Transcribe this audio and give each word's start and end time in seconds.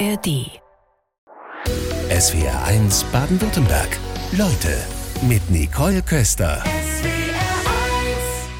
ARD. 0.00 0.60
SWR 2.10 2.64
1 2.66 3.04
Baden-Württemberg. 3.12 3.88
Leute 4.32 4.76
mit 5.22 5.48
Nicole 5.50 6.02
Köster. 6.02 6.62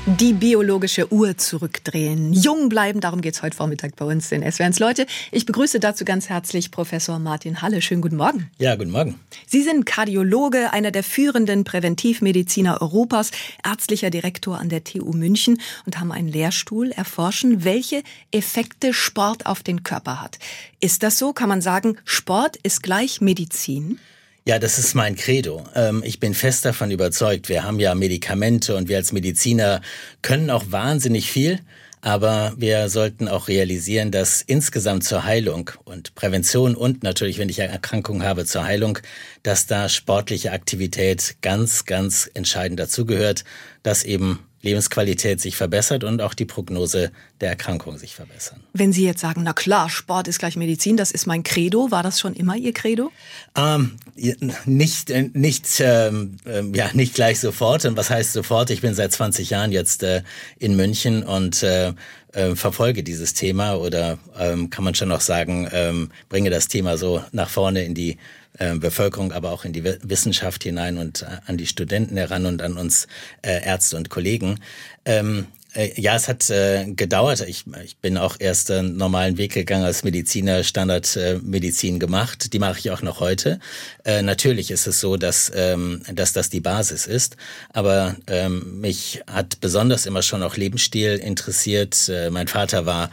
Die 0.06 0.35
biologische 0.35 1.11
Uhr 1.11 1.38
zurückdrehen. 1.38 2.35
Jung 2.35 2.69
bleiben, 2.69 3.01
darum 3.01 3.22
geht's 3.22 3.40
heute 3.40 3.56
Vormittag 3.56 3.97
bei 3.97 4.04
uns 4.04 4.31
in 4.33 4.42
SWRs 4.42 4.78
Leute. 4.78 5.06
Ich 5.33 5.46
begrüße 5.46 5.81
dazu 5.81 6.04
ganz 6.04 6.28
herzlich 6.28 6.71
Professor 6.71 7.19
Martin 7.19 7.63
Halle. 7.63 7.81
Schönen 7.81 8.03
guten 8.03 8.17
Morgen. 8.17 8.51
Ja, 8.59 8.77
guten 8.77 8.90
Morgen. 8.90 9.19
Sie 9.46 9.63
sind 9.63 9.87
Kardiologe, 9.87 10.74
einer 10.74 10.90
der 10.90 11.04
führenden 11.04 11.64
Präventivmediziner 11.64 12.82
Europas, 12.82 13.31
ärztlicher 13.67 14.10
Direktor 14.10 14.59
an 14.59 14.69
der 14.69 14.85
TU 14.85 15.14
München 15.14 15.59
und 15.87 15.99
haben 15.99 16.12
einen 16.12 16.28
Lehrstuhl 16.28 16.91
erforschen, 16.91 17.64
welche 17.64 18.02
Effekte 18.30 18.92
Sport 18.92 19.46
auf 19.46 19.62
den 19.62 19.84
Körper 19.84 20.20
hat. 20.20 20.38
Ist 20.80 21.02
das 21.02 21.18
so? 21.18 21.32
Kann 21.32 21.48
man 21.48 21.62
sagen, 21.62 21.96
Sport 22.05 22.59
ist 22.59 22.82
gleich 22.82 23.23
Medizin? 23.23 23.98
Ja, 24.46 24.58
das 24.58 24.78
ist 24.78 24.94
mein 24.94 25.16
Credo. 25.16 25.64
Ähm, 25.74 26.02
ich 26.04 26.20
bin 26.20 26.34
fest 26.34 26.66
davon 26.66 26.90
überzeugt. 26.90 27.48
Wir 27.48 27.64
haben 27.64 27.80
ja 27.80 27.94
Medikamente 27.94 28.76
und 28.76 28.90
wir 28.90 28.98
als 28.98 29.10
Mediziner 29.12 29.80
können 30.20 30.50
auch 30.50 30.64
wahnsinnig 30.68 31.30
viel. 31.30 31.60
Aber 32.02 32.52
wir 32.58 32.90
sollten 32.90 33.26
auch 33.28 33.48
realisieren, 33.48 34.10
dass 34.10 34.42
insgesamt 34.42 35.04
zur 35.04 35.24
Heilung 35.24 35.70
und 35.84 36.14
Prävention 36.14 36.74
und 36.74 37.02
natürlich, 37.02 37.38
wenn 37.38 37.48
ich 37.48 37.62
eine 37.62 37.72
Erkrankung 37.72 38.22
habe, 38.22 38.44
zur 38.44 38.64
Heilung, 38.64 38.98
dass 39.42 39.64
da 39.64 39.88
sportliche 39.88 40.52
Aktivität 40.52 41.36
ganz, 41.40 41.86
ganz 41.86 42.30
entscheidend 42.34 42.78
dazugehört, 42.78 43.45
dass 43.82 44.04
eben 44.04 44.40
Lebensqualität 44.64 45.41
sich 45.41 45.56
verbessert 45.56 46.02
und 46.02 46.20
auch 46.20 46.34
die 46.34 46.45
Prognose 46.45 47.12
der 47.41 47.50
Erkrankung 47.50 47.98
sich 47.98 48.14
verbessern. 48.14 48.60
Wenn 48.73 48.92
Sie 48.92 49.04
jetzt 49.04 49.20
sagen, 49.20 49.42
na 49.45 49.52
klar, 49.52 49.88
Sport 49.88 50.27
ist 50.27 50.38
gleich 50.38 50.56
Medizin, 50.56 50.96
das 50.96 51.12
ist 51.12 51.27
mein 51.27 51.42
Credo, 51.42 51.90
war 51.90 52.02
das 52.02 52.18
schon 52.18 52.34
immer 52.34 52.57
Ihr 52.57 52.73
Credo? 52.73 53.12
Ähm, 53.57 53.92
nicht, 54.65 55.10
äh, 55.10 55.30
nicht, 55.32 55.66
ähm, 55.80 56.38
ähm, 56.46 56.74
ja, 56.74 56.90
nicht 56.95 57.15
gleich 57.15 57.38
sofort. 57.38 57.85
Und 57.85 57.96
was 57.96 58.10
heißt 58.10 58.32
sofort? 58.32 58.70
Ich 58.70 58.80
bin 58.80 58.95
seit 58.95 59.12
20 59.12 59.51
Jahren 59.51 59.70
jetzt 59.70 60.02
äh, 60.02 60.23
in 60.59 60.74
München 60.76 61.23
und 61.23 61.62
äh, 61.62 61.92
äh, 62.32 62.57
verfolge 62.57 63.02
dieses 63.02 63.35
Thema 63.35 63.74
oder 63.74 64.19
ähm, 64.39 64.70
kann 64.70 64.85
man 64.85 64.95
schon 64.95 65.09
noch 65.09 65.20
sagen, 65.20 65.69
ähm, 65.73 66.11
bringe 66.29 66.51
das 66.51 66.69
Thema 66.69 66.97
so 66.97 67.23
nach 67.33 67.48
vorne 67.48 67.85
in 67.85 67.95
die 67.95 68.19
äh, 68.57 68.77
Bevölkerung, 68.77 69.33
aber 69.33 69.51
auch 69.51 69.65
in 69.65 69.73
die 69.73 69.83
Wissenschaft 69.83 70.63
hinein 70.63 70.97
und 70.97 71.23
äh, 71.23 71.27
an 71.47 71.57
die 71.57 71.67
Studenten 71.67 72.17
heran 72.17 72.47
und 72.47 72.63
an 72.63 72.77
uns 72.79 73.09
äh, 73.43 73.65
Ärzte 73.65 73.97
und 73.97 74.11
Kollegen. 74.11 74.61
Ähm, 75.05 75.49
äh, 75.75 76.01
ja, 76.01 76.15
es 76.15 76.29
hat 76.29 76.47
gedauert. 76.97 77.41
Ich, 77.41 77.65
ich 77.85 77.97
bin 77.97 78.17
auch 78.17 78.37
erst 78.39 78.71
einen 78.71 78.97
normalen 78.97 79.39
Weg 79.39 79.55
gegangen 79.55 79.83
als 79.83 80.05
Mediziner, 80.05 80.63
Standardmedizin 80.63 81.99
gemacht. 81.99 82.53
Die 82.53 82.61
mache 82.61 82.79
ich 82.79 82.93
auch 82.93 83.03
noch 83.03 83.19
heute. 83.19 83.59
Natürlich 84.05 84.71
ist 84.71 84.87
es 84.87 85.01
so, 85.01 85.17
dass, 85.17 85.51
ähm, 85.53 86.03
dass 86.13 86.33
das 86.33 86.49
die 86.49 86.61
Basis 86.61 87.07
ist. 87.07 87.37
Aber 87.73 88.15
ähm, 88.29 88.81
mich 88.81 89.23
hat 89.27 89.61
besonders 89.61 90.07
immer 90.07 90.23
schon 90.23 90.45
auch 90.45 90.57
Lebensstil 90.57 91.17
interessiert. 91.17 92.09
Mein 92.31 92.47
Vater 92.47 92.87
war 92.87 93.11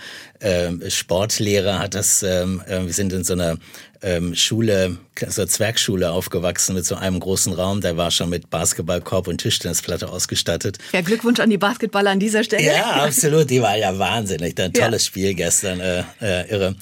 Sportlehrer, 0.87 1.79
hat 1.79 1.95
das, 1.95 2.21
ähm, 2.21 2.61
wir 2.67 2.93
sind 2.93 3.11
in 3.11 3.23
so 3.23 3.33
einer 3.33 3.57
ähm, 4.01 4.35
Schule, 4.35 4.97
so 5.27 5.45
Zwergschule 5.45 6.11
aufgewachsen 6.11 6.75
mit 6.75 6.85
so 6.85 6.95
einem 6.95 7.19
großen 7.19 7.53
Raum. 7.53 7.81
Der 7.81 7.97
war 7.97 8.11
schon 8.11 8.29
mit 8.29 8.49
Basketballkorb 8.49 9.27
und 9.27 9.39
Tischtennisplatte 9.39 10.09
ausgestattet. 10.09 10.77
Ja, 10.91 11.01
Glückwunsch 11.01 11.39
an 11.39 11.49
die 11.49 11.57
Basketballer 11.57 12.11
an 12.11 12.19
dieser 12.19 12.43
Stelle. 12.43 12.65
Ja, 12.65 13.03
absolut. 13.03 13.49
Die 13.49 13.61
war 13.61 13.77
ja 13.77 13.97
wahnsinnig. 13.97 14.59
Ein 14.59 14.73
tolles 14.73 15.03
ja. 15.03 15.07
Spiel 15.07 15.33
gestern, 15.33 15.79
äh, 15.79 16.03
äh, 16.21 16.49
irre. 16.49 16.75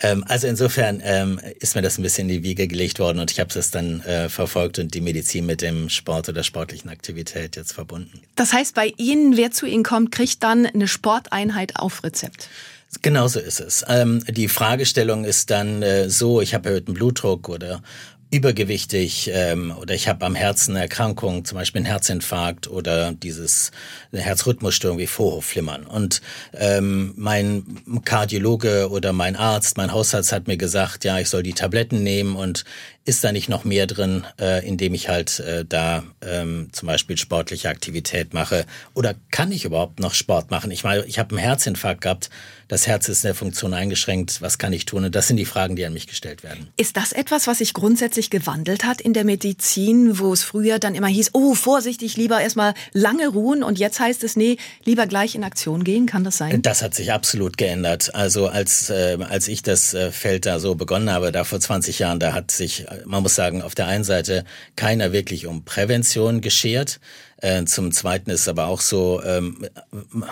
Ähm, 0.00 0.24
also 0.28 0.46
insofern 0.46 1.00
ähm, 1.04 1.40
ist 1.60 1.76
mir 1.76 1.82
das 1.82 1.98
ein 1.98 2.02
bisschen 2.02 2.28
in 2.28 2.36
die 2.36 2.42
Wiege 2.42 2.66
gelegt 2.66 2.98
worden 2.98 3.20
und 3.20 3.30
ich 3.30 3.40
habe 3.40 3.56
es 3.58 3.70
dann 3.70 4.00
äh, 4.00 4.28
verfolgt 4.28 4.78
und 4.78 4.92
die 4.94 5.00
Medizin 5.00 5.46
mit 5.46 5.62
dem 5.62 5.88
Sport 5.88 6.28
oder 6.28 6.42
sportlichen 6.42 6.90
Aktivität 6.90 7.56
jetzt 7.56 7.72
verbunden. 7.72 8.20
Das 8.34 8.52
heißt, 8.52 8.74
bei 8.74 8.92
Ihnen, 8.96 9.36
wer 9.36 9.50
zu 9.50 9.66
Ihnen 9.66 9.84
kommt, 9.84 10.10
kriegt 10.10 10.42
dann 10.42 10.66
eine 10.66 10.88
Sporteinheit 10.88 11.76
auf 11.76 12.02
Rezept? 12.02 12.48
Genauso 13.02 13.40
ist 13.40 13.60
es. 13.60 13.84
Ähm, 13.88 14.22
die 14.28 14.48
Fragestellung 14.48 15.24
ist 15.24 15.50
dann 15.50 15.82
äh, 15.82 16.08
so, 16.08 16.40
ich 16.40 16.54
habe 16.54 16.68
erhöhten 16.68 16.94
Blutdruck 16.94 17.48
oder 17.48 17.82
übergewichtig 18.34 19.30
ähm, 19.32 19.72
oder 19.80 19.94
ich 19.94 20.08
habe 20.08 20.26
am 20.26 20.34
Herzen 20.34 20.72
eine 20.72 20.82
Erkrankung, 20.82 21.44
zum 21.44 21.56
Beispiel 21.56 21.80
einen 21.80 21.86
Herzinfarkt 21.86 22.68
oder 22.68 23.12
dieses 23.12 23.70
Herzrhythmusstörung 24.12 24.98
wie 24.98 25.06
Vorhofflimmern. 25.06 25.86
Und 25.86 26.20
ähm, 26.52 27.14
mein 27.16 27.64
Kardiologe 28.04 28.90
oder 28.90 29.12
mein 29.12 29.36
Arzt, 29.36 29.76
mein 29.76 29.92
Hausarzt 29.92 30.32
hat 30.32 30.48
mir 30.48 30.56
gesagt, 30.56 31.04
ja, 31.04 31.20
ich 31.20 31.28
soll 31.28 31.44
die 31.44 31.52
Tabletten 31.52 32.02
nehmen 32.02 32.34
und 32.34 32.64
ist 33.04 33.22
da 33.22 33.30
nicht 33.30 33.48
noch 33.48 33.64
mehr 33.64 33.86
drin, 33.86 34.24
äh, 34.40 34.66
indem 34.66 34.94
ich 34.94 35.08
halt 35.08 35.38
äh, 35.40 35.64
da 35.64 36.02
ähm, 36.20 36.70
zum 36.72 36.88
Beispiel 36.88 37.16
sportliche 37.16 37.68
Aktivität 37.68 38.34
mache? 38.34 38.66
Oder 38.94 39.14
kann 39.30 39.52
ich 39.52 39.64
überhaupt 39.64 40.00
noch 40.00 40.14
Sport 40.14 40.50
machen? 40.50 40.72
Ich 40.72 40.82
meine, 40.82 41.04
ich 41.04 41.20
habe 41.20 41.30
einen 41.30 41.38
Herzinfarkt 41.38 42.00
gehabt, 42.00 42.30
das 42.68 42.86
Herz 42.86 43.08
ist 43.08 43.24
in 43.24 43.28
der 43.28 43.34
Funktion 43.34 43.74
eingeschränkt, 43.74 44.40
was 44.42 44.58
kann 44.58 44.72
ich 44.72 44.86
tun? 44.86 45.04
Und 45.04 45.14
das 45.14 45.28
sind 45.28 45.36
die 45.36 45.44
Fragen, 45.44 45.76
die 45.76 45.84
an 45.84 45.92
mich 45.92 46.06
gestellt 46.06 46.42
werden. 46.42 46.68
Ist 46.76 46.96
das 46.96 47.12
etwas, 47.12 47.46
was 47.46 47.58
sich 47.58 47.74
grundsätzlich 47.74 48.30
gewandelt 48.30 48.84
hat 48.84 49.00
in 49.00 49.12
der 49.12 49.24
Medizin, 49.24 50.18
wo 50.18 50.32
es 50.32 50.42
früher 50.42 50.78
dann 50.78 50.94
immer 50.94 51.08
hieß, 51.08 51.30
oh, 51.34 51.54
vorsichtig, 51.54 52.16
lieber 52.16 52.40
erstmal 52.40 52.74
lange 52.92 53.28
ruhen 53.28 53.62
und 53.62 53.78
jetzt 53.78 54.00
heißt 54.00 54.24
es, 54.24 54.36
nee, 54.36 54.56
lieber 54.84 55.06
gleich 55.06 55.34
in 55.34 55.44
Aktion 55.44 55.84
gehen? 55.84 56.06
Kann 56.06 56.24
das 56.24 56.38
sein? 56.38 56.62
Das 56.62 56.82
hat 56.82 56.94
sich 56.94 57.12
absolut 57.12 57.56
geändert. 57.56 58.14
Also 58.14 58.48
als, 58.48 58.90
äh, 58.90 59.18
als 59.28 59.48
ich 59.48 59.62
das 59.62 59.94
äh, 59.94 60.10
Feld 60.10 60.46
da 60.46 60.58
so 60.58 60.74
begonnen 60.74 61.10
habe, 61.10 61.32
da 61.32 61.44
vor 61.44 61.60
20 61.60 61.98
Jahren, 61.98 62.18
da 62.18 62.32
hat 62.32 62.50
sich 62.50 62.86
man 63.04 63.22
muss 63.22 63.34
sagen, 63.34 63.62
auf 63.62 63.74
der 63.74 63.86
einen 63.86 64.04
Seite 64.04 64.44
keiner 64.76 65.12
wirklich 65.12 65.46
um 65.46 65.64
Prävention 65.64 66.40
geschert. 66.40 67.00
Äh, 67.38 67.64
zum 67.64 67.92
Zweiten 67.92 68.30
ist 68.30 68.48
aber 68.48 68.66
auch 68.66 68.80
so, 68.80 69.22
ähm, 69.24 69.66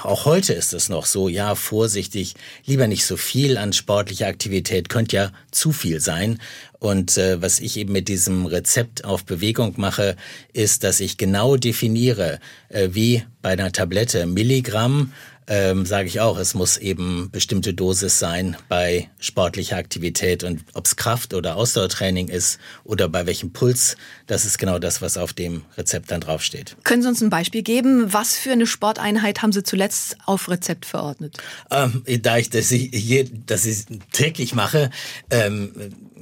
auch 0.03 0.25
heute 0.25 0.53
ist 0.53 0.73
es 0.73 0.89
noch 0.89 1.07
so, 1.07 1.29
ja, 1.29 1.55
vorsichtig, 1.55 2.35
lieber 2.65 2.87
nicht 2.87 3.05
so 3.05 3.17
viel 3.17 3.59
an 3.59 3.73
sportlicher 3.73 4.27
Aktivität, 4.27 4.89
könnte 4.89 5.17
ja 5.17 5.33
zu 5.51 5.73
viel 5.73 6.01
sein. 6.01 6.39
Und 6.79 7.17
äh, 7.17 7.41
was 7.41 7.61
ich 7.61 7.77
eben 7.77 7.93
mit 7.93 8.09
diesem 8.09 8.47
Rezept 8.47 9.05
auf 9.05 9.25
Bewegung 9.25 9.75
mache, 9.77 10.17
ist, 10.53 10.85
dass 10.85 11.01
ich 11.01 11.17
genau 11.17 11.57
definiere, 11.57 12.41
äh, 12.71 12.89
wie 12.93 13.25
bei 13.41 13.51
einer 13.51 13.73
Tablette 13.73 14.27
Milligramm 14.27 15.13
ähm, 15.47 15.87
sage 15.87 16.09
ich 16.09 16.21
auch, 16.21 16.39
es 16.39 16.55
muss 16.55 16.77
eben 16.77 17.31
bestimmte 17.31 17.75
Dosis 17.75 18.19
sein 18.19 18.57
bei 18.69 19.11
sportlicher 19.19 19.77
Aktivität 19.77 20.45
und 20.45 20.65
ob 20.75 20.87
es 20.87 20.97
Kraft- 20.97 21.35
oder 21.35 21.57
Ausdauertraining 21.57 22.29
ist 22.29 22.59
oder 22.85 23.09
bei 23.09 23.27
welchem 23.27 23.53
Puls, 23.53 23.97
das 24.27 24.45
ist 24.45 24.59
genau 24.59 24.79
das, 24.79 25.03
was 25.03 25.17
auf 25.17 25.33
dem 25.33 25.63
Rezept 25.77 26.11
dann 26.11 26.21
draufsteht. 26.21 26.77
Können 26.85 27.03
Sie 27.03 27.09
uns 27.09 27.21
ein 27.21 27.31
Beispiel 27.31 27.63
geben? 27.63 28.13
Was 28.13 28.37
für 28.37 28.53
eine 28.53 28.67
Sporteinheit 28.67 29.43
haben 29.43 29.53
Sie 29.53 29.63
zuletzt 29.63 30.17
auf 30.27 30.49
Rezept 30.49 30.87
verordnet? 30.87 31.39
Ähm, 31.71 32.05
da 32.23 32.39
ich 32.39 32.51
das, 32.51 32.69
hier, 32.69 33.29
das 33.47 33.67
ich 33.67 33.85
täglich 34.13 34.55
mache, 34.55 34.91
ähm, 35.31 35.73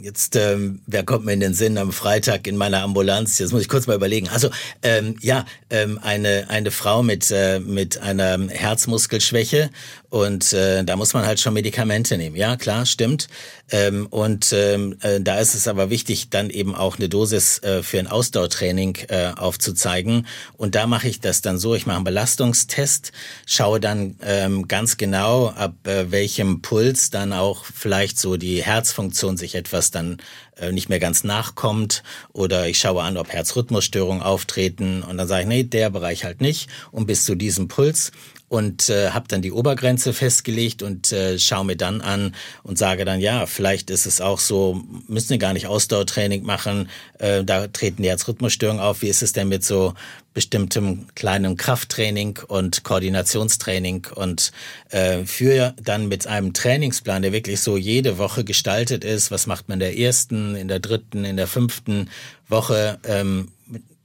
Jetzt, 0.02 0.36
ähm, 0.36 0.80
wer 0.86 1.04
kommt 1.04 1.24
mir 1.24 1.32
in 1.32 1.40
den 1.40 1.54
Sinn 1.54 1.76
am 1.76 1.92
Freitag 1.92 2.46
in 2.46 2.56
meiner 2.56 2.82
Ambulanz? 2.82 3.38
Jetzt 3.38 3.52
muss 3.52 3.62
ich 3.62 3.68
kurz 3.68 3.86
mal 3.86 3.96
überlegen. 3.96 4.28
Also 4.28 4.50
ähm, 4.82 5.16
ja, 5.20 5.44
ähm, 5.68 5.98
eine 6.02 6.46
eine 6.48 6.70
Frau 6.70 7.02
mit 7.02 7.30
äh, 7.30 7.60
mit 7.60 7.98
einer 7.98 8.48
Herzmuskelschwäche 8.48 9.70
und 10.08 10.52
äh, 10.52 10.84
da 10.84 10.96
muss 10.96 11.12
man 11.12 11.26
halt 11.26 11.40
schon 11.40 11.54
Medikamente 11.54 12.16
nehmen. 12.16 12.36
Ja, 12.36 12.56
klar, 12.56 12.86
stimmt. 12.86 13.28
Ähm, 13.70 14.06
und 14.06 14.52
ähm, 14.52 14.96
äh, 15.00 15.20
da 15.20 15.38
ist 15.38 15.54
es 15.54 15.68
aber 15.68 15.90
wichtig, 15.90 16.30
dann 16.30 16.50
eben 16.50 16.74
auch 16.74 16.98
eine 16.98 17.08
Dosis 17.08 17.58
äh, 17.62 17.82
für 17.82 17.98
ein 17.98 18.06
Ausdauertraining 18.06 18.98
äh, 19.08 19.32
aufzuzeigen. 19.36 20.26
Und 20.56 20.74
da 20.74 20.86
mache 20.86 21.08
ich 21.08 21.20
das 21.20 21.42
dann 21.42 21.58
so: 21.58 21.74
Ich 21.74 21.86
mache 21.86 21.96
einen 21.96 22.04
Belastungstest, 22.04 23.12
schaue 23.46 23.80
dann 23.80 24.16
ähm, 24.22 24.66
ganz 24.68 24.96
genau, 24.96 25.48
ab 25.48 25.86
äh, 25.86 26.10
welchem 26.10 26.62
Puls 26.62 27.10
dann 27.10 27.32
auch 27.32 27.64
vielleicht 27.64 28.18
so 28.18 28.36
die 28.36 28.62
Herzfunktion 28.62 29.36
sich 29.36 29.54
etwas 29.54 29.90
dann 29.90 30.18
äh, 30.56 30.72
nicht 30.72 30.88
mehr 30.88 31.00
ganz 31.00 31.24
nachkommt. 31.24 32.02
Oder 32.32 32.68
ich 32.68 32.78
schaue 32.78 33.02
an, 33.02 33.16
ob 33.16 33.32
Herzrhythmusstörungen 33.32 34.22
auftreten. 34.22 35.02
Und 35.02 35.16
dann 35.16 35.28
sage 35.28 35.42
ich, 35.42 35.48
nee, 35.48 35.62
der 35.64 35.90
Bereich 35.90 36.24
halt 36.24 36.40
nicht. 36.40 36.68
Und 36.90 37.06
bis 37.06 37.24
zu 37.24 37.34
diesem 37.34 37.68
Puls 37.68 38.12
und 38.50 38.88
äh, 38.88 39.10
habe 39.10 39.28
dann 39.28 39.42
die 39.42 39.52
Obergrenze 39.52 40.12
festgelegt 40.12 40.82
und 40.82 41.12
äh, 41.12 41.38
schaue 41.38 41.64
mir 41.64 41.76
dann 41.76 42.00
an 42.00 42.34
und 42.64 42.78
sage 42.78 43.04
dann, 43.04 43.20
ja, 43.20 43.46
vielleicht 43.46 43.90
ist 43.90 44.06
es 44.06 44.20
auch 44.20 44.40
so, 44.40 44.82
müssen 45.06 45.30
wir 45.30 45.38
gar 45.38 45.52
nicht 45.52 45.68
Ausdauertraining 45.68 46.42
machen, 46.42 46.88
äh, 47.20 47.44
da 47.44 47.68
treten 47.68 48.02
die 48.02 48.08
Herzrhythmusstörungen 48.08 48.82
auf. 48.82 49.02
Wie 49.02 49.08
ist 49.08 49.22
es 49.22 49.32
denn 49.32 49.48
mit 49.48 49.62
so 49.62 49.94
bestimmtem 50.34 51.06
kleinem 51.14 51.56
Krafttraining 51.56 52.40
und 52.48 52.82
Koordinationstraining 52.82 54.08
und 54.16 54.50
äh, 54.88 55.24
für 55.26 55.72
dann 55.80 56.08
mit 56.08 56.26
einem 56.26 56.52
Trainingsplan, 56.52 57.22
der 57.22 57.32
wirklich 57.32 57.60
so 57.60 57.76
jede 57.76 58.18
Woche 58.18 58.42
gestaltet 58.42 59.04
ist, 59.04 59.30
was 59.30 59.46
macht 59.46 59.68
man 59.68 59.76
in 59.76 59.80
der 59.80 59.96
ersten, 59.96 60.56
in 60.56 60.66
der 60.66 60.80
dritten, 60.80 61.24
in 61.24 61.36
der 61.36 61.46
fünften 61.46 62.10
Woche, 62.48 62.98
ähm, 63.04 63.52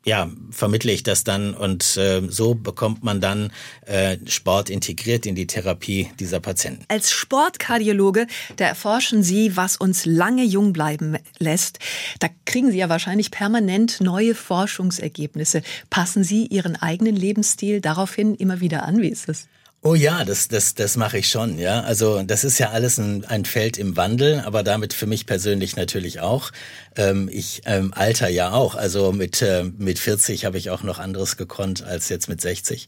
ja, 0.06 0.30
vermittle 0.52 0.92
ich 0.92 1.02
das 1.02 1.24
dann 1.24 1.56
und 1.56 1.98
äh, 1.98 2.22
so 2.30 2.54
bekommt 2.54 3.04
man 3.04 3.20
dann 3.20 3.52
äh, 3.88 4.18
Sport 4.28 4.70
integriert 4.70 5.26
in 5.26 5.34
die 5.34 5.48
Therapie 5.48 6.12
dieser 6.20 6.40
Patienten. 6.40 6.86
Als 6.88 7.12
Sportkardiologe, 7.12 8.28
da 8.58 8.66
erforschen 8.66 9.24
Sie, 9.24 9.58
was 9.58 9.78
uns 9.78 10.06
lange 10.06 10.44
jung 10.44 10.74
bleiben 10.74 11.18
lässt. 11.40 11.80
Da 12.20 12.28
kriegen 12.46 12.72
Sie 12.72 12.78
ja 12.78 12.88
wahrscheinlich 12.88 13.32
permanent 13.32 14.00
neue 14.00 14.36
Forschungsergebnisse. 14.36 15.64
Passen 15.90 16.24
Sie 16.24 16.46
Ihren 16.46 16.76
eigenen 16.76 17.16
Lebensstil 17.16 17.82
daraufhin 17.82 18.36
immer 18.36 18.62
wieder 18.62 18.84
an? 18.84 19.02
Wie 19.02 19.10
ist 19.10 19.28
das? 19.28 19.48
Oh 19.88 19.94
ja, 19.94 20.26
das, 20.26 20.48
das, 20.48 20.74
das 20.74 20.98
mache 20.98 21.20
ich 21.20 21.30
schon, 21.30 21.60
ja. 21.60 21.82
Also 21.82 22.24
das 22.24 22.44
ist 22.44 22.58
ja 22.58 22.72
alles 22.72 22.98
ein, 22.98 23.24
ein 23.26 23.46
Feld 23.46 23.78
im 23.78 23.96
Wandel, 23.96 24.40
aber 24.40 24.64
damit 24.64 24.94
für 24.94 25.06
mich 25.06 25.28
persönlich 25.28 25.76
natürlich 25.76 26.22
auch. 26.22 26.52
Ähm, 26.98 27.30
ich 27.32 27.62
ähm, 27.66 27.94
alter 27.94 28.30
ja 28.30 28.52
auch. 28.52 28.76
Also 28.76 29.12
mit, 29.12 29.42
äh, 29.42 29.64
mit 29.78 30.00
40 30.00 30.46
habe 30.46 30.58
ich 30.58 30.70
auch 30.70 30.84
noch 30.84 31.00
anderes 31.00 31.38
gekonnt 31.38 31.84
als 31.84 32.10
jetzt 32.10 32.30
mit 32.30 32.42
60. 32.42 32.88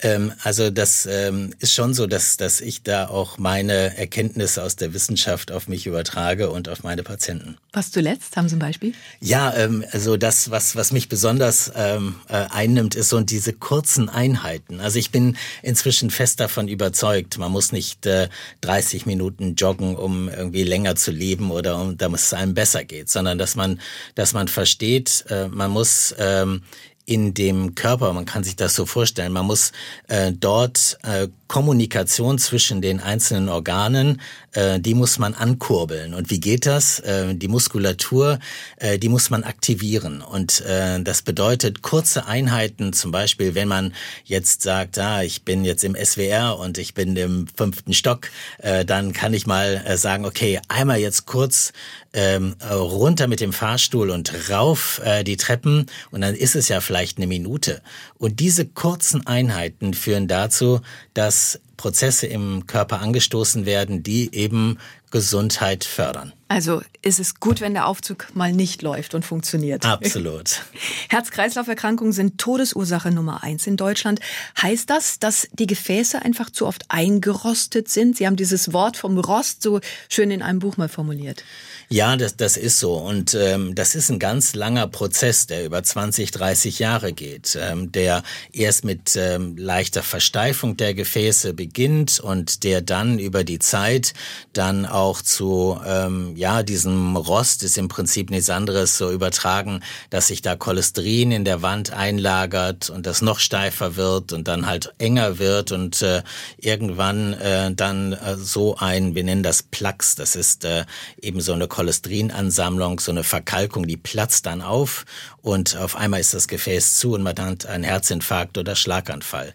Ähm, 0.00 0.32
also 0.42 0.70
das 0.70 1.06
ähm, 1.06 1.54
ist 1.58 1.74
schon 1.74 1.94
so, 1.94 2.06
dass, 2.06 2.36
dass 2.36 2.60
ich 2.60 2.82
da 2.82 3.08
auch 3.08 3.38
meine 3.38 3.96
Erkenntnisse 3.96 4.62
aus 4.62 4.76
der 4.76 4.94
Wissenschaft 4.94 5.52
auf 5.52 5.68
mich 5.68 5.86
übertrage 5.86 6.50
und 6.50 6.68
auf 6.68 6.82
meine 6.82 7.02
Patienten. 7.02 7.56
Was 7.72 7.90
zuletzt? 7.90 8.36
Haben 8.36 8.48
Sie 8.48 8.56
ein 8.56 8.60
Beispiel? 8.60 8.92
Ja, 9.20 9.54
ähm, 9.54 9.84
also 9.92 10.16
das, 10.16 10.50
was, 10.50 10.76
was 10.76 10.92
mich 10.92 11.08
besonders 11.08 11.72
ähm, 11.74 12.16
äh, 12.28 12.44
einnimmt, 12.50 12.94
ist 12.94 13.08
so 13.08 13.20
diese 13.20 13.52
kurzen 13.52 14.08
Einheiten. 14.08 14.80
Also 14.80 14.98
ich 14.98 15.10
bin 15.10 15.36
inzwischen 15.62 16.10
fest 16.10 16.40
davon 16.40 16.68
überzeugt, 16.68 17.38
man 17.38 17.52
muss 17.52 17.72
nicht 17.72 18.06
äh, 18.06 18.28
30 18.60 19.06
Minuten 19.06 19.54
joggen, 19.54 19.96
um 19.96 20.28
irgendwie 20.28 20.62
länger 20.62 20.96
zu 20.96 21.10
leben 21.10 21.50
oder 21.50 21.80
um, 21.80 21.96
damit 21.96 22.20
es 22.20 22.32
einem 22.32 22.54
besser 22.54 22.84
geht, 22.84 23.10
sondern 23.10 23.38
dass 23.48 23.56
man, 23.56 23.80
dass 24.14 24.34
man 24.34 24.48
versteht, 24.48 25.24
äh, 25.30 25.48
man 25.48 25.70
muss 25.70 26.14
ähm, 26.18 26.62
in 27.06 27.32
dem 27.32 27.74
Körper, 27.74 28.12
man 28.12 28.26
kann 28.26 28.44
sich 28.44 28.56
das 28.56 28.74
so 28.74 28.84
vorstellen, 28.84 29.32
man 29.32 29.46
muss 29.46 29.72
äh, 30.08 30.32
dort 30.32 30.98
äh, 31.02 31.28
Kommunikation 31.48 32.38
zwischen 32.38 32.82
den 32.82 33.00
einzelnen 33.00 33.48
Organen, 33.48 34.20
äh, 34.52 34.78
die 34.78 34.94
muss 34.94 35.18
man 35.18 35.34
ankurbeln. 35.34 36.12
Und 36.12 36.30
wie 36.30 36.40
geht 36.40 36.66
das? 36.66 37.00
Äh, 37.00 37.34
die 37.34 37.48
Muskulatur, 37.48 38.38
äh, 38.76 38.98
die 38.98 39.08
muss 39.08 39.30
man 39.30 39.44
aktivieren. 39.44 40.20
Und 40.20 40.60
äh, 40.60 41.02
das 41.02 41.22
bedeutet 41.22 41.82
kurze 41.82 42.26
Einheiten, 42.26 42.92
zum 42.92 43.10
Beispiel, 43.10 43.54
wenn 43.54 43.68
man 43.68 43.94
jetzt 44.24 44.62
sagt, 44.62 44.98
ah, 44.98 45.22
ich 45.22 45.42
bin 45.42 45.64
jetzt 45.64 45.84
im 45.84 45.96
SWR 45.96 46.58
und 46.58 46.76
ich 46.76 46.92
bin 46.92 47.16
im 47.16 47.46
fünften 47.56 47.94
Stock, 47.94 48.28
äh, 48.58 48.84
dann 48.84 49.14
kann 49.14 49.32
ich 49.32 49.46
mal 49.46 49.82
äh, 49.86 49.96
sagen, 49.96 50.26
okay, 50.26 50.60
einmal 50.68 50.98
jetzt 50.98 51.24
kurz 51.24 51.72
ähm, 52.12 52.56
runter 52.70 53.28
mit 53.28 53.40
dem 53.40 53.52
Fahrstuhl 53.52 54.10
und 54.10 54.50
rauf 54.50 55.00
äh, 55.04 55.24
die 55.24 55.36
Treppen 55.36 55.86
und 56.10 56.22
dann 56.22 56.34
ist 56.34 56.56
es 56.56 56.68
ja 56.68 56.80
vielleicht 56.80 57.18
eine 57.18 57.26
Minute. 57.26 57.82
Und 58.16 58.40
diese 58.40 58.66
kurzen 58.66 59.26
Einheiten 59.26 59.94
führen 59.94 60.26
dazu, 60.26 60.80
dass 61.18 61.58
Prozesse 61.76 62.28
im 62.28 62.68
Körper 62.68 63.00
angestoßen 63.00 63.66
werden, 63.66 64.04
die 64.04 64.32
eben 64.32 64.78
Gesundheit 65.10 65.82
fördern. 65.82 66.32
Also 66.46 66.80
ist 67.02 67.18
es 67.18 67.40
gut, 67.40 67.60
wenn 67.60 67.74
der 67.74 67.88
Aufzug 67.88 68.28
mal 68.34 68.52
nicht 68.52 68.82
läuft 68.82 69.14
und 69.14 69.24
funktioniert. 69.24 69.84
Absolut. 69.84 70.62
Herz-Kreislauf-Erkrankungen 71.08 72.12
sind 72.12 72.38
Todesursache 72.38 73.10
Nummer 73.10 73.42
eins 73.42 73.66
in 73.66 73.76
Deutschland. 73.76 74.20
Heißt 74.62 74.88
das, 74.90 75.18
dass 75.18 75.48
die 75.52 75.66
Gefäße 75.66 76.22
einfach 76.22 76.50
zu 76.50 76.68
oft 76.68 76.84
eingerostet 76.88 77.88
sind? 77.88 78.16
Sie 78.16 78.26
haben 78.26 78.36
dieses 78.36 78.72
Wort 78.72 78.96
vom 78.96 79.18
Rost 79.18 79.64
so 79.64 79.80
schön 80.08 80.30
in 80.30 80.40
einem 80.40 80.60
Buch 80.60 80.76
mal 80.76 80.88
formuliert. 80.88 81.42
Ja, 81.90 82.18
das, 82.18 82.36
das 82.36 82.58
ist 82.58 82.80
so. 82.80 82.96
Und 82.96 83.32
ähm, 83.32 83.74
das 83.74 83.94
ist 83.94 84.10
ein 84.10 84.18
ganz 84.18 84.54
langer 84.54 84.86
Prozess, 84.88 85.46
der 85.46 85.64
über 85.64 85.82
20, 85.82 86.30
30 86.32 86.78
Jahre 86.80 87.14
geht, 87.14 87.58
ähm, 87.58 87.90
der 87.92 88.22
erst 88.52 88.84
mit 88.84 89.16
ähm, 89.16 89.56
leichter 89.56 90.02
Versteifung 90.02 90.76
der 90.76 90.92
Gefäße 90.92 91.54
beginnt 91.54 92.20
und 92.20 92.62
der 92.62 92.82
dann 92.82 93.18
über 93.18 93.42
die 93.42 93.58
Zeit 93.58 94.12
dann 94.52 94.84
auch 94.84 95.22
zu, 95.22 95.80
ähm, 95.86 96.36
ja, 96.36 96.62
diesem 96.62 97.16
Rost 97.16 97.62
ist 97.62 97.78
im 97.78 97.88
Prinzip 97.88 98.28
nichts 98.28 98.50
anderes 98.50 98.98
so 98.98 99.10
übertragen, 99.10 99.80
dass 100.10 100.26
sich 100.26 100.42
da 100.42 100.56
Cholesterin 100.56 101.32
in 101.32 101.46
der 101.46 101.62
Wand 101.62 101.94
einlagert 101.94 102.90
und 102.90 103.06
das 103.06 103.22
noch 103.22 103.38
steifer 103.38 103.96
wird 103.96 104.34
und 104.34 104.46
dann 104.46 104.66
halt 104.66 104.92
enger 104.98 105.38
wird 105.38 105.72
und 105.72 106.02
äh, 106.02 106.22
irgendwann 106.58 107.32
äh, 107.32 107.72
dann 107.72 108.12
äh, 108.12 108.36
so 108.36 108.76
ein, 108.76 109.14
wir 109.14 109.24
nennen 109.24 109.42
das 109.42 109.62
Plax, 109.62 110.16
das 110.16 110.36
ist 110.36 110.66
äh, 110.66 110.84
eben 111.22 111.40
so 111.40 111.54
eine 111.54 111.66
Cholesterinansammlung, 111.78 112.98
so 112.98 113.12
eine 113.12 113.22
Verkalkung, 113.22 113.86
die 113.86 113.96
platzt 113.96 114.46
dann 114.46 114.62
auf 114.62 115.04
und 115.42 115.76
auf 115.76 115.94
einmal 115.94 116.18
ist 116.18 116.34
das 116.34 116.48
Gefäß 116.48 116.96
zu 116.96 117.14
und 117.14 117.22
man 117.22 117.38
hat 117.38 117.66
einen 117.66 117.84
Herzinfarkt 117.84 118.58
oder 118.58 118.74
Schlaganfall. 118.74 119.54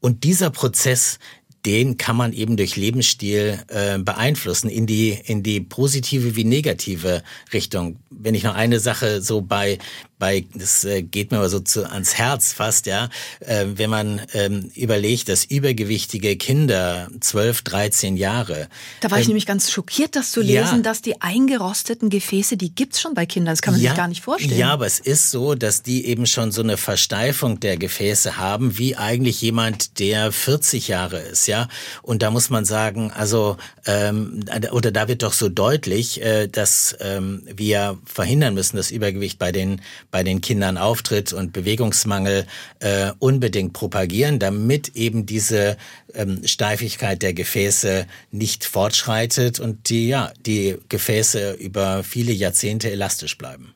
Und 0.00 0.24
dieser 0.24 0.50
Prozess, 0.50 1.20
den 1.64 1.96
kann 1.96 2.16
man 2.16 2.32
eben 2.32 2.56
durch 2.56 2.74
Lebensstil 2.74 3.62
äh, 3.68 3.98
beeinflussen 3.98 4.68
in 4.68 4.86
die 4.86 5.10
in 5.10 5.44
die 5.44 5.60
positive 5.60 6.34
wie 6.34 6.42
negative 6.42 7.22
Richtung. 7.52 8.00
Wenn 8.10 8.34
ich 8.34 8.42
noch 8.42 8.56
eine 8.56 8.80
Sache 8.80 9.22
so 9.22 9.40
bei 9.40 9.78
bei 10.20 10.44
das 10.54 10.84
äh, 10.84 11.02
geht 11.02 11.32
mir 11.32 11.38
aber 11.38 11.48
so 11.48 11.58
zu, 11.58 11.90
ans 11.90 12.14
Herz 12.14 12.52
fast, 12.52 12.86
ja, 12.86 13.08
äh, 13.40 13.66
wenn 13.74 13.90
man 13.90 14.22
ähm, 14.34 14.70
überlegt, 14.76 15.28
dass 15.28 15.44
übergewichtige 15.44 16.36
Kinder 16.36 17.08
12, 17.18 17.62
13 17.62 18.16
Jahre. 18.16 18.68
Da 19.00 19.10
war 19.10 19.18
ich 19.18 19.24
ähm, 19.24 19.30
nämlich 19.30 19.46
ganz 19.46 19.72
schockiert, 19.72 20.14
das 20.14 20.30
zu 20.30 20.40
lesen, 20.40 20.76
ja, 20.76 20.82
dass 20.82 21.02
die 21.02 21.20
eingerosteten 21.20 22.10
Gefäße, 22.10 22.56
die 22.56 22.72
gibt's 22.72 23.00
schon 23.00 23.14
bei 23.14 23.26
Kindern. 23.26 23.54
Das 23.54 23.62
kann 23.62 23.74
man 23.74 23.82
ja, 23.82 23.90
sich 23.90 23.96
gar 23.96 24.08
nicht 24.08 24.22
vorstellen. 24.22 24.56
Ja, 24.56 24.70
aber 24.70 24.86
es 24.86 25.00
ist 25.00 25.32
so, 25.32 25.56
dass 25.56 25.82
die 25.82 26.06
eben 26.06 26.26
schon 26.26 26.52
so 26.52 26.62
eine 26.62 26.76
Versteifung 26.76 27.58
der 27.58 27.76
Gefäße 27.76 28.36
haben, 28.36 28.78
wie 28.78 28.96
eigentlich 28.96 29.40
jemand, 29.40 29.98
der 29.98 30.30
40 30.30 30.86
Jahre 30.86 31.18
ist 31.18 31.46
ja. 31.46 31.68
Und 32.02 32.22
da 32.22 32.30
muss 32.30 32.50
man 32.50 32.64
sagen, 32.64 33.10
also 33.10 33.56
ähm, 33.86 34.44
oder 34.70 34.92
da 34.92 35.08
wird 35.08 35.22
doch 35.22 35.32
so 35.32 35.48
deutlich, 35.48 36.22
äh, 36.22 36.46
dass 36.46 36.94
ähm, 37.00 37.42
wir 37.46 37.98
verhindern 38.04 38.54
müssen, 38.54 38.76
dass 38.76 38.90
Übergewicht 38.90 39.38
bei 39.38 39.52
den 39.52 39.80
bei 40.10 40.22
den 40.22 40.40
Kindern 40.40 40.76
auftritt 40.76 41.32
und 41.32 41.52
Bewegungsmangel 41.52 42.46
äh, 42.80 43.12
unbedingt 43.18 43.72
propagieren, 43.72 44.38
damit 44.38 44.96
eben 44.96 45.26
diese 45.26 45.76
ähm, 46.14 46.46
Steifigkeit 46.46 47.22
der 47.22 47.34
Gefäße 47.34 48.06
nicht 48.30 48.64
fortschreitet 48.64 49.60
und 49.60 49.88
die 49.88 50.08
ja 50.08 50.32
die 50.44 50.76
Gefäße 50.88 51.52
über 51.52 52.02
viele 52.02 52.32
Jahrzehnte 52.32 52.90
elastisch 52.90 53.38
bleiben. 53.38 53.74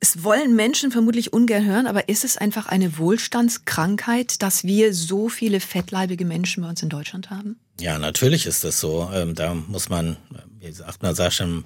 Es 0.00 0.22
wollen 0.22 0.54
Menschen 0.54 0.90
vermutlich 0.90 1.32
ungern 1.32 1.64
hören, 1.64 1.86
aber 1.86 2.10
ist 2.10 2.24
es 2.24 2.36
einfach 2.36 2.66
eine 2.66 2.98
Wohlstandskrankheit, 2.98 4.42
dass 4.42 4.64
wir 4.64 4.92
so 4.92 5.30
viele 5.30 5.60
fettleibige 5.60 6.26
Menschen 6.26 6.62
bei 6.62 6.68
uns 6.68 6.82
in 6.82 6.90
Deutschland 6.90 7.30
haben? 7.30 7.56
Ja, 7.80 7.98
natürlich 7.98 8.44
ist 8.44 8.64
das 8.64 8.80
so. 8.80 9.10
Ähm, 9.14 9.34
da 9.34 9.54
muss 9.54 9.88
man, 9.88 10.18
wie 10.60 10.70
sagt 10.72 11.02
man, 11.02 11.14
sagt 11.14 11.32
schon, 11.32 11.64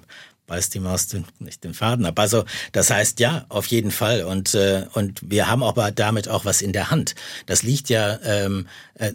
beißt 0.49 0.73
die 0.73 0.79
Maus 0.79 1.07
nicht 1.39 1.63
den 1.63 1.73
Faden 1.73 2.05
ab. 2.05 2.19
Also 2.19 2.43
das 2.73 2.89
heißt 2.89 3.19
ja, 3.21 3.45
auf 3.47 3.67
jeden 3.67 3.91
Fall. 3.91 4.23
Und, 4.23 4.55
äh, 4.55 4.85
und 4.93 5.21
wir 5.23 5.47
haben 5.47 5.63
aber 5.63 5.91
damit 5.91 6.27
auch 6.27 6.43
was 6.43 6.61
in 6.61 6.73
der 6.73 6.91
Hand. 6.91 7.15
Das 7.45 7.63
liegt 7.63 7.87
ja 7.89 8.19
ähm, 8.23 8.67
äh, 8.95 9.13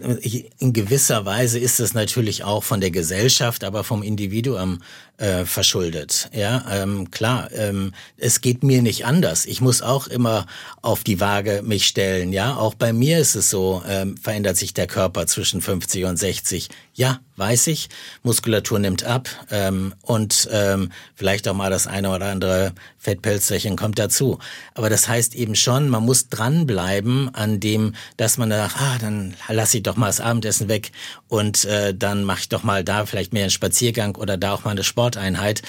in 0.59 0.73
gewisser 0.73 1.27
Weise 1.27 1.59
ist 1.59 1.81
es 1.81 1.93
natürlich 1.93 2.45
auch 2.45 2.65
von 2.65 2.81
der 2.81 2.91
Gesellschaft, 2.91 3.65
aber 3.65 3.85
vom 3.85 4.03
Individuum 4.03 4.81
äh, 5.19 5.45
verschuldet. 5.45 6.29
Ja, 6.33 6.65
ähm, 6.71 7.11
klar, 7.11 7.51
ähm, 7.53 7.93
es 8.17 8.41
geht 8.41 8.63
mir 8.65 8.83
nicht 8.83 9.07
anders. 9.07 9.47
Ich 9.47 9.61
muss 9.61 9.83
auch 9.83 10.07
immer 10.07 10.47
auf 10.83 11.05
die 11.05 11.21
Waage 11.21 11.63
mich 11.65 11.87
stellen. 11.87 12.33
Ja, 12.33 12.57
auch 12.57 12.75
bei 12.75 12.93
mir 12.93 13.19
ist 13.19 13.35
es 13.35 13.51
so, 13.51 13.83
ähm, 13.89 14.17
verändert 14.17 14.57
sich 14.57 14.75
der 14.75 14.87
Körper 14.87 15.27
zwischen 15.27 15.61
50 15.61 16.05
und 16.05 16.17
60. 16.17 16.69
Ja, 16.95 17.21
weiß 17.37 17.67
ich. 17.69 17.89
Muskulatur 18.23 18.79
nimmt 18.79 19.05
ab 19.05 19.29
ähm, 19.51 19.95
und 20.03 20.49
ähm, 20.53 20.91
vielleicht 21.15 21.49
auch 21.49 21.55
mal 21.55 21.71
das 21.71 21.87
eine 21.87 22.11
oder 22.11 22.27
andere 22.27 22.73
Fettpelzerchen 22.99 23.77
kommt 23.77 23.99
dazu. 23.99 24.39
Aber 24.75 24.91
das 24.91 25.09
heißt 25.09 25.35
eben 25.35 25.55
schon, 25.55 25.89
man 25.89 26.05
muss 26.05 26.29
dranbleiben 26.29 27.35
an 27.35 27.61
dem, 27.61 27.95
dass 28.17 28.39
man 28.39 28.51
sagt, 28.51 28.77
ah, 28.79 28.99
dann 29.01 29.35
lasse 29.49 29.79
ich 29.79 29.83
doch 29.83 29.97
mal 29.97 30.07
das 30.07 30.21
Abendessen 30.21 30.69
weg 30.69 30.93
und 31.29 31.65
äh, 31.65 31.95
dann 31.95 32.25
mache 32.25 32.41
ich 32.41 32.49
doch 32.49 32.63
mal 32.63 32.85
da 32.85 33.07
vielleicht 33.07 33.33
mehr 33.33 33.45
einen 33.45 33.51
Spaziergang 33.51 34.17
oder 34.17 34.37
da 34.37 34.53
auch 34.53 34.65
mal 34.65 34.71
eine 34.71 34.85
Sporteinheit. 35.05 35.63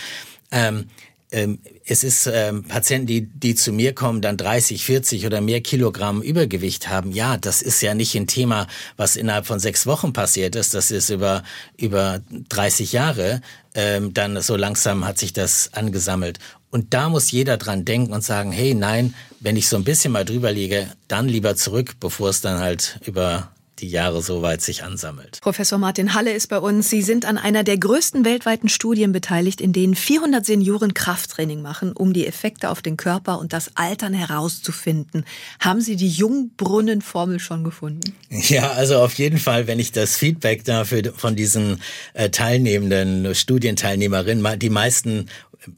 Ähm, 0.51 0.86
ähm, 1.32 1.60
es 1.86 2.04
ist 2.06 2.30
ähm, 2.32 2.63
Patienten, 2.63 3.08
die, 3.08 3.27
die 3.27 3.56
zu 3.56 3.74
mir 3.74 3.94
kommen, 3.94 4.22
dann 4.22 4.38
30, 4.38 4.86
40 4.86 5.25
oder 5.25 5.42
mehr 5.42 5.60
Kilogramm 5.60 6.22
Übergewicht 6.22 6.88
haben. 6.88 7.12
Ja, 7.12 7.36
das 7.36 7.62
ist 7.62 7.82
ja 7.82 7.94
nicht 7.94 8.15
ein 8.15 8.27
Thema, 8.27 8.68
was 8.96 9.18
innerhalb 9.18 9.46
von 9.46 9.60
sechs 9.60 9.86
Wochen 9.86 10.13
passiert 10.13 10.56
ist. 10.56 10.74
Das 10.74 10.92
ist 10.92 11.10
über, 11.10 11.44
über 11.77 12.22
30 12.50 12.94
Jahre. 12.94 13.42
Ähm, 13.74 14.13
dann 14.13 14.39
so 14.42 14.56
langsam 14.56 15.06
hat 15.06 15.18
sich 15.18 15.34
das 15.34 15.74
angesammelt. 15.74 16.39
Und 16.72 16.94
da 16.94 17.10
muss 17.10 17.32
jeder 17.32 17.58
dran 17.58 17.84
denken 17.84 18.13
und 18.13 18.24
sagen, 18.24 18.54
hey, 18.54 18.74
nein, 18.74 19.13
wenn 19.42 19.58
ich 19.58 19.68
so 19.68 19.75
ein 19.75 19.84
bisschen 19.84 20.13
mal 20.13 20.25
drüber 20.25 20.54
liege, 20.54 20.88
dann 21.10 21.27
lieber 21.27 21.58
zurück, 21.58 21.96
bevor 22.00 22.30
es 22.30 22.39
dann 22.39 22.60
halt 22.60 23.00
über 23.06 23.51
die 23.79 23.89
Jahre 23.89 24.22
so 24.22 24.41
weit 24.41 24.62
sich 24.62 24.84
ansammelt. 24.84 25.39
Professor 25.41 25.77
Martin 25.77 26.13
Halle 26.13 26.34
ist 26.34 26.48
bei 26.48 26.60
uns. 26.60 26.89
Sie 26.89 27.01
sind 27.01 27.25
an 27.25 27.38
einer 27.38 27.63
der 27.63 27.77
größten 27.77 28.25
weltweiten 28.25 28.70
Studien 28.70 29.12
beteiligt, 29.12 29.62
in 29.62 29.74
denen 29.74 29.96
400 29.96 30.46
Senioren 30.46 30.94
Krafttraining 30.94 31.62
machen, 31.62 31.91
um 31.94 32.13
die 32.13 32.25
Effekte 32.25 32.70
auf 32.70 32.82
den 32.82 32.98
Körper 32.98 33.39
und 33.39 33.53
das 33.53 33.72
Altern 33.75 34.13
herauszufinden. 34.13 35.25
Haben 35.60 35.82
Sie 35.82 35.96
die 35.96 36.10
Jungbrunnenformel 36.10 37.39
schon 37.39 37.63
gefunden? 37.63 38.15
Ja, 38.29 38.72
also 38.72 38.98
auf 39.00 39.13
jeden 39.15 39.38
Fall, 39.38 39.67
wenn 39.67 39.79
ich 39.79 39.91
das 39.91 40.17
Feedback 40.17 40.63
dafür 40.63 41.13
von 41.15 41.36
diesen 41.36 41.82
äh, 42.13 42.29
teilnehmenden 42.29 43.34
Studienteilnehmerinnen, 43.34 44.60
die 44.60 44.70
meisten 44.70 45.27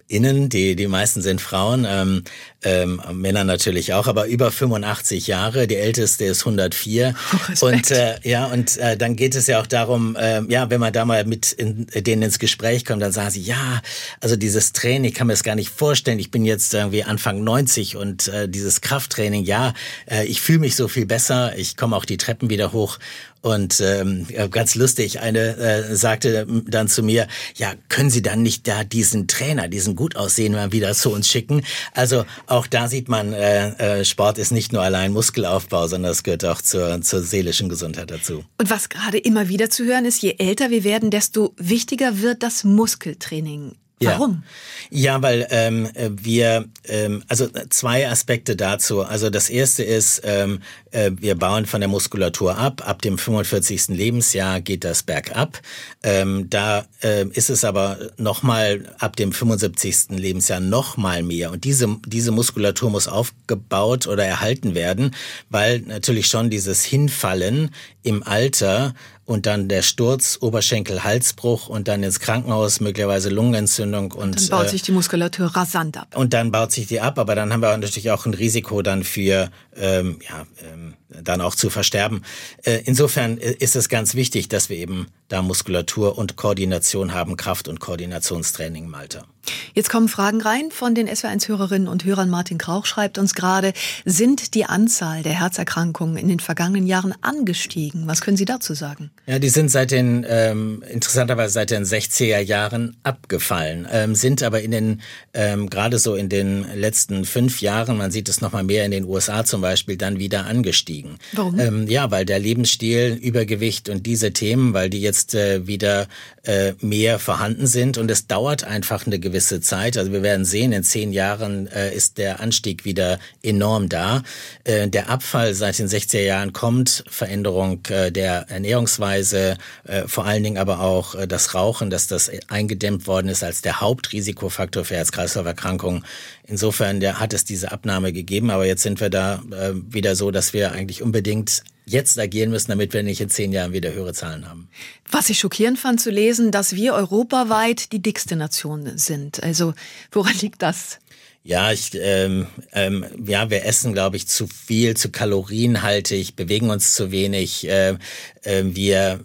innen, 0.07 0.49
die, 0.49 0.75
die 0.75 0.87
meisten 0.87 1.21
sind 1.21 1.41
Frauen, 1.41 1.85
ähm, 1.87 2.23
ähm, 2.63 3.01
Männer 3.13 3.43
natürlich 3.43 3.93
auch, 3.93 4.07
aber 4.07 4.27
über 4.27 4.51
85 4.51 5.27
Jahre, 5.27 5.67
die 5.67 5.75
älteste 5.75 6.25
ist 6.25 6.41
104. 6.41 7.13
Oh, 7.61 7.67
und 7.67 7.91
äh, 7.91 8.15
ja, 8.23 8.45
und 8.45 8.77
äh, 8.77 8.97
dann 8.97 9.15
geht 9.15 9.35
es 9.35 9.47
ja 9.47 9.59
auch 9.61 9.67
darum, 9.67 10.15
äh, 10.15 10.41
ja, 10.49 10.69
wenn 10.69 10.79
man 10.79 10.91
da 10.91 11.05
mal 11.05 11.23
mit 11.25 11.51
in, 11.51 11.87
denen 11.95 12.23
ins 12.23 12.39
Gespräch 12.39 12.83
kommt, 12.83 13.01
dann 13.01 13.11
sagen 13.11 13.31
sie, 13.31 13.41
ja, 13.41 13.81
also 14.19 14.35
dieses 14.35 14.73
Training, 14.73 15.05
ich 15.05 15.13
kann 15.13 15.27
mir 15.27 15.33
das 15.33 15.43
gar 15.43 15.55
nicht 15.55 15.69
vorstellen, 15.69 16.19
ich 16.19 16.29
bin 16.29 16.45
jetzt 16.45 16.73
irgendwie 16.73 17.03
Anfang 17.03 17.43
90 17.43 17.95
und 17.95 18.27
äh, 18.27 18.49
dieses 18.49 18.81
Krafttraining, 18.81 19.43
ja, 19.43 19.73
äh, 20.09 20.25
ich 20.25 20.41
fühle 20.41 20.59
mich 20.59 20.75
so 20.75 20.87
viel 20.87 21.05
besser, 21.05 21.57
ich 21.57 21.77
komme 21.77 21.95
auch 21.95 22.05
die 22.05 22.17
Treppen 22.17 22.49
wieder 22.49 22.73
hoch 22.73 22.99
und 23.47 23.79
ähm, 23.79 24.27
ganz 24.51 24.75
lustig, 24.75 25.21
eine 25.21 25.55
äh, 25.55 25.95
sagte 25.95 26.45
dann 26.67 26.89
zu 26.89 27.01
mir, 27.01 27.27
ja, 27.55 27.73
können 27.87 28.09
Sie 28.09 28.21
dann 28.21 28.41
nicht 28.41 28.67
da 28.67 28.83
diesen 28.83 29.27
Trainer, 29.27 29.69
diesen 29.69 29.95
gut 29.95 30.17
aussehen, 30.17 30.51
mal 30.51 30.73
wieder 30.73 30.93
zu 30.93 31.11
uns 31.11 31.29
schicken? 31.29 31.63
Also 31.93 32.25
auch 32.45 32.67
da 32.67 32.89
sieht 32.89 33.07
man, 33.07 33.31
äh, 33.31 33.99
äh, 33.99 34.05
Sport 34.05 34.37
ist 34.37 34.51
nicht 34.51 34.73
nur 34.73 34.81
allein 34.81 35.13
Muskelaufbau, 35.13 35.87
sondern 35.87 36.11
es 36.11 36.23
gehört 36.23 36.43
auch 36.43 36.61
zur, 36.61 37.01
zur 37.01 37.21
seelischen 37.21 37.69
Gesundheit 37.69 38.11
dazu. 38.11 38.43
Und 38.57 38.69
was 38.69 38.89
gerade 38.89 39.17
immer 39.17 39.47
wieder 39.47 39.69
zu 39.69 39.85
hören 39.85 40.03
ist, 40.03 40.21
je 40.21 40.35
älter 40.39 40.69
wir 40.69 40.83
werden, 40.83 41.09
desto 41.09 41.53
wichtiger 41.57 42.21
wird 42.21 42.43
das 42.43 42.65
Muskeltraining. 42.65 43.75
Warum? 43.99 44.43
Ja, 44.89 45.13
ja 45.13 45.21
weil 45.21 45.47
ähm, 45.49 45.89
wir, 45.95 46.65
ähm, 46.85 47.23
also 47.27 47.47
zwei 47.69 48.07
Aspekte 48.07 48.55
dazu. 48.55 49.03
Also 49.03 49.29
das 49.29 49.49
erste 49.49 49.83
ist, 49.83 50.21
ähm, 50.23 50.61
äh, 50.91 51.11
wir 51.15 51.35
bauen 51.35 51.65
von 51.65 51.81
der 51.81 51.87
Muskulatur 51.87 52.57
ab. 52.57 52.87
Ab 52.87 53.01
dem 53.01 53.17
45. 53.17 53.87
Lebensjahr 53.89 54.61
geht 54.61 54.83
das 54.83 55.01
bergab. 55.01 55.59
Ähm, 56.03 56.47
da 56.49 56.85
äh, 57.01 57.25
ist 57.29 57.49
es 57.49 57.63
aber 57.63 57.97
nochmal 58.17 58.93
ab 58.99 59.15
dem 59.15 59.31
75. 59.31 60.09
Lebensjahr 60.09 60.59
nochmal 60.59 61.23
mehr. 61.23 61.51
Und 61.51 61.63
diese, 61.63 61.97
diese 62.05 62.31
Muskulatur 62.31 62.91
muss 62.91 63.07
aufgebaut 63.07 64.05
oder 64.05 64.25
erhalten 64.25 64.75
werden, 64.75 65.15
weil 65.49 65.79
natürlich 65.79 66.27
schon 66.27 66.51
dieses 66.51 66.83
Hinfallen 66.83 67.71
im 68.03 68.21
Alter 68.21 68.93
und 69.27 69.45
dann 69.45 69.67
der 69.67 69.81
Sturz, 69.81 70.37
Oberschenkel, 70.39 71.03
Halsbruch 71.03 71.67
und 71.67 71.89
dann 71.89 72.01
ins 72.01 72.21
Krankenhaus, 72.21 72.79
möglicherweise 72.79 73.29
Lungenentzündung 73.29 74.13
und 74.13 74.39
dann 74.39 74.47
baut 74.47 74.67
äh, 74.67 74.69
sich 74.69 74.81
die 74.83 74.93
Muskulatur 74.93 75.47
rasant 75.47 75.97
ab. 75.97 76.15
Und 76.15 76.33
dann 76.33 76.49
baut 76.49 76.71
sich 76.71 76.87
die 76.87 77.01
ab, 77.01 77.19
aber 77.19 77.35
dann 77.35 77.51
haben 77.51 77.59
wir 77.59 77.75
natürlich 77.77 78.09
auch 78.09 78.25
ein 78.25 78.33
Risiko 78.33 78.81
dann 78.81 79.03
für 79.03 79.51
ähm, 79.75 80.19
ja, 80.27 80.47
ähm, 80.63 80.93
dann 81.09 81.41
auch 81.41 81.55
zu 81.55 81.69
versterben. 81.69 82.23
Äh, 82.63 82.83
insofern 82.85 83.37
ist 83.37 83.75
es 83.75 83.89
ganz 83.89 84.15
wichtig, 84.15 84.47
dass 84.47 84.69
wir 84.69 84.77
eben 84.77 85.07
da 85.27 85.41
Muskulatur 85.41 86.17
und 86.17 86.37
Koordination 86.37 87.13
haben, 87.13 87.35
Kraft- 87.35 87.67
und 87.67 87.81
Koordinationstraining 87.81 88.85
im 88.85 88.95
Alter. 88.95 89.25
Jetzt 89.73 89.89
kommen 89.89 90.07
Fragen 90.07 90.41
rein 90.41 90.71
von 90.71 90.95
den 90.95 91.07
SW1-Hörerinnen 91.07 91.87
und 91.87 92.03
Hörern. 92.03 92.29
Martin 92.29 92.57
Krauch 92.57 92.85
schreibt 92.85 93.17
uns 93.17 93.33
gerade, 93.33 93.73
sind 94.05 94.55
die 94.55 94.65
Anzahl 94.65 95.23
der 95.23 95.33
Herzerkrankungen 95.33 96.17
in 96.17 96.27
den 96.27 96.39
vergangenen 96.39 96.87
Jahren 96.87 97.13
angestiegen? 97.21 98.07
Was 98.07 98.21
können 98.21 98.37
Sie 98.37 98.45
dazu 98.45 98.73
sagen? 98.73 99.11
Ja, 99.25 99.39
die 99.39 99.49
sind 99.49 99.69
seit 99.69 99.91
den, 99.91 100.25
ähm, 100.27 100.83
interessanterweise 100.91 101.53
seit 101.53 101.71
den 101.71 101.83
60er 101.83 102.39
Jahren 102.39 102.97
abgefallen, 103.03 103.87
ähm, 103.91 104.15
sind 104.15 104.43
aber 104.43 104.61
in 104.61 104.71
den, 104.71 105.01
ähm, 105.33 105.69
gerade 105.69 105.99
so 105.99 106.15
in 106.15 106.29
den 106.29 106.65
letzten 106.75 107.25
fünf 107.25 107.61
Jahren, 107.61 107.97
man 107.97 108.11
sieht 108.11 108.29
es 108.29 108.41
nochmal 108.41 108.63
mehr 108.63 108.85
in 108.85 108.91
den 108.91 109.05
USA 109.05 109.45
zum 109.45 109.61
Beispiel, 109.61 109.97
dann 109.97 110.19
wieder 110.19 110.45
angestiegen. 110.45 111.17
Warum? 111.33 111.59
Ähm, 111.59 111.87
ja, 111.87 112.11
weil 112.11 112.25
der 112.25 112.39
Lebensstil, 112.39 113.13
Übergewicht 113.21 113.89
und 113.89 114.05
diese 114.05 114.33
Themen, 114.33 114.73
weil 114.73 114.89
die 114.89 115.01
jetzt 115.01 115.35
äh, 115.35 115.67
wieder 115.67 116.07
äh, 116.43 116.73
mehr 116.81 117.19
vorhanden 117.19 117.67
sind 117.67 117.97
und 117.97 118.09
es 118.09 118.27
dauert 118.27 118.63
einfach 118.63 119.05
eine 119.05 119.19
gewisse 119.19 119.36
Zeit. 119.41 119.97
Also 119.97 120.11
wir 120.11 120.23
werden 120.23 120.45
sehen, 120.45 120.71
in 120.71 120.83
zehn 120.83 121.11
Jahren 121.11 121.67
äh, 121.67 121.93
ist 121.93 122.17
der 122.17 122.39
Anstieg 122.39 122.85
wieder 122.85 123.19
enorm 123.41 123.89
da. 123.89 124.23
Äh, 124.63 124.87
der 124.87 125.09
Abfall 125.09 125.53
seit 125.53 125.79
den 125.79 125.87
60er 125.87 126.21
Jahren 126.21 126.53
kommt, 126.53 127.03
Veränderung 127.09 127.85
äh, 127.89 128.11
der 128.11 128.49
Ernährungsweise, 128.49 129.57
äh, 129.85 130.07
vor 130.07 130.25
allen 130.25 130.43
Dingen 130.43 130.57
aber 130.57 130.79
auch 130.79 131.15
äh, 131.15 131.27
das 131.27 131.53
Rauchen, 131.53 131.89
dass 131.89 132.07
das 132.07 132.31
eingedämmt 132.47 133.07
worden 133.07 133.29
ist 133.29 133.43
als 133.43 133.61
der 133.61 133.81
Hauptrisikofaktor 133.81 134.85
für 134.85 134.95
Herz-Kreislauf-Erkrankungen. 134.95 136.05
Insofern 136.45 136.99
der, 136.99 137.19
hat 137.19 137.33
es 137.33 137.45
diese 137.45 137.71
Abnahme 137.71 138.13
gegeben, 138.13 138.49
aber 138.49 138.65
jetzt 138.65 138.83
sind 138.83 139.01
wir 139.01 139.09
da 139.09 139.43
äh, 139.51 139.73
wieder 139.73 140.15
so, 140.15 140.31
dass 140.31 140.53
wir 140.53 140.71
eigentlich 140.71 141.01
unbedingt 141.01 141.63
jetzt 141.87 142.19
agieren 142.19 142.49
müssen, 142.49 142.69
damit 142.69 142.93
wir 142.93 143.03
nicht 143.03 143.21
in 143.21 143.29
zehn 143.29 143.51
Jahren 143.51 143.73
wieder 143.73 143.93
höhere 143.93 144.13
Zahlen 144.13 144.47
haben. 144.47 144.69
Was 145.09 145.29
ich 145.29 145.39
schockierend 145.39 145.79
fand 145.79 146.01
zu 146.01 146.11
lesen, 146.11 146.51
dass 146.51 146.75
wir 146.75 146.93
europaweit 146.93 147.91
die 147.91 148.01
dickste 148.01 148.35
Nation 148.35 148.97
sind. 148.97 149.41
Also 149.41 149.73
woran 150.11 150.35
liegt 150.39 150.61
das? 150.61 150.99
Ja, 151.47 151.71
ich, 151.71 151.91
ähm, 151.93 152.47
ähm, 152.73 153.05
ja, 153.25 153.49
wir 153.49 153.63
essen, 153.63 153.93
glaube 153.93 154.17
ich, 154.17 154.27
zu 154.27 154.47
viel, 154.47 154.97
zu 154.97 155.11
kalorienhaltig, 155.11 156.35
bewegen 156.35 156.69
uns 156.69 156.93
zu 156.93 157.09
wenig. 157.09 157.65
Äh, 157.69 157.95
äh, 158.41 158.63
wir 158.65 159.21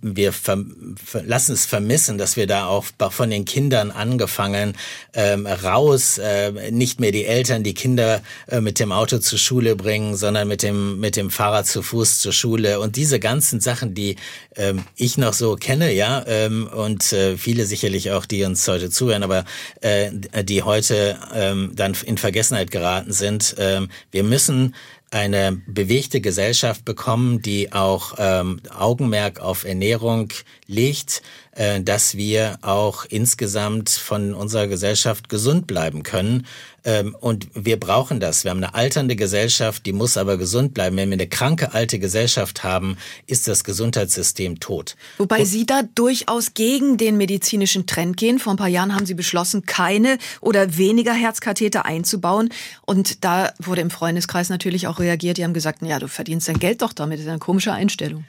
wir 0.00 0.32
lassen 1.24 1.52
es 1.52 1.66
vermissen, 1.66 2.16
dass 2.16 2.36
wir 2.36 2.46
da 2.46 2.66
auch 2.66 2.86
von 3.10 3.28
den 3.28 3.44
Kindern 3.44 3.90
angefangen 3.90 4.78
ähm, 5.12 5.46
raus, 5.46 6.16
äh, 6.16 6.70
nicht 6.70 7.00
mehr 7.00 7.12
die 7.12 7.26
Eltern 7.26 7.64
die 7.64 7.74
Kinder 7.74 8.22
äh, 8.46 8.62
mit 8.62 8.80
dem 8.80 8.90
Auto 8.90 9.18
zur 9.18 9.38
Schule 9.38 9.76
bringen, 9.76 10.16
sondern 10.16 10.48
mit 10.48 10.62
dem 10.62 10.98
mit 11.00 11.16
dem 11.16 11.28
Fahrrad 11.28 11.66
zu 11.66 11.82
Fuß 11.82 12.20
zur 12.20 12.32
Schule 12.32 12.80
und 12.80 12.96
diese 12.96 13.20
ganzen 13.20 13.60
Sachen, 13.60 13.92
die 13.92 14.16
ähm, 14.56 14.84
ich 14.96 15.18
noch 15.18 15.34
so 15.34 15.56
kenne, 15.56 15.92
ja, 15.92 16.24
ähm, 16.26 16.66
und 16.66 17.12
äh, 17.12 17.36
viele 17.36 17.66
sicherlich 17.66 18.10
auch, 18.10 18.24
die 18.24 18.44
uns 18.44 18.66
heute 18.66 18.88
zuhören, 18.88 19.22
aber 19.22 19.44
äh, 19.82 20.10
die 20.44 20.62
heute 20.62 21.18
ähm, 21.34 21.57
dann 21.74 21.96
in 22.04 22.18
Vergessenheit 22.18 22.70
geraten 22.70 23.12
sind. 23.12 23.54
Ähm, 23.58 23.88
wir 24.10 24.22
müssen 24.22 24.74
eine 25.10 25.62
bewegte 25.66 26.20
Gesellschaft 26.20 26.84
bekommen, 26.84 27.40
die 27.40 27.72
auch 27.72 28.14
ähm, 28.18 28.60
Augenmerk 28.76 29.40
auf 29.40 29.64
Ernährung 29.64 30.28
legt, 30.66 31.22
dass 31.82 32.16
wir 32.16 32.58
auch 32.62 33.04
insgesamt 33.08 33.90
von 33.90 34.32
unserer 34.34 34.68
Gesellschaft 34.68 35.28
gesund 35.28 35.66
bleiben 35.66 36.04
können. 36.04 36.46
Ähm, 36.84 37.16
und 37.20 37.48
wir 37.54 37.78
brauchen 37.78 38.20
das. 38.20 38.44
Wir 38.44 38.50
haben 38.50 38.62
eine 38.62 38.74
alternde 38.74 39.16
Gesellschaft, 39.16 39.84
die 39.84 39.92
muss 39.92 40.16
aber 40.16 40.38
gesund 40.38 40.72
bleiben. 40.72 40.96
Wenn 40.96 41.10
wir 41.10 41.14
eine 41.14 41.26
kranke 41.26 41.74
alte 41.74 41.98
Gesellschaft 41.98 42.62
haben, 42.64 42.96
ist 43.26 43.48
das 43.48 43.64
Gesundheitssystem 43.64 44.60
tot. 44.60 44.96
Wobei 45.18 45.40
und 45.40 45.46
Sie 45.46 45.66
da 45.66 45.82
durchaus 45.82 46.54
gegen 46.54 46.96
den 46.96 47.16
medizinischen 47.16 47.86
Trend 47.86 48.16
gehen. 48.16 48.38
Vor 48.38 48.54
ein 48.54 48.56
paar 48.56 48.68
Jahren 48.68 48.94
haben 48.94 49.06
Sie 49.06 49.14
beschlossen, 49.14 49.66
keine 49.66 50.18
oder 50.40 50.78
weniger 50.78 51.12
Herzkatheter 51.12 51.84
einzubauen. 51.84 52.50
Und 52.86 53.24
da 53.24 53.52
wurde 53.58 53.80
im 53.82 53.90
Freundeskreis 53.90 54.48
natürlich 54.48 54.86
auch 54.86 54.98
reagiert. 54.98 55.36
Die 55.36 55.44
haben 55.44 55.54
gesagt, 55.54 55.82
ja, 55.82 55.98
du 55.98 56.08
verdienst 56.08 56.48
dein 56.48 56.58
Geld 56.58 56.80
doch 56.80 56.92
damit. 56.92 57.18
Das 57.18 57.26
ist 57.26 57.30
eine 57.30 57.38
komische 57.38 57.72
Einstellung. 57.72 58.24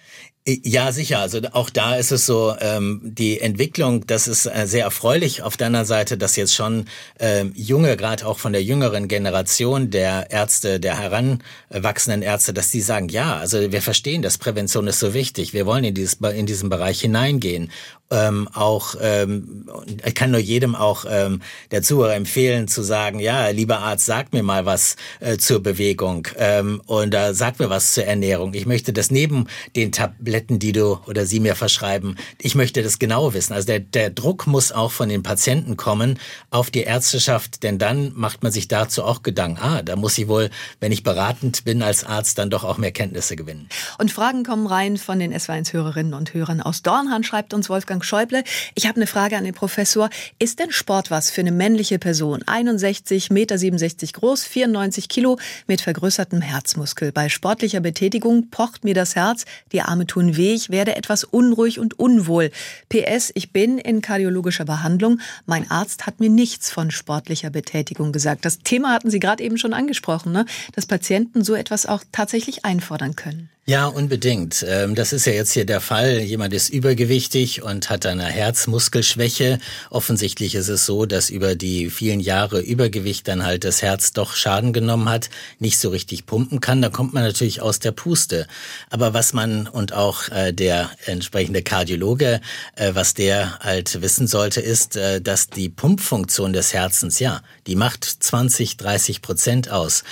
Ja, 0.63 0.91
sicher. 0.91 1.19
Also 1.19 1.41
auch 1.51 1.69
da 1.69 1.95
ist 1.95 2.11
es 2.11 2.25
so, 2.25 2.55
ähm, 2.59 3.01
die 3.03 3.39
Entwicklung, 3.39 4.07
das 4.07 4.27
ist 4.27 4.47
äh, 4.47 4.65
sehr 4.65 4.85
erfreulich 4.85 5.43
auf 5.43 5.57
deiner 5.57 5.85
Seite, 5.85 6.17
dass 6.17 6.35
jetzt 6.37 6.55
schon 6.55 6.85
ähm, 7.19 7.51
junge, 7.55 7.95
gerade 7.97 8.25
auch 8.25 8.39
von 8.39 8.53
der 8.53 8.63
jüngeren 8.63 9.07
Generation 9.07 9.91
der 9.91 10.31
Ärzte, 10.31 10.79
der 10.79 10.97
heranwachsenden 10.97 12.23
Ärzte, 12.23 12.53
dass 12.53 12.71
die 12.71 12.81
sagen, 12.81 13.09
ja, 13.09 13.37
also 13.37 13.71
wir 13.71 13.81
verstehen, 13.83 14.23
dass 14.23 14.39
Prävention 14.39 14.87
ist 14.87 14.99
so 14.99 15.13
wichtig. 15.13 15.53
Wir 15.53 15.67
wollen 15.67 15.83
in, 15.83 15.93
dieses, 15.93 16.15
in 16.15 16.47
diesen 16.47 16.69
Bereich 16.69 17.01
hineingehen 17.01 17.71
ähm, 18.11 18.47
auch, 18.53 18.95
ähm, 19.01 19.67
ich 20.03 20.15
kann 20.15 20.31
nur 20.31 20.39
jedem 20.39 20.75
auch 20.75 21.05
ähm, 21.07 21.41
der 21.71 21.83
Zuhörer 21.83 22.15
empfehlen 22.15 22.67
zu 22.67 22.81
sagen, 22.81 23.19
ja, 23.19 23.49
lieber 23.49 23.79
Arzt, 23.79 24.05
sag 24.05 24.33
mir 24.33 24.43
mal 24.43 24.65
was 24.65 24.95
äh, 25.19 25.37
zur 25.37 25.61
Bewegung 25.61 26.27
ähm, 26.37 26.81
und 26.85 27.13
äh, 27.13 27.33
sag 27.33 27.59
mir 27.59 27.69
was 27.69 27.93
zur 27.93 28.05
Ernährung. 28.05 28.53
Ich 28.53 28.65
möchte 28.65 28.93
das 28.93 29.11
neben 29.11 29.47
den 29.75 29.91
Tabletten 29.91 30.59
die 30.59 30.71
du 30.71 30.99
oder 31.07 31.25
sie 31.25 31.39
mir 31.39 31.55
verschreiben. 31.55 32.17
Ich 32.39 32.55
möchte 32.55 32.81
das 32.81 32.99
genau 32.99 33.33
wissen. 33.33 33.53
Also 33.53 33.67
der, 33.67 33.79
der 33.79 34.09
Druck 34.09 34.47
muss 34.47 34.71
auch 34.71 34.91
von 34.91 35.09
den 35.09 35.23
Patienten 35.23 35.77
kommen 35.77 36.19
auf 36.49 36.71
die 36.71 36.81
Ärzteschaft, 36.81 37.63
denn 37.63 37.77
dann 37.77 38.13
macht 38.15 38.43
man 38.43 38.51
sich 38.51 38.67
dazu 38.67 39.03
auch 39.03 39.21
Gedanken. 39.21 39.61
Ah, 39.61 39.81
da 39.83 39.95
muss 39.95 40.17
ich 40.17 40.27
wohl, 40.27 40.49
wenn 40.79 40.91
ich 40.91 41.03
beratend 41.03 41.63
bin 41.63 41.83
als 41.83 42.03
Arzt, 42.03 42.37
dann 42.37 42.49
doch 42.49 42.63
auch 42.63 42.77
mehr 42.77 42.91
Kenntnisse 42.91 43.35
gewinnen. 43.35 43.69
Und 43.97 44.11
Fragen 44.11 44.43
kommen 44.43 44.65
rein 44.65 44.97
von 44.97 45.19
den 45.19 45.33
SW1-Hörerinnen 45.33 46.13
und 46.13 46.33
Hörern 46.33 46.61
aus 46.61 46.81
Dornhahn, 46.81 47.23
schreibt 47.23 47.53
uns 47.53 47.69
Wolfgang 47.69 47.98
Schäuble. 48.03 48.43
Ich 48.75 48.87
habe 48.87 48.97
eine 48.97 49.07
Frage 49.07 49.37
an 49.37 49.43
den 49.43 49.53
Professor. 49.53 50.09
Ist 50.39 50.59
denn 50.59 50.71
Sport 50.71 51.11
was 51.11 51.31
für 51.31 51.41
eine 51.41 51.51
männliche 51.51 51.99
Person? 51.99 52.43
61 52.45 53.29
Meter 53.29 53.57
67 53.57 54.13
groß, 54.13 54.45
94 54.45 55.09
Kilo 55.09 55.37
mit 55.67 55.81
vergrößertem 55.81 56.41
Herzmuskel. 56.41 57.11
Bei 57.11 57.29
sportlicher 57.29 57.79
Betätigung 57.79 58.49
pocht 58.49 58.83
mir 58.83 58.93
das 58.93 59.15
Herz, 59.15 59.45
die 59.71 59.81
Arme 59.81 60.05
tun 60.07 60.37
weh, 60.37 60.53
ich 60.53 60.69
werde 60.69 60.95
etwas 60.95 61.23
unruhig 61.23 61.79
und 61.79 61.99
unwohl. 61.99 62.51
PS, 62.89 63.31
ich 63.33 63.51
bin 63.51 63.77
in 63.77 64.01
kardiologischer 64.01 64.65
Behandlung. 64.65 65.19
Mein 65.45 65.69
Arzt 65.69 66.05
hat 66.05 66.19
mir 66.19 66.29
nichts 66.29 66.69
von 66.69 66.91
sportlicher 66.91 67.49
Betätigung 67.49 68.11
gesagt. 68.11 68.45
Das 68.45 68.59
Thema 68.59 68.93
hatten 68.93 69.09
Sie 69.09 69.19
gerade 69.19 69.43
eben 69.43 69.57
schon 69.57 69.73
angesprochen, 69.73 70.31
ne? 70.31 70.45
dass 70.73 70.85
Patienten 70.85 71.43
so 71.43 71.55
etwas 71.55 71.85
auch 71.85 72.03
tatsächlich 72.11 72.65
einfordern 72.65 73.15
können. 73.15 73.49
Ja, 73.69 73.85
unbedingt. 73.85 74.65
Ähm, 74.67 74.95
das 74.95 75.13
ist 75.13 75.27
ja 75.27 75.33
jetzt 75.33 75.51
hier 75.51 75.63
der 75.63 75.79
Fall. 75.79 76.21
Jemand 76.21 76.55
ist 76.55 76.69
übergewichtig 76.69 77.61
und 77.61 77.91
hat 77.91 78.07
eine 78.07 78.23
Herzmuskelschwäche. 78.23 79.59
Offensichtlich 79.91 80.55
ist 80.55 80.69
es 80.69 80.87
so, 80.87 81.05
dass 81.05 81.29
über 81.29 81.53
die 81.53 81.91
vielen 81.91 82.19
Jahre 82.19 82.61
Übergewicht 82.61 83.27
dann 83.27 83.45
halt 83.45 83.63
das 83.63 83.83
Herz 83.83 84.11
doch 84.11 84.33
Schaden 84.33 84.73
genommen 84.73 85.07
hat, 85.07 85.29
nicht 85.59 85.77
so 85.77 85.89
richtig 85.89 86.25
pumpen 86.25 86.61
kann. 86.61 86.81
Da 86.81 86.89
kommt 86.89 87.13
man 87.13 87.21
natürlich 87.21 87.61
aus 87.61 87.77
der 87.77 87.91
Puste. 87.91 88.47
Aber 88.89 89.13
was 89.13 89.33
man 89.33 89.67
und 89.67 89.93
auch 89.93 90.29
äh, 90.29 90.51
der 90.51 90.89
entsprechende 91.05 91.61
Kardiologe, 91.61 92.41
äh, 92.75 92.95
was 92.95 93.13
der 93.13 93.59
halt 93.59 94.01
wissen 94.01 94.25
sollte, 94.25 94.61
ist, 94.61 94.95
äh, 94.95 95.21
dass 95.21 95.47
die 95.47 95.69
Pumpfunktion 95.69 96.53
des 96.53 96.73
Herzens, 96.73 97.19
ja, 97.19 97.43
die 97.67 97.75
macht 97.75 98.03
20, 98.03 98.77
30 98.77 99.21
Prozent 99.21 99.69
aus 99.69 100.03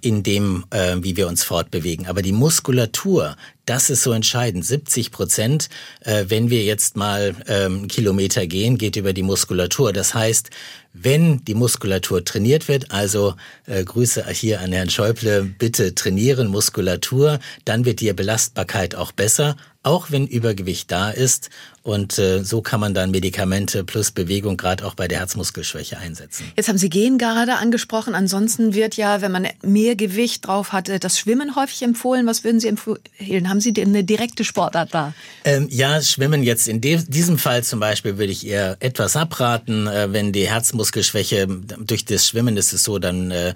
in 0.00 0.22
dem, 0.22 0.64
wie 0.72 1.16
wir 1.16 1.28
uns 1.28 1.44
fortbewegen. 1.44 2.06
Aber 2.06 2.22
die 2.22 2.32
Muskulatur 2.32 2.32
Muskulatur, 2.32 3.36
das 3.70 3.88
ist 3.88 4.02
so 4.02 4.10
entscheidend. 4.10 4.66
70 4.66 5.12
Prozent, 5.12 5.68
äh, 6.00 6.24
wenn 6.26 6.50
wir 6.50 6.64
jetzt 6.64 6.96
mal 6.96 7.36
ähm, 7.46 7.86
Kilometer 7.86 8.48
gehen, 8.48 8.78
geht 8.78 8.96
über 8.96 9.12
die 9.12 9.22
Muskulatur. 9.22 9.92
Das 9.92 10.12
heißt, 10.12 10.50
wenn 10.92 11.44
die 11.44 11.54
Muskulatur 11.54 12.24
trainiert 12.24 12.66
wird, 12.66 12.90
also 12.90 13.36
äh, 13.66 13.84
Grüße 13.84 14.26
hier 14.30 14.60
an 14.60 14.72
Herrn 14.72 14.90
Schäuble, 14.90 15.44
bitte 15.44 15.94
trainieren 15.94 16.48
Muskulatur, 16.48 17.38
dann 17.64 17.84
wird 17.84 18.00
die 18.00 18.12
Belastbarkeit 18.12 18.96
auch 18.96 19.12
besser 19.12 19.54
auch 19.82 20.10
wenn 20.10 20.26
Übergewicht 20.26 20.90
da 20.90 21.10
ist. 21.10 21.50
Und 21.82 22.18
äh, 22.18 22.44
so 22.44 22.60
kann 22.60 22.78
man 22.78 22.92
dann 22.92 23.10
Medikamente 23.10 23.84
plus 23.84 24.10
Bewegung 24.10 24.58
gerade 24.58 24.84
auch 24.84 24.94
bei 24.94 25.08
der 25.08 25.20
Herzmuskelschwäche 25.20 25.96
einsetzen. 25.96 26.52
Jetzt 26.54 26.68
haben 26.68 26.76
Sie 26.76 26.90
Gehen 26.90 27.16
gerade 27.16 27.54
angesprochen. 27.54 28.14
Ansonsten 28.14 28.74
wird 28.74 28.96
ja, 28.96 29.22
wenn 29.22 29.32
man 29.32 29.48
mehr 29.62 29.96
Gewicht 29.96 30.46
drauf 30.46 30.72
hat, 30.72 30.90
das 31.02 31.18
Schwimmen 31.18 31.56
häufig 31.56 31.80
empfohlen. 31.82 32.26
Was 32.26 32.44
würden 32.44 32.60
Sie 32.60 32.68
empfehlen? 32.68 33.48
Haben 33.48 33.59
Sie 33.60 33.72
denn 33.72 33.88
eine 33.88 34.04
direkte 34.04 34.44
Sportart 34.44 34.92
da? 34.92 35.14
Ähm, 35.44 35.68
ja, 35.70 36.00
Schwimmen 36.02 36.42
jetzt 36.42 36.68
in 36.68 36.80
diesem 36.80 37.38
Fall 37.38 37.64
zum 37.64 37.80
Beispiel 37.80 38.18
würde 38.18 38.32
ich 38.32 38.46
eher 38.46 38.76
etwas 38.80 39.16
abraten. 39.16 39.86
Äh, 39.86 40.12
wenn 40.12 40.32
die 40.32 40.48
Herzmuskelschwäche 40.48 41.46
durch 41.46 42.04
das 42.04 42.26
Schwimmen 42.26 42.56
ist 42.56 42.72
es 42.72 42.84
so, 42.84 42.98
dann 42.98 43.30
äh, 43.30 43.54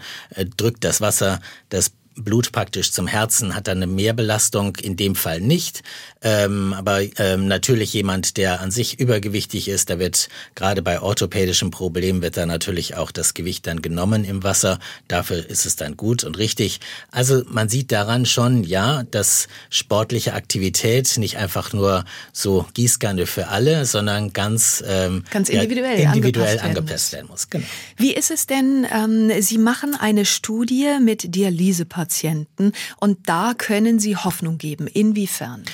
drückt 0.57 0.85
das 0.85 1.01
Wasser 1.01 1.41
das 1.69 1.93
Blut 2.17 2.53
praktisch 2.53 2.93
zum 2.93 3.07
Herzen 3.07 3.55
hat 3.55 3.67
dann 3.67 3.79
eine 3.79 3.87
Mehrbelastung, 3.87 4.77
in 4.77 4.97
dem 4.97 5.15
Fall 5.17 5.41
nicht. 5.41 5.83
Ähm, 6.23 6.73
aber 6.73 7.01
ähm, 7.19 7.49
natürlich 7.49 7.93
jemand, 7.93 8.37
der 8.37 8.61
an 8.61 8.71
sich 8.71 9.01
übergewichtig 9.01 9.69
ist, 9.69 9.91
da 9.91 9.99
wird 9.99 10.29
gerade 10.55 10.81
bei 10.81 11.01
orthopädischen 11.01 11.71
Problemen 11.71 12.23
wird 12.23 12.37
da 12.37 12.47
natürlich 12.47 12.97
auch 12.97 13.11
das 13.11 13.35
Gewicht 13.35 13.67
dann 13.67 13.83
genommen 13.83 14.25
im 14.25 14.43
Wasser. 14.43 14.79
Dafür 15.09 15.45
ist 15.49 15.67
es 15.67 15.77
dann 15.77 15.97
gut 15.97 16.25
und 16.25 16.39
richtig. 16.39 16.81
Also 17.11 17.43
man 17.49 17.69
sieht 17.69 17.91
daran 17.91 18.27
schon, 18.27 18.65
ja, 18.65 19.03
dass 19.11 19.49
sportliche 19.69 20.35
Aktivität 20.35 21.19
nicht 21.19 21.37
einfach 21.37 21.73
nur 21.73 22.05
so 22.33 22.67
Gießkanne 22.75 23.27
für 23.27 23.49
alle, 23.49 23.85
sondern 23.85 24.33
ganz, 24.33 24.83
ähm, 24.87 25.25
ganz 25.31 25.49
individuell, 25.49 26.01
ja, 26.01 26.13
individuell 26.13 26.59
angepasst, 26.61 26.65
angepasst 26.65 27.13
werden 27.13 27.27
muss. 27.29 27.51
Genau. 27.51 27.67
Wie 27.97 28.15
ist 28.15 28.31
es 28.31 28.47
denn, 28.47 28.87
ähm, 28.91 29.31
Sie 29.43 29.59
machen 29.59 29.95
eine 29.95 30.25
Studie 30.25 30.99
mit 31.01 31.35
Dialysepatienten. 31.35 32.04
Patienten. 32.05 32.73
Und 33.01 33.31
da 33.31 33.55
können 33.57 33.99
Sie 33.99 34.15
Hoffnung 34.15 34.59
geben. 34.59 34.87
Inwiefern? 34.87 35.65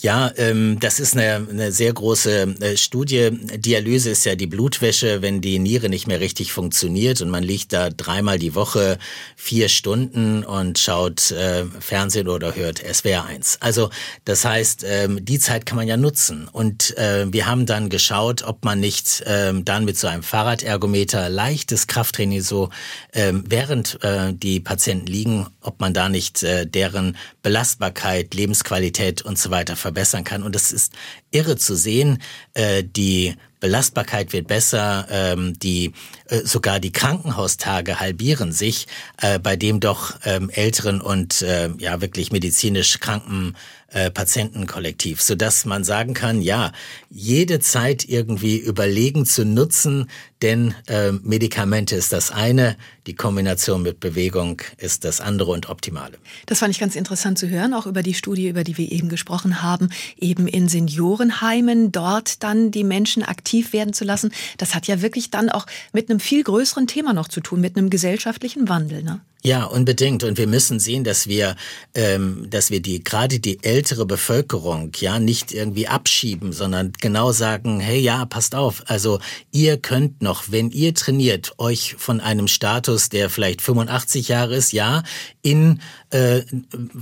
Ja, 0.00 0.30
ähm, 0.36 0.76
das 0.80 1.00
ist 1.00 1.16
eine, 1.16 1.46
eine 1.48 1.72
sehr 1.72 1.94
große 1.94 2.56
äh, 2.60 2.76
Studie. 2.76 3.30
Dialyse 3.30 4.10
ist 4.10 4.26
ja 4.26 4.34
die 4.34 4.46
Blutwäsche, 4.46 5.22
wenn 5.22 5.40
die 5.40 5.58
Niere 5.58 5.88
nicht 5.88 6.06
mehr 6.06 6.20
richtig 6.20 6.52
funktioniert 6.52 7.22
und 7.22 7.30
man 7.30 7.42
liegt 7.42 7.72
da 7.72 7.88
dreimal 7.88 8.38
die 8.38 8.54
Woche 8.54 8.98
vier 9.34 9.70
Stunden 9.70 10.44
und 10.44 10.78
schaut 10.78 11.30
äh, 11.30 11.64
Fernsehen 11.80 12.28
oder 12.28 12.54
hört 12.54 12.78
SWR 12.78 13.24
1. 13.24 13.58
Also 13.62 13.88
das 14.26 14.44
heißt, 14.44 14.84
ähm, 14.86 15.24
die 15.24 15.38
Zeit 15.38 15.64
kann 15.64 15.76
man 15.76 15.88
ja 15.88 15.96
nutzen. 15.96 16.48
Und 16.52 16.98
äh, 16.98 17.32
wir 17.32 17.46
haben 17.46 17.64
dann 17.64 17.88
geschaut, 17.88 18.42
ob 18.42 18.62
man 18.62 18.78
nicht 18.78 19.22
ähm, 19.26 19.64
dann 19.64 19.86
mit 19.86 19.96
so 19.96 20.06
einem 20.06 20.22
Fahrradergometer 20.22 21.30
leichtes 21.30 21.86
Krafttraining 21.86 22.42
so 22.42 22.68
ähm, 23.14 23.44
während 23.48 24.04
äh, 24.04 24.34
die 24.34 24.60
Patienten 24.60 25.06
liegen, 25.06 25.46
ob 25.62 25.77
man 25.80 25.94
da 25.94 26.08
nicht 26.08 26.42
äh, 26.42 26.66
deren 26.66 27.16
Belastbarkeit, 27.42 28.34
Lebensqualität 28.34 29.22
und 29.22 29.38
so 29.38 29.50
weiter 29.50 29.76
verbessern 29.76 30.24
kann. 30.24 30.42
Und 30.42 30.56
es 30.56 30.72
ist 30.72 30.92
irre 31.30 31.56
zu 31.56 31.74
sehen, 31.76 32.22
äh, 32.54 32.84
die 32.84 33.34
Belastbarkeit 33.60 34.32
wird 34.32 34.46
besser, 34.46 35.06
ähm, 35.10 35.58
die 35.58 35.92
äh, 36.26 36.40
sogar 36.44 36.80
die 36.80 36.92
Krankenhaustage 36.92 38.00
halbieren 38.00 38.52
sich 38.52 38.86
äh, 39.20 39.38
bei 39.38 39.56
dem 39.56 39.80
doch 39.80 40.14
ähm, 40.24 40.50
älteren 40.50 41.00
und 41.00 41.42
äh, 41.42 41.70
ja 41.78 42.00
wirklich 42.00 42.32
medizinisch 42.32 43.00
kranken 43.00 43.54
äh, 43.90 44.10
Patientenkollektiv, 44.10 45.22
so 45.22 45.34
dass 45.34 45.64
man 45.64 45.82
sagen 45.82 46.12
kann, 46.12 46.42
ja, 46.42 46.72
jede 47.08 47.58
Zeit 47.58 48.06
irgendwie 48.06 48.58
überlegen 48.58 49.24
zu 49.24 49.46
nutzen, 49.46 50.10
denn 50.42 50.74
äh, 50.88 51.12
Medikamente 51.12 51.96
ist 51.96 52.12
das 52.12 52.30
eine, 52.30 52.76
die 53.06 53.14
Kombination 53.14 53.82
mit 53.82 53.98
Bewegung 53.98 54.60
ist 54.76 55.04
das 55.04 55.22
andere 55.22 55.52
und 55.52 55.70
optimale. 55.70 56.18
Das 56.44 56.58
fand 56.58 56.70
ich 56.70 56.78
ganz 56.78 56.96
interessant 56.96 57.38
zu 57.38 57.48
hören, 57.48 57.72
auch 57.72 57.86
über 57.86 58.02
die 58.02 58.12
Studie, 58.12 58.48
über 58.48 58.62
die 58.62 58.76
wir 58.76 58.92
eben 58.92 59.08
gesprochen 59.08 59.62
haben, 59.62 59.88
eben 60.18 60.46
in 60.46 60.68
Seniorenheimen 60.68 61.90
dort 61.90 62.42
dann 62.42 62.70
die 62.70 62.84
Menschen 62.84 63.22
aktiv 63.22 63.47
werden 63.72 63.92
zu 63.92 64.04
lassen. 64.04 64.32
Das 64.56 64.74
hat 64.74 64.86
ja 64.86 65.02
wirklich 65.02 65.30
dann 65.30 65.48
auch 65.50 65.66
mit 65.92 66.10
einem 66.10 66.20
viel 66.20 66.42
größeren 66.42 66.86
Thema 66.86 67.12
noch 67.12 67.28
zu 67.28 67.40
tun, 67.40 67.60
mit 67.60 67.76
einem 67.76 67.90
gesellschaftlichen 67.90 68.68
Wandel. 68.68 69.02
Ne? 69.02 69.20
Ja, 69.44 69.64
unbedingt. 69.64 70.24
Und 70.24 70.36
wir 70.36 70.48
müssen 70.48 70.80
sehen, 70.80 71.04
dass 71.04 71.28
wir, 71.28 71.54
ähm, 71.94 72.48
dass 72.50 72.70
wir 72.72 72.82
die 72.82 73.04
gerade 73.04 73.38
die 73.38 73.62
ältere 73.62 74.04
Bevölkerung 74.04 74.90
ja 74.98 75.20
nicht 75.20 75.52
irgendwie 75.52 75.86
abschieben, 75.86 76.52
sondern 76.52 76.92
genau 77.00 77.30
sagen: 77.30 77.78
Hey, 77.78 78.00
ja, 78.00 78.24
passt 78.26 78.56
auf. 78.56 78.82
Also 78.86 79.20
ihr 79.52 79.76
könnt 79.76 80.22
noch, 80.22 80.50
wenn 80.50 80.70
ihr 80.70 80.92
trainiert, 80.92 81.52
euch 81.58 81.94
von 81.96 82.20
einem 82.20 82.48
Status, 82.48 83.10
der 83.10 83.30
vielleicht 83.30 83.62
85 83.62 84.26
Jahre 84.26 84.56
ist, 84.56 84.72
ja, 84.72 85.04
in 85.40 85.80
äh, 86.10 86.42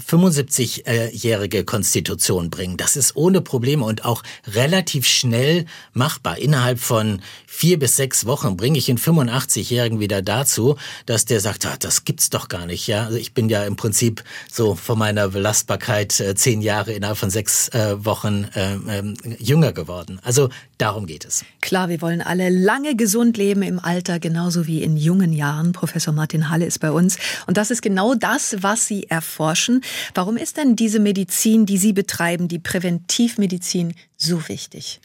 75-jährige 0.06 1.64
Konstitution 1.64 2.50
bringen. 2.50 2.76
Das 2.76 2.96
ist 2.96 3.16
ohne 3.16 3.40
Probleme 3.40 3.84
und 3.84 4.04
auch 4.04 4.22
relativ 4.46 5.06
schnell 5.06 5.64
machbar. 5.94 6.36
Innerhalb 6.36 6.80
von 6.80 7.22
vier 7.46 7.78
bis 7.78 7.96
sechs 7.96 8.26
Wochen 8.26 8.58
bringe 8.58 8.76
ich 8.76 8.90
einen 8.90 8.98
85-Jährigen 8.98 10.00
wieder 10.00 10.20
dazu, 10.20 10.76
dass 11.06 11.24
der 11.24 11.40
sagt, 11.40 11.64
ah, 11.64 11.76
das 11.78 12.04
gibt's 12.04 12.25
doch 12.30 12.48
gar 12.48 12.66
nicht. 12.66 12.86
Ja, 12.86 13.04
also 13.04 13.16
ich 13.16 13.34
bin 13.34 13.48
ja 13.48 13.64
im 13.64 13.76
Prinzip 13.76 14.22
so 14.50 14.74
von 14.74 14.98
meiner 14.98 15.28
Belastbarkeit 15.28 16.18
äh, 16.20 16.34
zehn 16.34 16.62
Jahre 16.62 16.92
innerhalb 16.92 17.18
von 17.18 17.30
sechs 17.30 17.68
äh, 17.68 18.04
Wochen 18.04 18.48
äh, 18.54 18.74
äh, 18.74 19.14
jünger 19.38 19.72
geworden. 19.72 20.20
Also 20.22 20.50
darum 20.78 21.06
geht 21.06 21.24
es. 21.24 21.44
Klar, 21.60 21.88
wir 21.88 22.00
wollen 22.00 22.22
alle 22.22 22.48
lange 22.48 22.96
gesund 22.96 23.36
leben 23.36 23.62
im 23.62 23.78
Alter, 23.78 24.18
genauso 24.18 24.66
wie 24.66 24.82
in 24.82 24.96
jungen 24.96 25.32
Jahren. 25.32 25.72
Professor 25.72 26.12
Martin 26.12 26.50
Halle 26.50 26.66
ist 26.66 26.80
bei 26.80 26.90
uns 26.90 27.16
und 27.46 27.56
das 27.56 27.70
ist 27.70 27.82
genau 27.82 28.14
das, 28.14 28.56
was 28.60 28.86
Sie 28.86 29.04
erforschen. 29.08 29.82
Warum 30.14 30.36
ist 30.36 30.56
denn 30.56 30.76
diese 30.76 31.00
Medizin, 31.00 31.66
die 31.66 31.78
Sie 31.78 31.92
betreiben, 31.92 32.48
die 32.48 32.58
Präventivmedizin, 32.58 33.94
so 34.16 34.48
wichtig? 34.48 35.00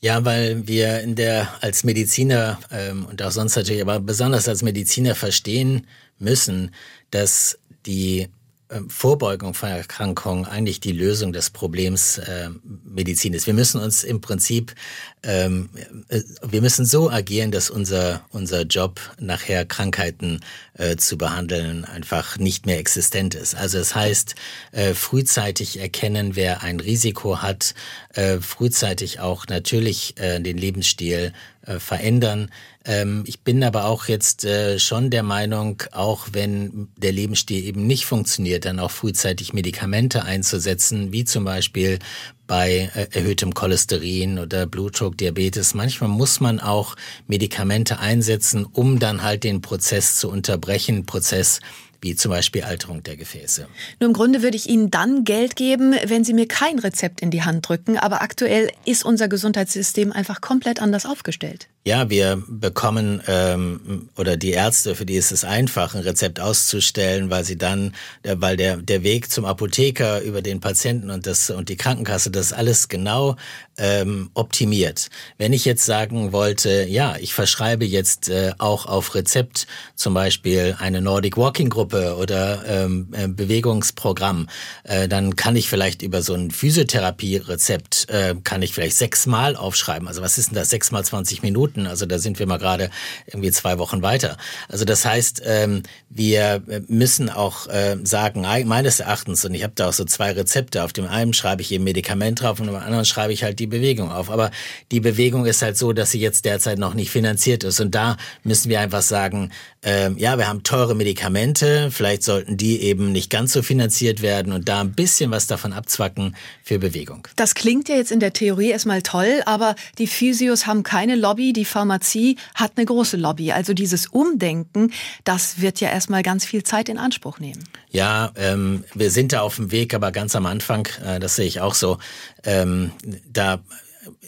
Ja, 0.00 0.24
weil 0.24 0.68
wir 0.68 1.00
in 1.00 1.14
der 1.14 1.48
als 1.62 1.82
Mediziner 1.82 2.58
ähm, 2.70 3.06
und 3.06 3.22
auch 3.22 3.30
sonst 3.30 3.56
natürlich, 3.56 3.80
aber 3.80 3.98
besonders 3.98 4.46
als 4.46 4.62
Mediziner 4.62 5.14
verstehen 5.14 5.86
müssen, 6.18 6.74
dass 7.10 7.58
die 7.86 8.28
ähm, 8.68 8.90
Vorbeugung 8.90 9.54
von 9.54 9.68
Erkrankungen 9.68 10.44
eigentlich 10.44 10.80
die 10.80 10.90
Lösung 10.90 11.32
des 11.32 11.50
Problems 11.50 12.18
äh, 12.18 12.50
Medizin 12.84 13.32
ist. 13.32 13.46
Wir 13.46 13.54
müssen 13.54 13.80
uns 13.80 14.02
im 14.02 14.20
Prinzip, 14.20 14.74
ähm, 15.22 15.68
äh, 16.08 16.22
wir 16.42 16.60
müssen 16.62 16.84
so 16.84 17.08
agieren, 17.08 17.52
dass 17.52 17.70
unser, 17.70 18.26
unser 18.30 18.62
Job 18.62 18.98
nachher 19.20 19.66
Krankheiten 19.66 20.40
äh, 20.74 20.96
zu 20.96 21.16
behandeln 21.16 21.84
einfach 21.84 22.38
nicht 22.38 22.66
mehr 22.66 22.80
existent 22.80 23.36
ist. 23.36 23.54
Also 23.54 23.78
es 23.78 23.90
das 23.90 23.94
heißt, 23.94 24.34
äh, 24.72 24.94
frühzeitig 24.94 25.78
erkennen, 25.78 26.34
wer 26.34 26.64
ein 26.64 26.80
Risiko 26.80 27.42
hat, 27.42 27.72
äh, 28.14 28.38
frühzeitig 28.38 29.20
auch 29.20 29.46
natürlich 29.46 30.18
äh, 30.18 30.40
den 30.40 30.58
Lebensstil 30.58 31.32
äh, 31.66 31.78
verändern. 31.78 32.50
Ähm, 32.84 33.24
ich 33.26 33.40
bin 33.40 33.64
aber 33.64 33.86
auch 33.86 34.06
jetzt 34.06 34.44
äh, 34.44 34.78
schon 34.78 35.10
der 35.10 35.22
Meinung, 35.22 35.82
auch 35.92 36.28
wenn 36.32 36.88
der 36.96 37.12
Lebensstil 37.12 37.64
eben 37.64 37.86
nicht 37.86 38.06
funktioniert, 38.06 38.64
dann 38.64 38.78
auch 38.78 38.90
frühzeitig 38.90 39.52
Medikamente 39.52 40.24
einzusetzen, 40.24 41.12
wie 41.12 41.24
zum 41.24 41.44
Beispiel 41.44 41.98
bei 42.46 42.90
äh, 42.94 43.08
erhöhtem 43.10 43.54
Cholesterin 43.54 44.38
oder 44.38 44.66
Blutdruck, 44.66 45.18
Diabetes. 45.18 45.74
Manchmal 45.74 46.10
muss 46.10 46.40
man 46.40 46.60
auch 46.60 46.94
Medikamente 47.26 47.98
einsetzen, 47.98 48.64
um 48.64 48.98
dann 48.98 49.22
halt 49.22 49.44
den 49.44 49.60
Prozess 49.60 50.16
zu 50.16 50.30
unterbrechen, 50.30 51.06
Prozess 51.06 51.60
wie 52.00 52.16
zum 52.16 52.30
Beispiel 52.30 52.62
Alterung 52.62 53.02
der 53.02 53.16
Gefäße. 53.16 53.68
Nur 54.00 54.08
im 54.08 54.14
Grunde 54.14 54.42
würde 54.42 54.56
ich 54.56 54.68
Ihnen 54.68 54.90
dann 54.90 55.24
Geld 55.24 55.56
geben, 55.56 55.94
wenn 56.04 56.24
Sie 56.24 56.34
mir 56.34 56.48
kein 56.48 56.78
Rezept 56.78 57.20
in 57.20 57.30
die 57.30 57.42
Hand 57.42 57.68
drücken. 57.68 57.98
Aber 57.98 58.22
aktuell 58.22 58.70
ist 58.84 59.04
unser 59.04 59.28
Gesundheitssystem 59.28 60.12
einfach 60.12 60.40
komplett 60.40 60.80
anders 60.80 61.06
aufgestellt. 61.06 61.68
Ja, 61.86 62.10
wir 62.10 62.42
bekommen 62.48 63.22
ähm, 63.28 64.08
oder 64.16 64.36
die 64.36 64.50
Ärzte, 64.50 64.96
für 64.96 65.06
die 65.06 65.14
ist 65.14 65.30
es 65.30 65.44
einfach, 65.44 65.94
ein 65.94 66.00
Rezept 66.00 66.40
auszustellen, 66.40 67.30
weil 67.30 67.44
sie 67.44 67.56
dann, 67.56 67.94
weil 68.24 68.56
der 68.56 68.78
der 68.78 69.04
Weg 69.04 69.30
zum 69.30 69.44
Apotheker 69.44 70.20
über 70.22 70.42
den 70.42 70.58
Patienten 70.58 71.10
und 71.10 71.28
das 71.28 71.48
und 71.48 71.68
die 71.68 71.76
Krankenkasse, 71.76 72.32
das 72.32 72.52
alles 72.52 72.88
genau 72.88 73.36
ähm, 73.78 74.30
optimiert. 74.34 75.10
Wenn 75.38 75.52
ich 75.52 75.64
jetzt 75.64 75.84
sagen 75.84 76.32
wollte, 76.32 76.86
ja, 76.88 77.14
ich 77.20 77.34
verschreibe 77.34 77.84
jetzt 77.84 78.28
äh, 78.30 78.52
auch 78.58 78.86
auf 78.86 79.14
Rezept 79.14 79.68
zum 79.94 80.12
Beispiel 80.12 80.74
eine 80.80 81.00
Nordic 81.00 81.36
Walking 81.36 81.70
Gruppe 81.70 82.16
oder 82.16 82.64
ähm, 82.66 83.10
äh, 83.12 83.28
Bewegungsprogramm, 83.28 84.48
äh, 84.82 85.06
dann 85.06 85.36
kann 85.36 85.54
ich 85.54 85.68
vielleicht 85.68 86.02
über 86.02 86.22
so 86.22 86.34
ein 86.34 86.50
Physiotherapie-Rezept 86.50 88.08
äh, 88.08 88.34
kann 88.42 88.62
ich 88.62 88.72
vielleicht 88.72 88.96
sechsmal 88.96 89.54
aufschreiben. 89.54 90.08
Also 90.08 90.22
was 90.22 90.36
ist 90.38 90.48
denn 90.48 90.56
das? 90.56 90.70
Sechsmal 90.70 91.04
20 91.04 91.42
Minuten 91.42 91.75
Minuten. 91.76 91.86
Also 91.86 92.06
da 92.06 92.18
sind 92.18 92.38
wir 92.38 92.46
mal 92.46 92.58
gerade 92.58 92.90
irgendwie 93.26 93.50
zwei 93.50 93.78
Wochen 93.78 94.02
weiter. 94.02 94.36
Also 94.68 94.84
das 94.84 95.04
heißt, 95.04 95.42
ähm, 95.44 95.82
wir 96.08 96.62
müssen 96.88 97.30
auch 97.30 97.68
äh, 97.68 97.96
sagen, 98.02 98.42
meines 98.66 99.00
Erachtens, 99.00 99.44
und 99.44 99.54
ich 99.54 99.62
habe 99.62 99.72
da 99.76 99.88
auch 99.88 99.92
so 99.92 100.04
zwei 100.04 100.32
Rezepte, 100.32 100.82
auf 100.82 100.92
dem 100.92 101.06
einen 101.06 101.32
schreibe 101.32 101.62
ich 101.62 101.72
eben 101.72 101.84
Medikament 101.84 102.40
drauf 102.40 102.60
und 102.60 102.68
auf 102.68 102.74
dem 102.74 102.82
anderen 102.82 103.04
schreibe 103.04 103.32
ich 103.32 103.42
halt 103.44 103.58
die 103.58 103.66
Bewegung 103.66 104.10
auf. 104.10 104.30
Aber 104.30 104.50
die 104.90 105.00
Bewegung 105.00 105.46
ist 105.46 105.62
halt 105.62 105.76
so, 105.76 105.92
dass 105.92 106.10
sie 106.10 106.20
jetzt 106.20 106.44
derzeit 106.44 106.78
noch 106.78 106.94
nicht 106.94 107.10
finanziert 107.10 107.64
ist. 107.64 107.80
Und 107.80 107.94
da 107.94 108.16
müssen 108.42 108.70
wir 108.70 108.80
einfach 108.80 109.02
sagen, 109.02 109.50
ähm, 109.82 110.16
ja, 110.18 110.36
wir 110.36 110.48
haben 110.48 110.64
teure 110.64 110.94
Medikamente, 110.96 111.90
vielleicht 111.92 112.24
sollten 112.24 112.56
die 112.56 112.80
eben 112.82 113.12
nicht 113.12 113.30
ganz 113.30 113.52
so 113.52 113.62
finanziert 113.62 114.20
werden 114.20 114.52
und 114.52 114.68
da 114.68 114.80
ein 114.80 114.92
bisschen 114.92 115.30
was 115.30 115.46
davon 115.46 115.72
abzwacken 115.72 116.34
für 116.64 116.80
Bewegung. 116.80 117.28
Das 117.36 117.54
klingt 117.54 117.88
ja 117.88 117.94
jetzt 117.94 118.10
in 118.10 118.18
der 118.18 118.32
Theorie 118.32 118.70
erstmal 118.70 119.02
toll, 119.02 119.42
aber 119.46 119.76
die 119.98 120.08
Physios 120.08 120.66
haben 120.66 120.82
keine 120.82 121.14
Lobby, 121.14 121.52
die 121.52 121.64
Pharmazie 121.66 122.36
hat 122.54 122.72
eine 122.76 122.86
große 122.86 123.16
Lobby. 123.16 123.52
Also 123.52 123.74
dieses 123.74 124.06
Umdenken, 124.06 124.92
das 125.24 125.60
wird 125.60 125.80
ja 125.80 125.90
erstmal 125.90 126.22
ganz 126.22 126.44
viel 126.44 126.62
Zeit 126.62 126.88
in 126.88 126.98
Anspruch 126.98 127.38
nehmen. 127.38 127.64
Ja, 127.90 128.32
ähm, 128.36 128.84
wir 128.94 129.10
sind 129.10 129.32
da 129.32 129.40
auf 129.40 129.56
dem 129.56 129.70
Weg, 129.70 129.94
aber 129.94 130.12
ganz 130.12 130.34
am 130.34 130.46
Anfang, 130.46 130.88
äh, 131.04 131.20
das 131.20 131.36
sehe 131.36 131.46
ich 131.46 131.60
auch 131.60 131.74
so, 131.74 131.98
ähm, 132.44 132.92
da 133.30 133.60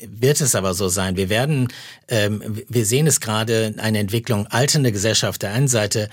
wird 0.03 0.41
es 0.41 0.55
aber 0.55 0.75
so 0.75 0.89
sein. 0.89 1.17
Wir 1.17 1.29
werden, 1.29 1.69
ähm, 2.09 2.63
wir 2.69 2.85
sehen 2.85 3.07
es 3.07 3.21
gerade, 3.21 3.75
eine 3.79 3.99
Entwicklung 3.99 4.47
alternde 4.49 4.93
Gesellschaft 4.93 5.43
der 5.43 5.53
einen 5.53 5.69
Seite 5.69 6.09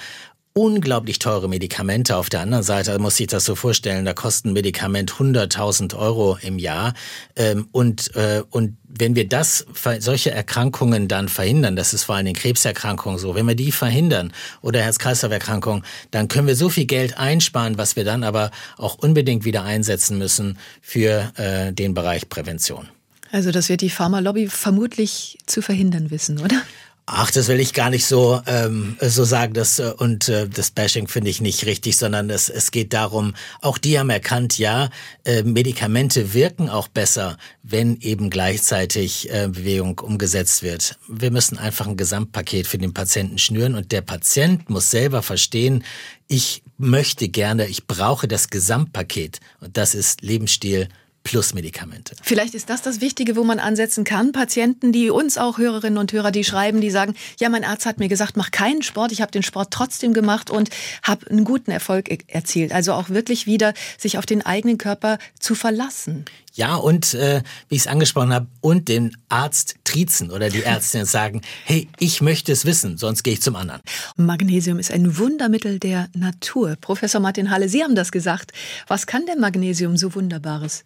unglaublich 0.58 1.20
teure 1.20 1.50
Medikamente. 1.50 2.16
Auf 2.16 2.30
der 2.30 2.40
anderen 2.40 2.64
Seite 2.64 2.98
muss 2.98 3.20
ich 3.20 3.28
das 3.28 3.44
so 3.44 3.56
vorstellen, 3.56 4.06
da 4.06 4.14
kosten 4.14 4.54
Medikament 4.54 5.12
100.000 5.12 5.98
Euro 5.98 6.38
im 6.42 6.60
Jahr. 6.60 6.94
Ähm, 7.36 7.68
und, 7.74 8.16
äh, 8.16 8.42
und 8.52 8.78
wenn 8.88 9.16
wir 9.16 9.28
das, 9.28 9.66
solche 10.00 10.32
Erkrankungen 10.32 11.10
dann 11.10 11.28
verhindern, 11.28 11.76
das 11.76 11.94
ist 11.94 12.04
vor 12.04 12.16
allem 12.16 12.28
in 12.28 12.36
Krebserkrankungen 12.36 13.20
so, 13.20 13.36
wenn 13.36 13.46
wir 13.46 13.56
die 13.56 13.74
verhindern 13.74 14.32
oder 14.62 14.82
Herz-Kreislauf-Erkrankungen, 14.82 15.84
dann 16.12 16.30
können 16.30 16.48
wir 16.48 16.56
so 16.56 16.70
viel 16.70 16.86
Geld 16.86 17.18
einsparen, 17.18 17.78
was 17.78 17.98
wir 17.98 18.06
dann 18.06 18.24
aber 18.24 18.50
auch 18.78 18.96
unbedingt 18.96 19.44
wieder 19.44 19.66
einsetzen 19.66 20.18
müssen 20.18 20.58
für 20.82 21.34
äh, 21.36 21.74
den 21.74 21.94
Bereich 21.94 22.30
Prävention. 22.30 22.88
Also 23.30 23.52
das 23.52 23.68
wird 23.68 23.82
die 23.82 23.90
Pharmalobby 23.90 24.48
vermutlich 24.48 25.38
zu 25.48 25.62
verhindern 25.62 26.12
wissen, 26.12 26.40
oder? 26.40 26.62
Ach, 27.08 27.30
das 27.30 27.48
will 27.50 27.60
ich 27.60 27.74
gar 27.74 27.92
nicht 27.92 28.08
so 28.08 28.42
ähm, 28.48 28.98
so 29.00 29.26
sagen. 29.26 29.54
Das 29.54 29.78
äh, 29.78 29.94
und 29.96 30.28
äh, 30.28 30.50
das 30.50 30.72
Bashing 30.72 31.08
finde 31.08 31.30
ich 31.30 31.40
nicht 31.40 31.68
richtig, 31.68 31.98
sondern 31.98 32.32
es, 32.32 32.50
es 32.50 32.72
geht 32.72 32.94
darum. 32.94 33.36
Auch 33.62 33.78
die 33.78 34.00
haben 34.00 34.10
erkannt, 34.10 34.58
ja, 34.58 34.90
äh, 35.24 35.44
Medikamente 35.44 36.34
wirken 36.34 36.68
auch 36.68 36.88
besser, 36.88 37.38
wenn 37.62 38.00
eben 38.02 38.32
gleichzeitig 38.32 39.30
äh, 39.32 39.48
Bewegung 39.48 40.00
umgesetzt 40.00 40.64
wird. 40.64 40.98
Wir 41.08 41.30
müssen 41.30 41.60
einfach 41.60 41.86
ein 41.86 41.96
Gesamtpaket 41.96 42.66
für 42.66 42.80
den 42.80 42.94
Patienten 42.94 43.38
schnüren 43.38 43.76
und 43.76 43.92
der 43.92 44.02
Patient 44.02 44.68
muss 44.72 44.90
selber 44.90 45.22
verstehen, 45.22 45.84
ich 46.28 46.64
möchte 46.80 47.30
gerne, 47.30 47.68
ich 47.68 47.86
brauche 47.86 48.28
das 48.28 48.50
Gesamtpaket 48.50 49.42
und 49.62 49.78
das 49.78 49.94
ist 49.94 50.24
Lebensstil 50.24 50.90
plus 51.26 51.54
Medikamente. 51.54 52.16
Vielleicht 52.22 52.54
ist 52.54 52.70
das 52.70 52.82
das 52.82 53.02
Wichtige, 53.02 53.36
wo 53.36 53.44
man 53.44 53.60
ansetzen 53.60 54.06
kann. 54.06 54.32
Patienten, 54.32 54.94
die 54.94 55.10
uns 55.10 55.38
auch 55.38 55.58
Hörerinnen 55.58 55.98
und 55.98 56.14
Hörer, 56.14 56.32
die 56.32 56.46
schreiben, 56.46 56.80
die 56.80 56.92
sagen, 56.92 57.16
ja, 57.40 57.50
mein 57.50 57.66
Arzt 57.66 57.86
hat 57.86 58.00
mir 58.00 58.08
gesagt, 58.08 58.38
mach 58.38 58.52
keinen 58.52 58.84
Sport. 58.84 59.12
Ich 59.12 59.22
habe 59.22 59.32
den 59.32 59.44
Sport 59.44 59.72
trotzdem 59.72 60.14
gemacht 60.14 60.50
und 60.50 60.70
habe 61.04 61.30
einen 61.30 61.44
guten 61.44 61.72
Erfolg 61.72 62.10
erzielt. 62.28 62.72
Also 62.72 62.94
auch 62.94 63.10
wirklich 63.10 63.48
wieder 63.48 63.74
sich 63.98 64.18
auf 64.18 64.26
den 64.26 64.46
eigenen 64.46 64.78
Körper 64.78 65.18
zu 65.40 65.56
verlassen. 65.56 66.26
Ja, 66.56 66.76
und 66.76 67.14
äh, 67.14 67.42
wie 67.68 67.76
ich 67.76 67.82
es 67.82 67.88
angesprochen 67.88 68.34
habe, 68.34 68.48
und 68.62 68.88
den 68.88 69.18
Arzt 69.28 69.76
triezen 69.84 70.32
oder 70.32 70.50
die 70.50 70.64
Ärztin 70.64 71.06
sagen, 71.06 71.42
hey, 71.66 71.90
ich 72.00 72.22
möchte 72.22 72.54
es 72.54 72.66
wissen, 72.66 72.98
sonst 72.98 73.24
gehe 73.24 73.34
ich 73.34 73.42
zum 73.42 73.58
anderen. 73.58 73.82
Magnesium 74.16 74.80
ist 74.80 74.90
ein 74.90 75.18
Wundermittel 75.18 75.80
der 75.80 76.08
Natur. 76.16 76.78
Professor 76.80 77.20
Martin 77.20 77.52
Halle, 77.52 77.68
Sie 77.68 77.84
haben 77.84 77.96
das 77.96 78.12
gesagt. 78.12 78.54
Was 78.88 79.06
kann 79.06 79.26
denn 79.26 79.42
Magnesium 79.42 79.98
so 79.98 80.16
Wunderbares? 80.16 80.86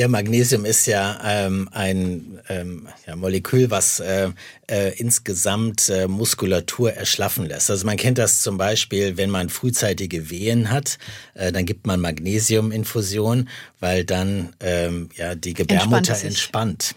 Ja, 0.00 0.08
Magnesium 0.08 0.64
ist 0.64 0.86
ja 0.86 1.20
ähm, 1.22 1.68
ein 1.72 2.40
ähm, 2.48 2.88
ja, 3.06 3.16
Molekül, 3.16 3.70
was 3.70 4.00
äh, 4.00 4.30
äh, 4.66 4.98
insgesamt 4.98 5.90
äh, 5.90 6.08
Muskulatur 6.08 6.94
erschlaffen 6.94 7.44
lässt. 7.44 7.70
Also 7.70 7.84
man 7.84 7.98
kennt 7.98 8.16
das 8.16 8.40
zum 8.40 8.56
Beispiel, 8.56 9.18
wenn 9.18 9.28
man 9.28 9.50
frühzeitige 9.50 10.30
Wehen 10.30 10.70
hat, 10.70 10.96
äh, 11.34 11.52
dann 11.52 11.66
gibt 11.66 11.86
man 11.86 12.00
Magnesiuminfusion, 12.00 13.50
weil 13.78 14.06
dann 14.06 14.54
ähm, 14.60 15.10
ja 15.16 15.34
die 15.34 15.52
Gebärmutter 15.52 16.16
entspannt. 16.24 16.94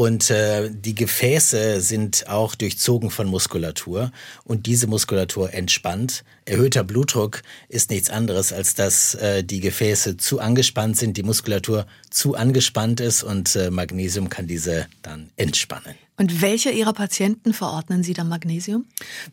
Und 0.00 0.30
äh, 0.30 0.70
die 0.70 0.94
Gefäße 0.94 1.82
sind 1.82 2.26
auch 2.26 2.54
durchzogen 2.54 3.10
von 3.10 3.26
Muskulatur 3.26 4.12
und 4.44 4.64
diese 4.64 4.86
Muskulatur 4.86 5.52
entspannt. 5.52 6.24
Erhöhter 6.46 6.84
Blutdruck 6.84 7.42
ist 7.68 7.90
nichts 7.90 8.08
anderes, 8.08 8.50
als 8.50 8.74
dass 8.74 9.14
äh, 9.16 9.44
die 9.44 9.60
Gefäße 9.60 10.16
zu 10.16 10.40
angespannt 10.40 10.96
sind, 10.96 11.18
die 11.18 11.22
Muskulatur 11.22 11.86
zu 12.08 12.34
angespannt 12.34 13.00
ist 13.00 13.22
und 13.22 13.54
äh, 13.56 13.70
Magnesium 13.70 14.30
kann 14.30 14.46
diese 14.46 14.86
dann 15.02 15.28
entspannen. 15.36 15.96
Und 16.20 16.42
welche 16.42 16.68
Ihrer 16.68 16.92
Patienten 16.92 17.54
verordnen 17.54 18.02
Sie 18.02 18.12
dann 18.12 18.28
Magnesium? 18.28 18.84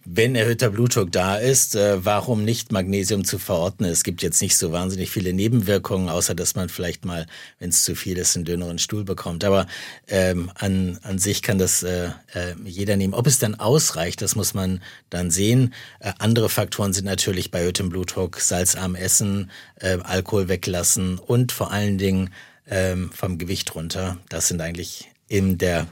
Wenn 0.05 0.35
erhöhter 0.35 0.69
Blutdruck 0.69 1.11
da 1.11 1.35
ist, 1.35 1.75
äh, 1.75 2.05
warum 2.05 2.45
nicht 2.45 2.71
Magnesium 2.71 3.25
zu 3.25 3.39
verordnen? 3.39 3.91
Es 3.91 4.05
gibt 4.05 4.23
jetzt 4.23 4.41
nicht 4.41 4.55
so 4.55 4.71
wahnsinnig 4.71 5.09
viele 5.09 5.33
Nebenwirkungen, 5.33 6.07
außer 6.07 6.33
dass 6.33 6.55
man 6.55 6.69
vielleicht 6.69 7.03
mal, 7.03 7.25
wenn 7.59 7.71
es 7.71 7.83
zu 7.83 7.93
viel 7.93 8.17
ist, 8.17 8.37
einen 8.37 8.45
dünneren 8.45 8.79
Stuhl 8.79 9.03
bekommt. 9.03 9.43
Aber 9.43 9.67
ähm, 10.07 10.49
an, 10.55 10.97
an 11.03 11.19
sich 11.19 11.41
kann 11.41 11.57
das 11.57 11.83
äh, 11.83 12.11
äh, 12.33 12.55
jeder 12.63 12.95
nehmen. 12.95 13.13
Ob 13.13 13.27
es 13.27 13.37
dann 13.37 13.55
ausreicht, 13.55 14.21
das 14.21 14.37
muss 14.37 14.53
man 14.53 14.81
dann 15.09 15.29
sehen. 15.29 15.73
Äh, 15.99 16.13
andere 16.19 16.47
Faktoren 16.47 16.93
sind 16.93 17.03
natürlich 17.03 17.51
bei 17.51 17.59
erhöhtem 17.59 17.89
Blutdruck 17.89 18.39
salzarm 18.39 18.95
essen, 18.95 19.51
äh, 19.81 19.97
Alkohol 20.03 20.47
weglassen 20.47 21.19
und 21.19 21.51
vor 21.51 21.69
allen 21.69 21.97
Dingen 21.97 22.29
ähm, 22.65 23.11
vom 23.13 23.37
Gewicht 23.37 23.75
runter. 23.75 24.19
Das 24.29 24.47
sind 24.47 24.61
eigentlich 24.61 25.09
in 25.27 25.57
der 25.57 25.87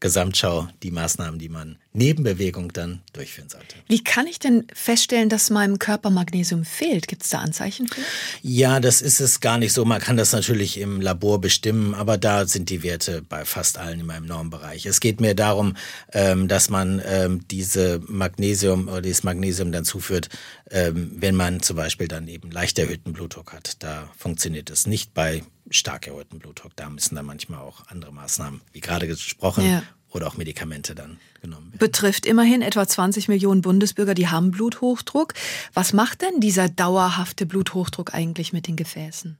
Gesamtschau 0.00 0.68
die 0.82 0.90
Maßnahmen, 0.90 1.38
die 1.38 1.48
man 1.48 1.78
neben 1.92 2.22
Bewegung 2.22 2.72
dann 2.72 3.02
durchführen 3.12 3.48
sollte. 3.48 3.74
Wie 3.88 4.04
kann 4.04 4.28
ich 4.28 4.38
denn 4.38 4.66
feststellen, 4.72 5.28
dass 5.28 5.50
meinem 5.50 5.80
Körper 5.80 6.10
Magnesium 6.10 6.64
fehlt? 6.64 7.08
Gibt 7.08 7.24
es 7.24 7.30
da 7.30 7.40
Anzeichen 7.40 7.88
für? 7.88 8.00
Ja, 8.42 8.78
das 8.78 9.02
ist 9.02 9.20
es 9.20 9.40
gar 9.40 9.58
nicht 9.58 9.72
so. 9.72 9.84
Man 9.84 10.00
kann 10.00 10.16
das 10.16 10.32
natürlich 10.32 10.78
im 10.78 11.00
Labor 11.00 11.40
bestimmen, 11.40 11.94
aber 11.94 12.16
da 12.16 12.46
sind 12.46 12.70
die 12.70 12.84
Werte 12.84 13.22
bei 13.22 13.44
fast 13.44 13.78
allen 13.78 14.00
in 14.00 14.06
meinem 14.06 14.26
Normbereich. 14.26 14.86
Es 14.86 15.00
geht 15.00 15.20
mir 15.20 15.34
darum, 15.34 15.74
ähm, 16.12 16.46
dass 16.46 16.70
man 16.70 17.02
ähm, 17.04 17.46
diese 17.48 18.00
Magnesium 18.06 18.88
oder 18.88 19.02
dieses 19.02 19.24
Magnesium 19.24 19.72
dann 19.72 19.84
zuführt, 19.84 20.28
ähm, 20.70 21.10
wenn 21.16 21.34
man 21.34 21.60
zum 21.60 21.76
Beispiel 21.76 22.06
dann 22.06 22.28
eben 22.28 22.52
leicht 22.52 22.78
erhöhten 22.78 23.12
Blutdruck 23.12 23.52
hat. 23.52 23.82
Da 23.82 24.08
funktioniert 24.16 24.70
es 24.70 24.86
nicht 24.86 25.14
bei 25.14 25.42
stark 25.70 26.06
erhöhten 26.06 26.38
Blutdruck. 26.38 26.72
Da 26.76 26.88
müssen 26.88 27.14
dann 27.14 27.26
manchmal 27.26 27.60
auch 27.60 27.86
andere 27.88 28.12
Maßnahmen, 28.12 28.60
wie 28.72 28.80
gerade 28.80 29.06
gesprochen, 29.06 29.64
ja. 29.64 29.82
oder 30.10 30.26
auch 30.26 30.36
Medikamente 30.36 30.94
dann 30.94 31.18
genommen 31.40 31.72
werden. 31.72 31.78
Betrifft 31.78 32.26
immerhin 32.26 32.62
etwa 32.62 32.86
20 32.86 33.28
Millionen 33.28 33.62
Bundesbürger, 33.62 34.14
die 34.14 34.28
haben 34.28 34.50
Bluthochdruck. 34.50 35.34
Was 35.74 35.92
macht 35.92 36.22
denn 36.22 36.40
dieser 36.40 36.68
dauerhafte 36.68 37.46
Bluthochdruck 37.46 38.14
eigentlich 38.14 38.52
mit 38.52 38.66
den 38.66 38.76
Gefäßen? 38.76 39.38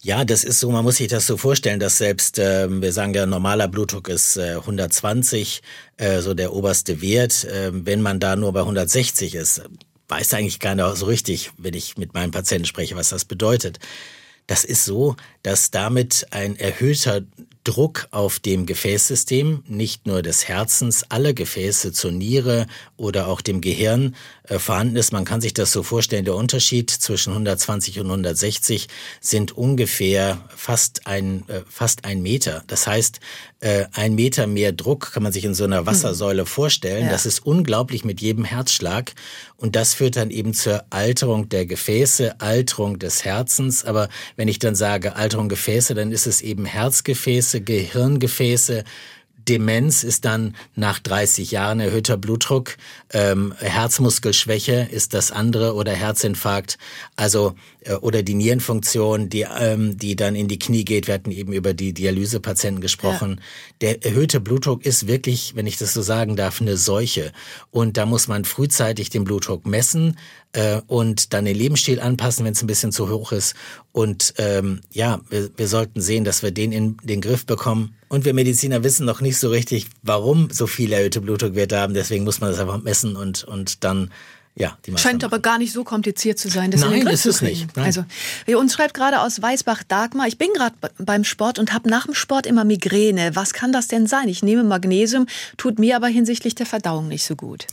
Ja, 0.00 0.24
das 0.24 0.44
ist 0.44 0.60
so, 0.60 0.70
man 0.70 0.84
muss 0.84 0.96
sich 0.96 1.08
das 1.08 1.26
so 1.26 1.36
vorstellen, 1.36 1.80
dass 1.80 1.98
selbst, 1.98 2.38
äh, 2.38 2.68
wir 2.68 2.92
sagen 2.92 3.14
ja, 3.14 3.26
normaler 3.26 3.68
Blutdruck 3.68 4.08
ist 4.08 4.36
äh, 4.36 4.56
120, 4.56 5.62
äh, 5.96 6.20
so 6.20 6.34
der 6.34 6.52
oberste 6.52 7.00
Wert. 7.00 7.46
Ähm, 7.50 7.86
wenn 7.86 8.02
man 8.02 8.20
da 8.20 8.36
nur 8.36 8.52
bei 8.52 8.60
160 8.60 9.34
ist, 9.34 9.62
weiß 10.08 10.34
eigentlich 10.34 10.60
keiner 10.60 10.94
so 10.94 11.06
richtig, 11.06 11.52
wenn 11.56 11.74
ich 11.74 11.96
mit 11.96 12.12
meinen 12.12 12.32
Patienten 12.32 12.66
spreche, 12.66 12.96
was 12.96 13.08
das 13.08 13.24
bedeutet. 13.24 13.78
Das 14.52 14.64
ist 14.64 14.84
so, 14.84 15.16
dass 15.42 15.70
damit 15.70 16.26
ein 16.30 16.56
erhöhter 16.56 17.22
Druck 17.64 18.08
auf 18.10 18.38
dem 18.38 18.66
Gefäßsystem, 18.66 19.62
nicht 19.66 20.06
nur 20.06 20.20
des 20.20 20.46
Herzens, 20.46 21.06
alle 21.08 21.32
Gefäße 21.32 21.92
zur 21.92 22.12
Niere 22.12 22.66
oder 22.98 23.28
auch 23.28 23.40
dem 23.40 23.62
Gehirn 23.62 24.14
äh, 24.42 24.58
vorhanden 24.58 24.96
ist. 24.96 25.10
Man 25.10 25.24
kann 25.24 25.40
sich 25.40 25.54
das 25.54 25.72
so 25.72 25.82
vorstellen, 25.82 26.26
der 26.26 26.34
Unterschied 26.34 26.90
zwischen 26.90 27.30
120 27.30 28.00
und 28.00 28.08
160 28.08 28.88
sind 29.22 29.52
ungefähr 29.52 30.46
fast 30.54 31.06
ein, 31.06 31.48
äh, 31.48 31.62
fast 31.66 32.04
ein 32.04 32.20
Meter. 32.20 32.62
Das 32.66 32.86
heißt, 32.86 33.20
äh, 33.62 33.86
ein 33.92 34.16
Meter 34.16 34.48
mehr 34.48 34.72
Druck 34.72 35.12
kann 35.12 35.22
man 35.22 35.30
sich 35.30 35.44
in 35.44 35.54
so 35.54 35.62
einer 35.62 35.78
hm. 35.78 35.86
Wassersäule 35.86 36.46
vorstellen. 36.46 37.04
Ja. 37.04 37.12
Das 37.12 37.26
ist 37.26 37.46
unglaublich 37.46 38.04
mit 38.04 38.20
jedem 38.20 38.44
Herzschlag. 38.44 39.12
Und 39.56 39.76
das 39.76 39.94
führt 39.94 40.16
dann 40.16 40.30
eben 40.30 40.52
zur 40.52 40.84
Alterung 40.90 41.48
der 41.48 41.64
Gefäße, 41.64 42.40
Alterung 42.40 42.98
des 42.98 43.24
Herzens. 43.24 43.84
Aber 43.84 44.08
wenn 44.34 44.48
ich 44.48 44.58
dann 44.58 44.74
sage 44.74 45.14
Alterung 45.14 45.48
Gefäße, 45.48 45.94
dann 45.94 46.10
ist 46.10 46.26
es 46.26 46.40
eben 46.40 46.64
Herzgefäße, 46.64 47.60
Gehirngefäße, 47.60 48.82
Demenz 49.48 50.02
ist 50.04 50.24
dann 50.24 50.54
nach 50.74 50.98
30 50.98 51.50
Jahren 51.50 51.80
erhöhter 51.80 52.16
Blutdruck, 52.16 52.76
ähm, 53.12 53.54
Herzmuskelschwäche 53.58 54.88
ist 54.90 55.14
das 55.14 55.30
andere 55.30 55.74
oder 55.74 55.92
Herzinfarkt, 55.92 56.78
also 57.16 57.54
äh, 57.84 57.94
oder 57.94 58.22
die 58.22 58.34
Nierenfunktion, 58.34 59.28
die 59.28 59.46
ähm, 59.58 59.98
die 59.98 60.16
dann 60.16 60.34
in 60.34 60.48
die 60.48 60.58
Knie 60.58 60.84
geht. 60.84 61.06
Wir 61.06 61.14
hatten 61.14 61.30
eben 61.30 61.52
über 61.52 61.74
die 61.74 61.92
Dialysepatienten 61.92 62.80
gesprochen. 62.80 63.40
Ja. 63.40 63.44
Der 63.80 64.04
erhöhte 64.04 64.40
Blutdruck 64.40 64.84
ist 64.84 65.06
wirklich, 65.06 65.54
wenn 65.56 65.66
ich 65.66 65.76
das 65.76 65.92
so 65.92 66.02
sagen 66.02 66.36
darf, 66.36 66.60
eine 66.60 66.76
Seuche 66.76 67.32
und 67.70 67.96
da 67.96 68.06
muss 68.06 68.28
man 68.28 68.44
frühzeitig 68.44 69.10
den 69.10 69.24
Blutdruck 69.24 69.66
messen 69.66 70.16
äh, 70.52 70.80
und 70.86 71.32
dann 71.32 71.44
den 71.44 71.56
Lebensstil 71.56 72.00
anpassen, 72.00 72.44
wenn 72.44 72.52
es 72.52 72.62
ein 72.62 72.66
bisschen 72.66 72.92
zu 72.92 73.08
hoch 73.08 73.32
ist. 73.32 73.54
Und 73.92 74.34
ähm, 74.38 74.80
ja, 74.90 75.20
wir, 75.28 75.50
wir 75.56 75.68
sollten 75.68 76.00
sehen, 76.00 76.24
dass 76.24 76.42
wir 76.42 76.50
den 76.50 76.72
in 76.72 76.96
den 77.02 77.20
Griff 77.20 77.44
bekommen. 77.44 77.94
Und 78.08 78.24
wir 78.24 78.32
Mediziner 78.34 78.82
wissen 78.82 79.06
noch 79.06 79.20
nicht 79.20 79.38
so 79.38 79.50
richtig, 79.50 79.88
warum 80.02 80.48
so 80.50 80.66
viele 80.66 80.96
erhöhte 80.96 81.20
Blutdruckwerte 81.20 81.78
haben. 81.78 81.94
Deswegen 81.94 82.24
muss 82.24 82.40
man 82.40 82.50
das 82.50 82.60
einfach 82.60 82.82
messen 82.82 83.16
und, 83.16 83.44
und 83.44 83.84
dann 83.84 84.10
ja, 84.54 84.76
die 84.84 84.96
Scheint 84.98 85.24
aber 85.24 85.38
gar 85.38 85.56
nicht 85.56 85.72
so 85.72 85.82
kompliziert 85.82 86.38
zu 86.38 86.50
sein. 86.50 86.70
Das 86.70 86.82
Nein, 86.82 87.06
ist 87.06 87.24
es 87.24 87.40
nicht. 87.40 87.74
Nein. 87.74 87.86
Also, 87.86 88.04
wir 88.44 88.58
uns 88.58 88.74
schreibt 88.74 88.92
gerade 88.92 89.22
aus 89.22 89.40
Weißbach 89.40 89.82
Dagmar, 89.82 90.28
ich 90.28 90.36
bin 90.36 90.48
gerade 90.54 90.74
beim 90.98 91.24
Sport 91.24 91.58
und 91.58 91.72
habe 91.72 91.88
nach 91.88 92.04
dem 92.04 92.14
Sport 92.14 92.46
immer 92.46 92.64
Migräne. 92.64 93.34
Was 93.34 93.54
kann 93.54 93.72
das 93.72 93.88
denn 93.88 94.06
sein? 94.06 94.28
Ich 94.28 94.42
nehme 94.42 94.62
Magnesium, 94.62 95.26
tut 95.56 95.78
mir 95.78 95.96
aber 95.96 96.08
hinsichtlich 96.08 96.54
der 96.54 96.66
Verdauung 96.66 97.08
nicht 97.08 97.24
so 97.24 97.34
gut. 97.34 97.66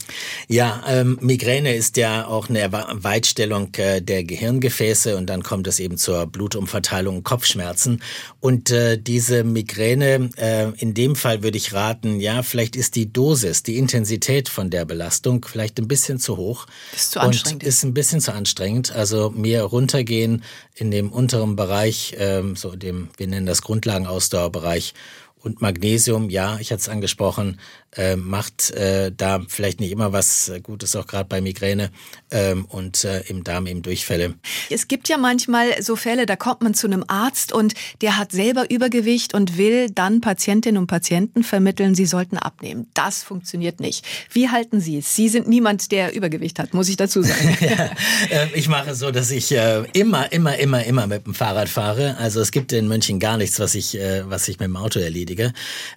Ja, 0.48 0.82
ähm, 0.88 1.18
Migräne 1.20 1.74
ist 1.74 1.98
ja 1.98 2.26
auch 2.26 2.48
eine 2.48 2.72
Weitstellung 2.72 3.74
äh, 3.74 4.00
der 4.00 4.24
Gehirngefäße 4.24 5.18
und 5.18 5.26
dann 5.26 5.42
kommt 5.42 5.66
es 5.66 5.80
eben 5.80 5.98
zur 5.98 6.26
Blutumverteilung 6.26 7.18
und 7.18 7.24
Kopfschmerzen. 7.24 8.02
Und 8.40 8.70
äh, 8.70 8.96
diese 8.96 9.44
Migräne, 9.44 10.30
äh, 10.36 10.70
in 10.78 10.94
dem 10.94 11.14
Fall 11.14 11.42
würde 11.42 11.58
ich 11.58 11.74
raten, 11.74 12.20
ja, 12.20 12.42
vielleicht 12.42 12.74
ist 12.74 12.96
die 12.96 13.12
Dosis, 13.12 13.62
die 13.62 13.76
Intensität 13.76 14.48
von 14.48 14.70
der 14.70 14.86
Belastung 14.86 15.44
vielleicht 15.46 15.78
ein 15.78 15.86
bisschen 15.86 16.18
zu 16.18 16.38
hoch. 16.38 16.66
Ist 16.94 17.12
zu 17.12 17.20
anstrengend. 17.20 17.62
Ist 17.62 17.84
ein 17.84 17.94
bisschen 17.94 18.20
zu 18.20 18.32
anstrengend. 18.32 18.92
Also 18.92 19.30
mehr 19.30 19.64
runtergehen 19.64 20.44
in 20.74 20.90
dem 20.90 21.12
unteren 21.12 21.56
Bereich, 21.56 22.14
ähm, 22.18 22.56
so 22.56 22.76
dem, 22.76 23.08
wir 23.16 23.26
nennen 23.26 23.46
das 23.46 23.62
Grundlagenausdauerbereich. 23.62 24.94
Und 25.42 25.62
Magnesium, 25.62 26.28
ja, 26.28 26.58
ich 26.60 26.70
hatte 26.70 26.80
es 26.80 26.88
angesprochen, 26.88 27.58
äh, 27.96 28.16
macht 28.16 28.70
äh, 28.70 29.12
da 29.16 29.42
vielleicht 29.48 29.80
nicht 29.80 29.90
immer 29.90 30.12
was 30.12 30.52
Gutes, 30.62 30.94
auch 30.96 31.06
gerade 31.06 31.28
bei 31.28 31.40
Migräne 31.40 31.90
ähm, 32.30 32.64
und 32.66 33.04
äh, 33.04 33.20
im 33.22 33.44
Darm 33.44 33.66
eben 33.66 33.82
Durchfälle. 33.82 34.34
Es 34.70 34.88
gibt 34.88 35.08
ja 35.08 35.18
manchmal 35.18 35.82
so 35.82 35.96
Fälle, 35.96 36.26
da 36.26 36.36
kommt 36.36 36.62
man 36.62 36.74
zu 36.74 36.86
einem 36.86 37.04
Arzt 37.08 37.52
und 37.52 37.74
der 38.00 38.16
hat 38.16 38.32
selber 38.32 38.70
Übergewicht 38.70 39.34
und 39.34 39.58
will 39.58 39.90
dann 39.90 40.20
Patientinnen 40.20 40.80
und 40.80 40.86
Patienten 40.86 41.42
vermitteln, 41.42 41.94
sie 41.94 42.06
sollten 42.06 42.38
abnehmen. 42.38 42.86
Das 42.94 43.22
funktioniert 43.22 43.80
nicht. 43.80 44.04
Wie 44.32 44.48
halten 44.48 44.80
Sie 44.80 44.98
es? 44.98 45.14
Sie 45.14 45.28
sind 45.28 45.48
niemand, 45.48 45.90
der 45.92 46.14
Übergewicht 46.14 46.58
hat, 46.58 46.74
muss 46.74 46.88
ich 46.88 46.96
dazu 46.96 47.22
sagen. 47.22 47.56
ja, 47.60 47.90
äh, 48.30 48.48
ich 48.54 48.68
mache 48.68 48.94
so, 48.94 49.10
dass 49.10 49.30
ich 49.30 49.52
äh, 49.52 49.84
immer, 49.92 50.32
immer, 50.32 50.56
immer, 50.58 50.84
immer 50.84 51.06
mit 51.06 51.26
dem 51.26 51.34
Fahrrad 51.34 51.68
fahre. 51.68 52.16
Also 52.18 52.40
es 52.40 52.52
gibt 52.52 52.72
in 52.72 52.88
München 52.88 53.18
gar 53.18 53.36
nichts, 53.36 53.58
was 53.58 53.74
ich, 53.74 53.98
äh, 53.98 54.28
was 54.28 54.48
ich 54.48 54.58
mit 54.60 54.68
dem 54.68 54.76
Auto 54.76 55.00
erledige. 55.00 55.52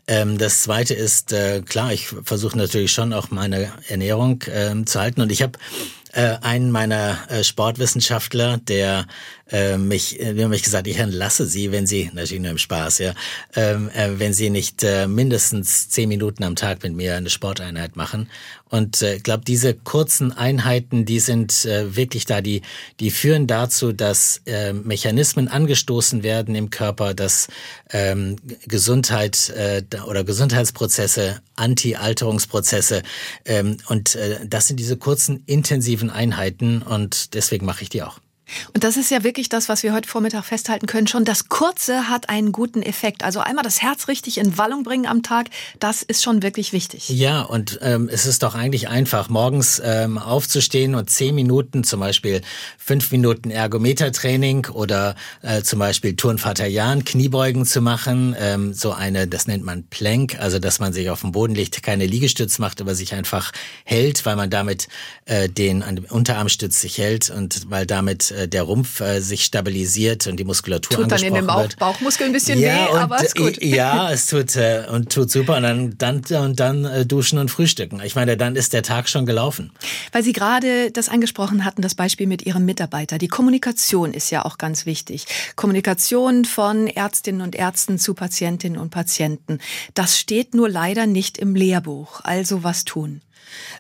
Ähm, 0.08 0.38
das 0.38 0.62
Zweite 0.64 0.94
ist 0.94 1.34
äh, 1.34 1.62
klar, 1.62 1.83
klar, 1.84 1.94
ich 1.94 2.08
versuche 2.08 2.58
natürlich 2.58 2.92
schon 2.92 3.14
auch 3.14 3.32
meine 3.32 3.72
Ernährung 3.88 4.42
äh, 4.44 4.74
zu 4.86 5.00
halten 5.00 5.22
und 5.22 5.32
ich 5.32 5.42
habe 5.42 5.60
äh, 6.14 6.38
einen 6.42 6.72
meiner 6.72 7.18
äh, 7.30 7.44
Sportwissenschaftler, 7.44 8.58
der 8.58 9.08
äh, 9.52 9.78
mich, 9.78 10.20
äh, 10.20 10.36
wir 10.36 10.44
haben 10.44 10.52
mich 10.52 10.64
gesagt, 10.64 10.88
ich 10.88 10.98
entlasse 10.98 11.46
Sie, 11.46 11.72
wenn 11.72 11.88
Sie, 11.88 12.12
natürlich 12.14 12.42
nur 12.42 12.52
im 12.52 12.58
Spaß, 12.58 13.00
ja, 13.00 13.14
ähm, 13.56 13.90
äh, 13.90 14.12
wenn 14.20 14.34
Sie 14.34 14.50
nicht 14.50 14.84
äh, 14.84 15.08
mindestens 15.08 15.90
zehn 15.90 16.10
Minuten 16.10 16.44
am 16.44 16.56
Tag 16.56 16.84
mit 16.84 16.94
mir 16.94 17.16
eine 17.16 17.30
Sporteinheit 17.30 17.96
machen. 17.96 18.30
Und 18.74 19.04
ich 19.04 19.08
äh, 19.08 19.20
glaube, 19.20 19.44
diese 19.46 19.76
kurzen 19.76 20.32
Einheiten, 20.32 21.06
die 21.06 21.20
sind 21.20 21.64
äh, 21.66 21.96
wirklich 21.96 22.26
da, 22.26 22.42
die, 22.42 22.64
die 23.00 23.12
führen 23.12 23.46
dazu, 23.46 23.94
dass 23.94 24.42
äh, 24.48 24.74
Mechanismen 24.74 25.48
angestoßen 25.48 26.24
werden 26.24 26.56
im 26.56 26.72
Körper, 26.72 27.14
dass 27.14 27.50
ähm, 27.92 28.38
Gesundheit 28.66 29.54
äh, 29.56 29.84
oder 30.08 30.24
Gesundheitsprozesse, 30.24 31.40
Anti-Alterungsprozesse 31.56 33.04
ähm, 33.46 33.78
und 33.90 34.16
äh, 34.16 34.40
das 34.48 34.70
sind 34.70 34.80
diese 34.80 34.98
kurzen 34.98 35.44
intensiven 35.46 36.10
Einheiten 36.10 36.82
und 36.82 37.36
deswegen 37.36 37.68
mache 37.68 37.84
ich 37.84 37.90
die 37.90 38.02
auch. 38.02 38.20
Und 38.74 38.84
das 38.84 38.98
ist 38.98 39.10
ja 39.10 39.24
wirklich 39.24 39.50
das, 39.50 39.70
was 39.70 39.84
wir 39.84 39.94
heute 39.94 40.10
Vormittag 40.10 40.44
festhalten 40.46 40.86
können. 40.86 41.08
Schon 41.08 41.26
das 41.26 41.48
Kurze 41.50 42.10
hat 42.10 42.30
einen 42.30 42.52
guten 42.52 42.82
Effekt. 42.82 43.24
Also 43.24 43.40
einmal 43.40 43.64
das 43.64 43.82
Herz 43.82 44.08
richtig 44.08 44.38
in 44.38 44.58
Wallung 44.58 44.84
bringen 44.84 45.06
am 45.06 45.24
Tag, 45.24 45.50
das 45.80 46.04
ist 46.04 46.24
schon 46.24 46.44
wirklich 46.44 46.74
wichtig. 46.74 47.10
Ja, 47.10 47.42
und 47.42 47.80
ähm, 47.82 48.10
es 48.12 48.26
ist 48.26 48.44
doch 48.44 48.56
eigentlich 48.56 48.90
einfach, 48.90 49.30
morgens 49.30 49.82
ähm, 49.84 50.18
aufzustehen 50.18 50.96
und 50.96 51.10
zehn 51.10 51.36
Minuten, 51.36 51.84
zum 51.84 52.00
Beispiel 52.00 52.42
fünf 52.78 53.12
Minuten 53.12 53.50
Ergometertraining 53.50 54.68
oder 54.68 55.16
äh, 55.42 55.62
zum 55.62 55.80
Beispiel 55.80 56.16
Turnvater 56.16 56.68
Jan, 56.68 57.06
Kniebeugen 57.06 57.66
zu 57.66 57.82
machen. 57.82 58.36
Ähm, 58.38 58.74
so 58.74 58.92
eine, 58.92 59.28
das 59.28 59.48
nennt 59.48 59.64
man 59.64 59.86
Plank, 59.88 60.38
also 60.40 60.60
dass 60.60 60.80
man 60.80 60.94
sich 60.94 61.10
auf 61.10 61.22
dem 61.22 61.32
Boden 61.32 61.56
legt, 61.56 61.82
keine 61.84 62.06
Liegestütz 62.06 62.60
macht, 62.60 62.82
aber 62.82 62.96
sich 62.96 63.14
einfach 63.14 63.52
hält, 63.86 64.26
weil 64.26 64.36
man 64.36 64.50
damit 64.50 64.88
äh, 65.26 65.48
den 65.48 65.84
an 65.84 65.96
dem 65.96 66.06
Unterarmstütz 66.06 66.82
sich 66.82 66.98
hält 66.98 67.30
und 67.30 67.70
weil 67.70 67.86
damit 67.86 68.33
äh, 68.34 68.48
der 68.48 68.64
Rumpf 68.64 69.00
äh, 69.00 69.20
sich 69.20 69.46
stabilisiert 69.46 70.28
und 70.28 70.38
die 70.38 70.44
Muskulatur 70.44 70.98
tut 70.98 71.12
dann 71.12 71.24
in 71.24 71.34
dem 71.34 71.48
Bauch, 71.48 71.68
Bauchmuskel 71.80 72.28
ein 72.28 72.34
bisschen 72.34 72.60
ja, 72.60 72.88
weh, 72.88 72.98
aber 72.98 73.24
ist 73.24 73.36
gut. 73.36 73.62
Ja, 73.64 74.12
es 74.12 74.28
tut 74.28 74.56
äh, 74.56 74.86
und 74.92 75.12
tut 75.12 75.32
super 75.32 75.58
und 75.58 75.64
dann 75.64 75.98
dann 75.98 76.22
und 76.44 76.60
dann 76.60 76.86
äh, 76.86 77.06
duschen 77.06 77.40
und 77.40 77.50
frühstücken. 77.50 78.02
Ich 78.04 78.16
meine, 78.16 78.38
dann 78.38 78.56
ist 78.56 78.74
der 78.74 78.84
Tag 78.84 79.10
schon 79.10 79.26
gelaufen. 79.26 79.72
Weil 80.12 80.24
Sie 80.24 80.34
gerade 80.34 80.92
das 80.92 81.10
angesprochen 81.10 81.66
hatten, 81.66 81.82
das 81.82 81.96
Beispiel 81.96 82.28
mit 82.28 82.46
Ihrem 82.46 82.66
Mitarbeiter. 82.66 83.18
Die 83.18 83.28
Kommunikation 83.28 84.14
ist 84.14 84.30
ja 84.30 84.46
auch 84.46 84.58
ganz 84.58 84.86
wichtig. 84.86 85.26
Kommunikation 85.56 86.46
von 86.46 86.88
Ärztinnen 86.88 87.42
und 87.42 87.56
Ärzten 87.56 88.00
zu 88.00 88.14
Patientinnen 88.14 88.80
und 88.80 88.90
Patienten. 88.90 89.60
Das 89.94 90.20
steht 90.20 90.54
nur 90.54 90.70
leider 90.70 91.06
nicht 91.08 91.38
im 91.38 91.56
Lehrbuch. 91.56 92.22
Also 92.24 92.64
was 92.64 92.86
tun? 92.86 93.22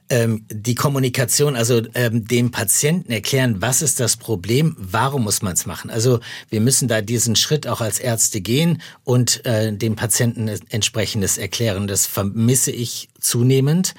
Ähm, 0.09 0.45
die 0.49 0.75
Kommunikation, 0.75 1.55
also 1.55 1.81
ähm, 1.93 2.27
dem 2.27 2.51
Patienten 2.51 3.11
erklären, 3.11 3.61
was 3.61 3.81
ist 3.81 3.99
das 3.99 4.17
Problem, 4.17 4.75
warum 4.77 5.23
muss 5.23 5.41
man 5.41 5.53
es 5.53 5.65
machen. 5.65 5.89
Also 5.89 6.19
wir 6.49 6.61
müssen 6.61 6.87
da 6.87 7.01
diesen 7.01 7.35
Schritt 7.35 7.67
auch 7.67 7.81
als 7.81 7.99
Ärzte 7.99 8.41
gehen 8.41 8.81
und 9.03 9.45
äh, 9.45 9.73
dem 9.73 9.95
Patienten 9.95 10.47
entsprechendes 10.69 11.37
erklären. 11.37 11.87
Das 11.87 12.05
vermisse 12.05 12.71
ich 12.71 13.09
zunehmend. 13.19 13.95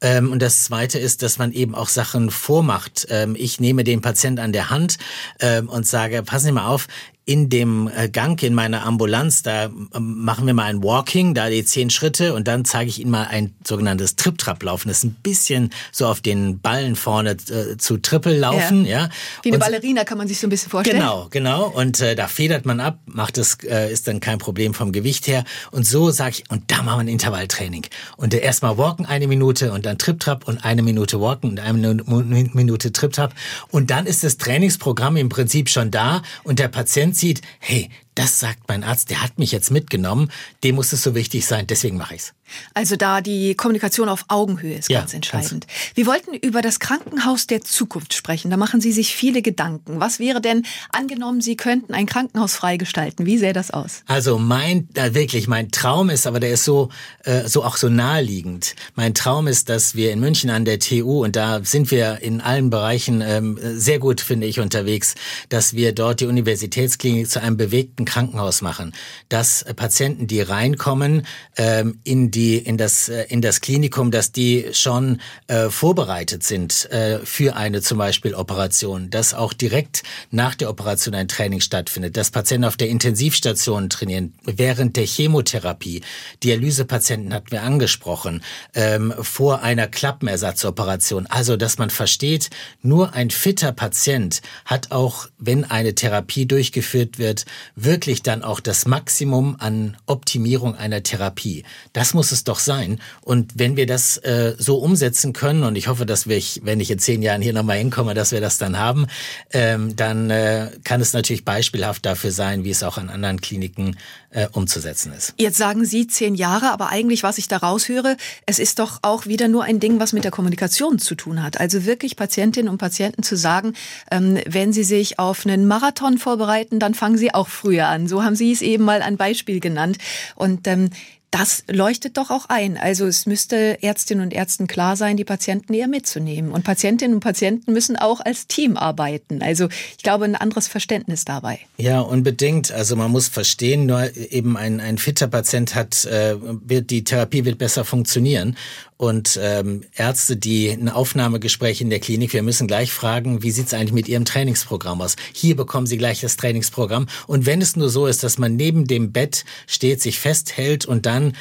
Ähm, 0.00 0.30
und 0.30 0.40
das 0.40 0.64
Zweite 0.64 0.98
ist, 0.98 1.22
dass 1.22 1.38
man 1.38 1.52
eben 1.52 1.74
auch 1.74 1.88
Sachen 1.88 2.30
vormacht. 2.30 3.06
Ähm, 3.10 3.34
ich 3.38 3.60
nehme 3.60 3.84
den 3.84 4.02
Patienten 4.02 4.40
an 4.40 4.52
der 4.52 4.70
Hand 4.70 4.98
ähm, 5.40 5.68
und 5.68 5.86
sage, 5.86 6.22
passen 6.22 6.46
Sie 6.46 6.52
mal 6.52 6.66
auf, 6.66 6.86
in 7.28 7.48
dem 7.50 7.90
äh, 7.94 8.08
Gang 8.08 8.40
in 8.44 8.54
meiner 8.54 8.86
Ambulanz, 8.86 9.42
da 9.42 9.64
ähm, 9.64 9.90
machen 9.94 10.46
wir 10.46 10.54
mal 10.54 10.66
ein 10.66 10.84
Walking, 10.84 11.34
da 11.34 11.50
die 11.50 11.64
zehn 11.64 11.90
Schritte 11.90 12.34
und 12.34 12.46
dann 12.46 12.64
zeige 12.64 12.88
ich 12.88 13.00
Ihnen 13.00 13.10
mal 13.10 13.24
ein 13.24 13.52
sogenanntes 13.66 14.14
Trip-Trap-Laufen. 14.14 14.88
Das 14.88 14.98
ist 14.98 15.04
ein 15.04 15.16
bisschen 15.24 15.70
so 15.90 16.06
auf 16.06 16.20
den 16.20 16.60
Ballen 16.60 16.94
vorne 16.94 17.30
äh, 17.30 17.76
zu 17.78 17.96
Triple 17.96 18.38
laufen, 18.38 18.84
ja. 18.84 19.00
ja. 19.00 19.08
Wie 19.42 19.48
eine 19.48 19.56
und, 19.56 19.60
Ballerina 19.60 20.04
kann 20.04 20.18
man 20.18 20.28
sich 20.28 20.38
so 20.38 20.46
ein 20.46 20.50
bisschen 20.50 20.70
vorstellen. 20.70 21.00
Genau, 21.00 21.26
genau. 21.30 21.66
Und 21.66 22.00
äh, 22.00 22.14
da 22.14 22.28
federt 22.28 22.64
man 22.64 22.78
ab, 22.78 23.00
macht 23.06 23.38
es, 23.38 23.58
äh, 23.64 23.92
ist 23.92 24.06
dann 24.06 24.20
kein 24.20 24.38
Problem 24.38 24.72
vom 24.72 24.92
Gewicht 24.92 25.26
her. 25.26 25.42
Und 25.72 25.84
so 25.84 26.12
sage 26.12 26.36
ich, 26.38 26.50
und 26.50 26.70
da 26.70 26.84
machen 26.84 26.98
wir 26.98 27.00
ein 27.00 27.08
Intervalltraining. 27.08 27.86
Und 28.16 28.34
äh, 28.34 28.38
erstmal 28.38 28.78
walken 28.78 29.04
eine 29.04 29.26
Minute 29.26 29.72
und 29.72 29.84
dann 29.84 29.98
Trip-Trap 29.98 30.46
und 30.46 30.64
eine 30.64 30.82
Minute 30.82 31.20
walken 31.20 31.50
und 31.50 31.58
eine 31.58 32.50
Minute 32.52 32.92
Trip-Trap. 32.92 33.34
Und 33.72 33.90
dann 33.90 34.06
ist 34.06 34.22
das 34.22 34.38
Trainingsprogramm 34.38 35.16
im 35.16 35.28
Prinzip 35.28 35.68
schon 35.68 35.90
da 35.90 36.22
und 36.44 36.60
der 36.60 36.68
Patient 36.68 37.15
sieht, 37.16 37.40
hey, 37.58 37.90
das 38.16 38.40
sagt 38.40 38.68
mein 38.68 38.82
Arzt, 38.82 39.10
der 39.10 39.22
hat 39.22 39.38
mich 39.38 39.52
jetzt 39.52 39.70
mitgenommen, 39.70 40.32
dem 40.64 40.74
muss 40.74 40.92
es 40.92 41.02
so 41.02 41.14
wichtig 41.14 41.46
sein, 41.46 41.66
deswegen 41.66 41.96
mache 41.96 42.16
ich's. 42.16 42.32
Also 42.74 42.96
da 42.96 43.20
die 43.20 43.54
Kommunikation 43.54 44.08
auf 44.08 44.24
Augenhöhe 44.28 44.76
ist 44.76 44.88
ja, 44.88 45.00
ganz 45.00 45.14
entscheidend. 45.14 45.66
Wir 45.94 46.06
wollten 46.06 46.34
über 46.34 46.62
das 46.62 46.78
Krankenhaus 46.78 47.46
der 47.46 47.62
Zukunft 47.62 48.14
sprechen. 48.14 48.50
Da 48.50 48.56
machen 48.56 48.80
Sie 48.80 48.92
sich 48.92 49.14
viele 49.14 49.42
Gedanken. 49.42 50.00
Was 50.00 50.18
wäre 50.18 50.40
denn, 50.40 50.64
angenommen, 50.90 51.40
Sie 51.40 51.56
könnten 51.56 51.92
ein 51.92 52.06
Krankenhaus 52.06 52.54
freigestalten? 52.54 53.26
Wie 53.26 53.38
sähe 53.38 53.52
das 53.52 53.70
aus? 53.70 54.02
Also 54.06 54.38
mein, 54.38 54.88
da 54.92 55.14
wirklich, 55.14 55.48
mein 55.48 55.70
Traum 55.70 56.08
ist, 56.10 56.26
aber 56.26 56.40
der 56.40 56.50
ist 56.50 56.64
so, 56.64 56.88
äh, 57.24 57.48
so 57.48 57.64
auch 57.64 57.76
so 57.76 57.88
naheliegend. 57.88 58.76
Mein 58.94 59.14
Traum 59.14 59.48
ist, 59.48 59.68
dass 59.68 59.94
wir 59.94 60.12
in 60.12 60.20
München 60.20 60.50
an 60.50 60.64
der 60.64 60.78
TU, 60.78 61.24
und 61.24 61.36
da 61.36 61.64
sind 61.64 61.90
wir 61.90 62.22
in 62.22 62.40
allen 62.40 62.70
Bereichen 62.70 63.22
ähm, 63.22 63.58
sehr 63.60 63.98
gut, 63.98 64.20
finde 64.20 64.46
ich, 64.46 64.60
unterwegs, 64.60 65.14
dass 65.48 65.74
wir 65.74 65.92
dort 65.92 66.20
die 66.20 66.26
Universitätsklinik 66.26 67.28
zu 67.28 67.42
einem 67.42 67.56
bewegten 67.56 68.04
Krankenhaus 68.06 68.62
machen, 68.62 68.94
dass 69.28 69.62
äh, 69.62 69.74
Patienten, 69.74 70.26
die 70.26 70.40
reinkommen 70.40 71.26
ähm, 71.58 72.00
in 72.04 72.30
die 72.30 72.56
in 72.56 72.78
das 72.78 73.10
äh, 73.10 73.26
in 73.28 73.42
das 73.42 73.60
Klinikum, 73.60 74.10
dass 74.10 74.32
die 74.32 74.68
schon 74.72 75.20
äh, 75.48 75.68
vorbereitet 75.68 76.42
sind 76.42 76.90
äh, 76.90 77.18
für 77.24 77.56
eine 77.56 77.82
zum 77.82 77.98
Beispiel 77.98 78.34
Operation, 78.34 79.10
dass 79.10 79.34
auch 79.34 79.52
direkt 79.52 80.02
nach 80.30 80.54
der 80.54 80.70
Operation 80.70 81.14
ein 81.14 81.28
Training 81.28 81.60
stattfindet, 81.60 82.16
dass 82.16 82.30
Patienten 82.30 82.64
auf 82.64 82.76
der 82.76 82.88
Intensivstation 82.88 83.90
trainieren 83.90 84.34
während 84.44 84.96
der 84.96 85.04
Chemotherapie, 85.06 86.02
Dialysepatienten 86.42 87.34
hatten 87.34 87.50
wir 87.50 87.62
angesprochen, 87.62 88.42
ähm, 88.74 89.12
vor 89.20 89.62
einer 89.62 89.86
Klappenersatzoperation. 89.86 91.26
Also, 91.26 91.56
dass 91.56 91.78
man 91.78 91.90
versteht, 91.90 92.50
nur 92.82 93.14
ein 93.14 93.30
fitter 93.30 93.72
Patient 93.72 94.42
hat 94.64 94.92
auch, 94.92 95.28
wenn 95.38 95.64
eine 95.64 95.94
Therapie 95.94 96.46
durchgeführt 96.46 97.18
wird, 97.18 97.44
wirklich 97.74 97.95
wirklich 97.96 98.22
dann 98.22 98.42
auch 98.42 98.60
das 98.60 98.84
Maximum 98.84 99.56
an 99.58 99.96
Optimierung 100.04 100.74
einer 100.74 101.02
Therapie. 101.02 101.64
Das 101.94 102.12
muss 102.12 102.30
es 102.30 102.44
doch 102.44 102.58
sein. 102.58 103.00
Und 103.22 103.52
wenn 103.54 103.78
wir 103.78 103.86
das 103.86 104.18
äh, 104.18 104.54
so 104.58 104.76
umsetzen 104.76 105.32
können, 105.32 105.64
und 105.64 105.76
ich 105.76 105.88
hoffe, 105.88 106.04
dass 106.04 106.28
wir, 106.28 106.38
wenn 106.60 106.78
ich 106.78 106.90
in 106.90 106.98
zehn 106.98 107.22
Jahren 107.22 107.40
hier 107.40 107.54
nochmal 107.54 107.78
hinkomme, 107.78 108.12
dass 108.12 108.32
wir 108.32 108.42
das 108.42 108.58
dann 108.58 108.78
haben, 108.78 109.06
ähm, 109.50 109.96
dann 109.96 110.28
äh, 110.28 110.72
kann 110.84 111.00
es 111.00 111.14
natürlich 111.14 111.46
beispielhaft 111.46 112.04
dafür 112.04 112.32
sein, 112.32 112.64
wie 112.64 112.70
es 112.70 112.82
auch 112.82 112.98
an 112.98 113.08
anderen 113.08 113.40
Kliniken 113.40 113.96
äh, 114.36 114.48
umzusetzen 114.52 115.14
ist. 115.14 115.32
Jetzt 115.38 115.56
sagen 115.56 115.86
Sie 115.86 116.06
zehn 116.06 116.34
Jahre, 116.34 116.70
aber 116.70 116.90
eigentlich, 116.90 117.22
was 117.22 117.38
ich 117.38 117.48
da 117.48 117.56
raushöre, 117.56 118.18
es 118.44 118.58
ist 118.58 118.78
doch 118.78 118.98
auch 119.00 119.24
wieder 119.24 119.48
nur 119.48 119.64
ein 119.64 119.80
Ding, 119.80 119.98
was 119.98 120.12
mit 120.12 120.24
der 120.24 120.30
Kommunikation 120.30 120.98
zu 120.98 121.14
tun 121.14 121.42
hat. 121.42 121.58
Also 121.58 121.86
wirklich 121.86 122.16
Patientinnen 122.16 122.70
und 122.70 122.76
Patienten 122.76 123.22
zu 123.22 123.36
sagen, 123.36 123.72
ähm, 124.10 124.38
wenn 124.46 124.74
sie 124.74 124.84
sich 124.84 125.18
auf 125.18 125.46
einen 125.46 125.66
Marathon 125.66 126.18
vorbereiten, 126.18 126.78
dann 126.78 126.92
fangen 126.92 127.16
sie 127.16 127.32
auch 127.32 127.48
früher 127.48 127.85
an. 127.86 128.08
So 128.08 128.22
haben 128.22 128.36
Sie 128.36 128.52
es 128.52 128.62
eben 128.62 128.84
mal 128.84 129.02
ein 129.02 129.16
Beispiel 129.16 129.60
genannt. 129.60 129.98
Und 130.34 130.66
ähm, 130.66 130.90
das 131.30 131.64
leuchtet 131.70 132.16
doch 132.16 132.30
auch 132.30 132.46
ein. 132.48 132.76
Also 132.76 133.04
es 133.06 133.26
müsste 133.26 133.82
Ärztinnen 133.82 134.24
und 134.24 134.32
Ärzten 134.32 134.66
klar 134.66 134.96
sein, 134.96 135.16
die 135.16 135.24
Patienten 135.24 135.74
eher 135.74 135.88
mitzunehmen. 135.88 136.52
Und 136.52 136.64
Patientinnen 136.64 137.14
und 137.14 137.20
Patienten 137.20 137.72
müssen 137.72 137.96
auch 137.96 138.20
als 138.20 138.46
Team 138.46 138.76
arbeiten. 138.76 139.42
Also 139.42 139.68
ich 139.96 140.02
glaube, 140.02 140.24
ein 140.24 140.36
anderes 140.36 140.68
Verständnis 140.68 141.24
dabei. 141.24 141.58
Ja, 141.76 142.00
unbedingt. 142.00 142.72
Also 142.72 142.96
man 142.96 143.10
muss 143.10 143.28
verstehen, 143.28 143.86
nur 143.86 144.16
eben 144.16 144.56
ein, 144.56 144.80
ein 144.80 144.98
fitter 144.98 145.26
Patient 145.26 145.74
hat, 145.74 146.04
äh, 146.06 146.36
wird, 146.40 146.90
die 146.90 147.04
Therapie 147.04 147.44
wird 147.44 147.58
besser 147.58 147.84
funktionieren. 147.84 148.56
Und 148.98 149.38
ähm, 149.42 149.82
Ärzte, 149.94 150.36
die 150.36 150.70
ein 150.70 150.88
Aufnahmegespräch 150.88 151.80
in 151.82 151.90
der 151.90 152.00
Klinik, 152.00 152.32
wir 152.32 152.42
müssen 152.42 152.66
gleich 152.66 152.92
fragen, 152.92 153.42
wie 153.42 153.50
sieht's 153.50 153.74
eigentlich 153.74 153.92
mit 153.92 154.08
Ihrem 154.08 154.24
Trainingsprogramm 154.24 155.02
aus? 155.02 155.16
Hier 155.34 155.54
bekommen 155.54 155.86
Sie 155.86 155.98
gleich 155.98 156.22
das 156.22 156.36
Trainingsprogramm. 156.36 157.06
Und 157.26 157.44
wenn 157.44 157.60
es 157.60 157.76
nur 157.76 157.90
so 157.90 158.06
ist, 158.06 158.22
dass 158.22 158.38
man 158.38 158.56
neben 158.56 158.86
dem 158.86 159.12
Bett 159.12 159.44
steht, 159.66 160.00
sich 160.00 160.18
festhält 160.18 160.86
und 160.86 161.04
dann 161.04 161.34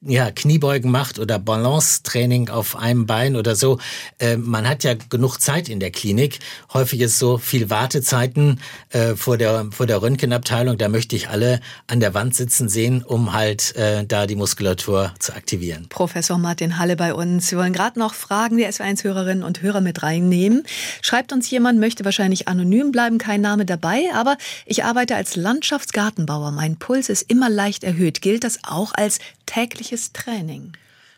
ja, 0.00 0.30
Kniebeugen 0.30 0.90
macht 0.90 1.18
oder 1.18 1.38
Balance-Training 1.38 2.48
auf 2.48 2.76
einem 2.76 3.06
Bein 3.06 3.36
oder 3.36 3.56
so. 3.56 3.78
Äh, 4.18 4.36
man 4.36 4.68
hat 4.68 4.84
ja 4.84 4.94
genug 4.94 5.38
Zeit 5.38 5.68
in 5.68 5.80
der 5.80 5.90
Klinik. 5.90 6.38
Häufig 6.72 7.00
ist 7.00 7.18
so 7.18 7.38
viel 7.38 7.68
Wartezeiten 7.68 8.60
äh, 8.90 9.14
vor 9.14 9.38
der 9.38 9.66
vor 9.70 9.86
der 9.86 10.00
Röntgenabteilung. 10.00 10.78
Da 10.78 10.88
möchte 10.88 11.16
ich 11.16 11.28
alle 11.28 11.60
an 11.86 12.00
der 12.00 12.14
Wand 12.14 12.34
sitzen 12.34 12.68
sehen, 12.68 13.02
um 13.02 13.32
halt 13.32 13.74
äh, 13.76 14.04
da 14.06 14.26
die 14.26 14.36
Muskulatur 14.36 15.12
zu 15.18 15.34
aktivieren. 15.34 15.86
Professor 15.88 16.38
Martin 16.38 16.78
Halle 16.78 16.96
bei 16.96 17.12
uns. 17.12 17.50
Wir 17.50 17.58
wollen 17.58 17.72
gerade 17.72 17.98
noch 17.98 18.14
Fragen 18.14 18.58
der 18.58 18.72
SW1-Hörerinnen 18.72 19.42
und 19.42 19.62
Hörer 19.62 19.80
mit 19.80 20.02
reinnehmen. 20.02 20.62
Schreibt 21.02 21.32
uns 21.32 21.50
jemand, 21.50 21.80
möchte 21.80 22.04
wahrscheinlich 22.04 22.46
anonym 22.46 22.92
bleiben, 22.92 23.18
kein 23.18 23.40
Name 23.40 23.66
dabei, 23.66 24.04
aber 24.14 24.36
ich 24.64 24.84
arbeite 24.84 25.16
als 25.16 25.34
Landschaftsgartenbauer. 25.34 26.52
Mein 26.52 26.76
Puls 26.76 27.08
ist 27.08 27.22
immer 27.22 27.50
leicht 27.50 27.82
erhöht. 27.82 28.22
Gilt 28.22 28.44
das 28.44 28.60
auch 28.62 28.92
als 28.94 29.18
tägliches 29.48 30.12
Training? 30.12 30.76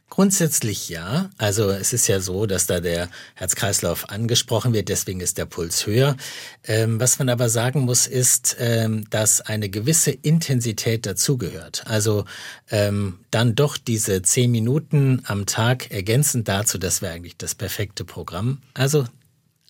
Grundsätzlich 0.08 0.88
ja. 0.88 1.30
Also 1.38 1.70
es 1.70 1.92
ist 1.92 2.08
ja 2.08 2.20
so, 2.20 2.46
dass 2.46 2.66
da 2.66 2.80
der 2.80 3.08
Herzkreislauf 3.36 4.10
angesprochen 4.10 4.72
wird, 4.72 4.88
deswegen 4.88 5.20
ist 5.20 5.38
der 5.38 5.46
Puls 5.46 5.86
höher. 5.86 6.16
Ähm, 6.64 7.00
was 7.00 7.20
man 7.20 7.28
aber 7.28 7.48
sagen 7.48 7.80
muss, 7.82 8.08
ist, 8.08 8.56
ähm, 8.58 9.08
dass 9.10 9.40
eine 9.40 9.68
gewisse 9.68 10.10
Intensität 10.10 11.06
dazugehört. 11.06 11.84
Also 11.86 12.24
ähm, 12.70 13.20
dann 13.30 13.54
doch 13.54 13.76
diese 13.76 14.22
zehn 14.22 14.50
Minuten 14.50 15.22
am 15.26 15.46
Tag 15.46 15.92
ergänzend 15.92 16.48
dazu, 16.48 16.76
das 16.78 17.02
wäre 17.02 17.12
eigentlich 17.12 17.36
das 17.36 17.54
perfekte 17.54 18.04
Programm. 18.04 18.62
Also 18.74 19.04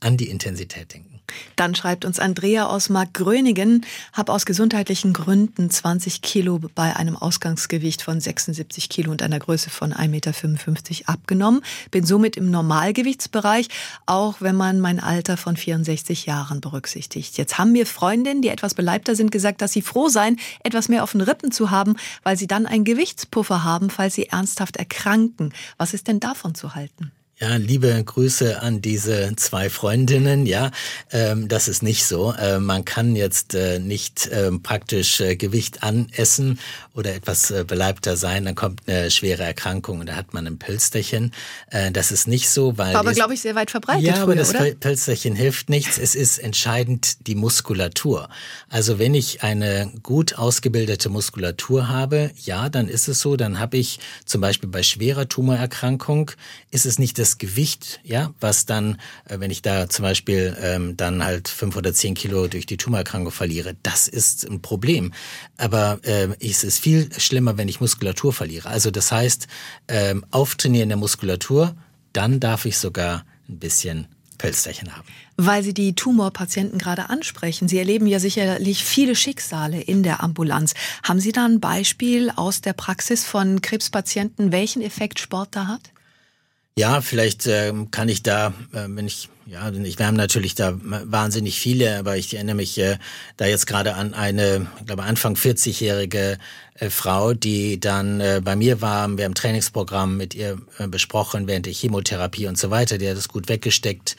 an 0.00 0.16
die 0.16 0.30
Intensität 0.30 0.94
denken. 0.94 1.19
Dann 1.56 1.74
schreibt 1.74 2.04
uns 2.04 2.18
Andrea 2.18 2.66
aus 2.66 2.88
Markgröningen, 2.88 3.84
habe 4.12 4.32
aus 4.32 4.46
gesundheitlichen 4.46 5.12
Gründen 5.12 5.70
20 5.70 6.22
Kilo 6.22 6.60
bei 6.74 6.96
einem 6.96 7.16
Ausgangsgewicht 7.16 8.02
von 8.02 8.20
76 8.20 8.88
Kilo 8.88 9.10
und 9.10 9.22
einer 9.22 9.38
Größe 9.38 9.70
von 9.70 9.92
1,55 9.92 10.08
Meter 10.08 10.32
abgenommen. 11.06 11.62
Bin 11.90 12.04
somit 12.04 12.36
im 12.36 12.50
Normalgewichtsbereich, 12.50 13.68
auch 14.06 14.40
wenn 14.40 14.56
man 14.56 14.80
mein 14.80 15.00
Alter 15.00 15.36
von 15.36 15.56
64 15.56 16.26
Jahren 16.26 16.60
berücksichtigt. 16.60 17.36
Jetzt 17.38 17.58
haben 17.58 17.72
mir 17.72 17.86
Freundinnen, 17.86 18.42
die 18.42 18.48
etwas 18.48 18.74
beleibter 18.74 19.14
sind, 19.14 19.30
gesagt, 19.30 19.62
dass 19.62 19.72
sie 19.72 19.82
froh 19.82 20.08
seien, 20.08 20.38
etwas 20.64 20.88
mehr 20.88 21.02
auf 21.02 21.12
den 21.12 21.20
Rippen 21.20 21.52
zu 21.52 21.70
haben, 21.70 21.96
weil 22.22 22.36
sie 22.36 22.46
dann 22.46 22.66
einen 22.66 22.84
Gewichtspuffer 22.84 23.64
haben, 23.64 23.90
falls 23.90 24.14
sie 24.14 24.26
ernsthaft 24.26 24.76
erkranken. 24.76 25.52
Was 25.76 25.94
ist 25.94 26.08
denn 26.08 26.20
davon 26.20 26.54
zu 26.54 26.74
halten? 26.74 27.12
Ja, 27.40 27.56
liebe 27.56 28.04
Grüße 28.04 28.60
an 28.60 28.82
diese 28.82 29.32
zwei 29.36 29.70
Freundinnen. 29.70 30.44
Ja, 30.44 30.70
ähm, 31.10 31.48
das 31.48 31.68
ist 31.68 31.82
nicht 31.82 32.04
so. 32.04 32.34
Äh, 32.34 32.58
man 32.58 32.84
kann 32.84 33.16
jetzt 33.16 33.54
äh, 33.54 33.78
nicht 33.78 34.26
äh, 34.26 34.50
praktisch 34.62 35.22
Gewicht 35.38 35.82
anessen 35.82 36.58
oder 36.94 37.14
etwas 37.14 37.50
äh, 37.50 37.64
beleibter 37.66 38.18
sein, 38.18 38.44
dann 38.44 38.54
kommt 38.54 38.82
eine 38.86 39.10
schwere 39.10 39.42
Erkrankung 39.42 40.00
und 40.00 40.06
da 40.10 40.16
hat 40.16 40.34
man 40.34 40.46
ein 40.46 40.58
Pölsterchen. 40.58 41.32
Äh, 41.70 41.90
das 41.92 42.12
ist 42.12 42.28
nicht 42.28 42.50
so, 42.50 42.76
weil 42.76 42.94
aber 42.94 43.12
glaube 43.12 43.32
ich 43.32 43.40
sehr 43.40 43.54
weit 43.54 43.70
verbreitet. 43.70 44.04
Ja, 44.04 44.16
aber 44.16 44.32
früher, 44.32 44.36
das 44.36 44.50
oder? 44.50 44.74
Pölsterchen 44.74 45.34
hilft 45.34 45.70
nichts. 45.70 45.96
Es 45.96 46.14
ist 46.14 46.38
entscheidend 46.38 47.26
die 47.26 47.36
Muskulatur. 47.36 48.28
Also 48.68 48.98
wenn 48.98 49.14
ich 49.14 49.42
eine 49.42 49.90
gut 50.02 50.36
ausgebildete 50.36 51.08
Muskulatur 51.08 51.88
habe, 51.88 52.32
ja, 52.42 52.68
dann 52.68 52.88
ist 52.88 53.08
es 53.08 53.20
so. 53.20 53.36
Dann 53.36 53.58
habe 53.58 53.78
ich 53.78 53.98
zum 54.26 54.42
Beispiel 54.42 54.68
bei 54.68 54.82
schwerer 54.82 55.26
Tumorerkrankung 55.26 56.32
ist 56.70 56.86
es 56.86 56.98
nicht 56.98 57.18
das 57.18 57.29
das 57.30 57.38
Gewicht, 57.38 58.00
ja, 58.04 58.32
was 58.40 58.66
dann, 58.66 58.98
äh, 59.26 59.40
wenn 59.40 59.50
ich 59.50 59.62
da 59.62 59.88
zum 59.88 60.02
Beispiel 60.04 60.56
ähm, 60.60 60.96
dann 60.96 61.24
halt 61.24 61.48
fünf 61.48 61.76
oder 61.76 61.92
zehn 61.94 62.14
Kilo 62.14 62.46
durch 62.48 62.66
die 62.66 62.76
Tumorerkrankung 62.76 63.32
verliere, 63.32 63.76
das 63.82 64.08
ist 64.08 64.48
ein 64.48 64.62
Problem. 64.62 65.12
Aber 65.56 66.00
äh, 66.02 66.28
es 66.40 66.64
ist 66.64 66.78
viel 66.78 67.10
schlimmer, 67.18 67.56
wenn 67.58 67.68
ich 67.68 67.80
Muskulatur 67.80 68.32
verliere. 68.32 68.68
Also 68.68 68.90
das 68.90 69.12
heißt, 69.12 69.46
ähm, 69.88 70.24
Auftrainieren 70.30 70.88
der 70.88 70.98
Muskulatur 70.98 71.74
dann 72.12 72.40
darf 72.40 72.64
ich 72.64 72.78
sogar 72.78 73.24
ein 73.48 73.58
bisschen 73.58 74.06
Pölsterchen 74.38 74.96
haben. 74.96 75.06
Weil 75.36 75.62
Sie 75.62 75.74
die 75.74 75.94
Tumorpatienten 75.94 76.78
gerade 76.78 77.10
ansprechen. 77.10 77.68
Sie 77.68 77.78
erleben 77.78 78.06
ja 78.06 78.18
sicherlich 78.18 78.84
viele 78.84 79.14
Schicksale 79.14 79.80
in 79.80 80.02
der 80.02 80.22
Ambulanz. 80.22 80.74
Haben 81.02 81.20
Sie 81.20 81.32
da 81.32 81.44
ein 81.44 81.60
Beispiel 81.60 82.30
aus 82.34 82.62
der 82.62 82.72
Praxis 82.72 83.24
von 83.24 83.60
Krebspatienten, 83.60 84.50
welchen 84.50 84.82
Effekt 84.82 85.18
Sport 85.18 85.50
da 85.52 85.66
hat? 85.66 85.92
Ja, 86.80 87.02
vielleicht 87.02 87.46
äh, 87.46 87.74
kann 87.90 88.08
ich 88.08 88.22
da, 88.22 88.54
äh, 88.72 88.86
wenn 88.88 89.06
ich, 89.06 89.28
ja, 89.44 89.70
ich, 89.70 89.98
wir 89.98 90.06
haben 90.06 90.16
natürlich 90.16 90.54
da 90.54 90.78
wahnsinnig 90.80 91.60
viele, 91.60 91.98
aber 91.98 92.16
ich 92.16 92.32
erinnere 92.32 92.56
mich 92.56 92.78
äh, 92.78 92.96
da 93.36 93.44
jetzt 93.44 93.66
gerade 93.66 93.96
an 93.96 94.14
eine, 94.14 94.66
ich 94.78 94.86
glaube 94.86 95.02
Anfang 95.02 95.34
40-jährige 95.34 96.38
äh, 96.76 96.88
Frau, 96.88 97.34
die 97.34 97.78
dann 97.80 98.22
äh, 98.22 98.40
bei 98.42 98.56
mir 98.56 98.80
war. 98.80 99.14
Wir 99.18 99.26
haben 99.26 99.34
Trainingsprogramm 99.34 100.16
mit 100.16 100.34
ihr 100.34 100.56
äh, 100.78 100.88
besprochen 100.88 101.46
während 101.46 101.66
der 101.66 101.74
Chemotherapie 101.74 102.46
und 102.46 102.56
so 102.56 102.70
weiter. 102.70 102.96
Die 102.96 103.10
hat 103.10 103.18
das 103.18 103.28
gut 103.28 103.50
weggesteckt. 103.50 104.16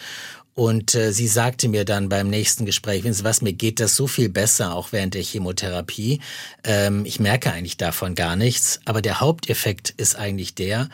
Und 0.54 0.94
äh, 0.94 1.14
sie 1.14 1.28
sagte 1.28 1.68
mir 1.68 1.84
dann 1.84 2.10
beim 2.10 2.30
nächsten 2.30 2.68
Gespräch, 2.68 3.04
wissen 3.04 3.16
Sie 3.16 3.24
was, 3.24 3.42
mir 3.42 3.54
geht 3.54 3.80
das 3.80 3.96
so 3.96 4.06
viel 4.06 4.30
besser, 4.30 4.76
auch 4.76 4.92
während 4.92 5.16
der 5.16 5.24
Chemotherapie. 5.24 6.20
Ähm, 6.64 7.06
ich 7.06 7.20
merke 7.20 7.52
eigentlich 7.52 7.78
davon 7.78 8.14
gar 8.14 8.36
nichts. 8.36 8.82
Aber 8.86 9.02
der 9.02 9.20
Haupteffekt 9.20 9.90
ist 9.98 10.16
eigentlich 10.16 10.54
der, 10.54 10.82
ähm, 10.82 10.90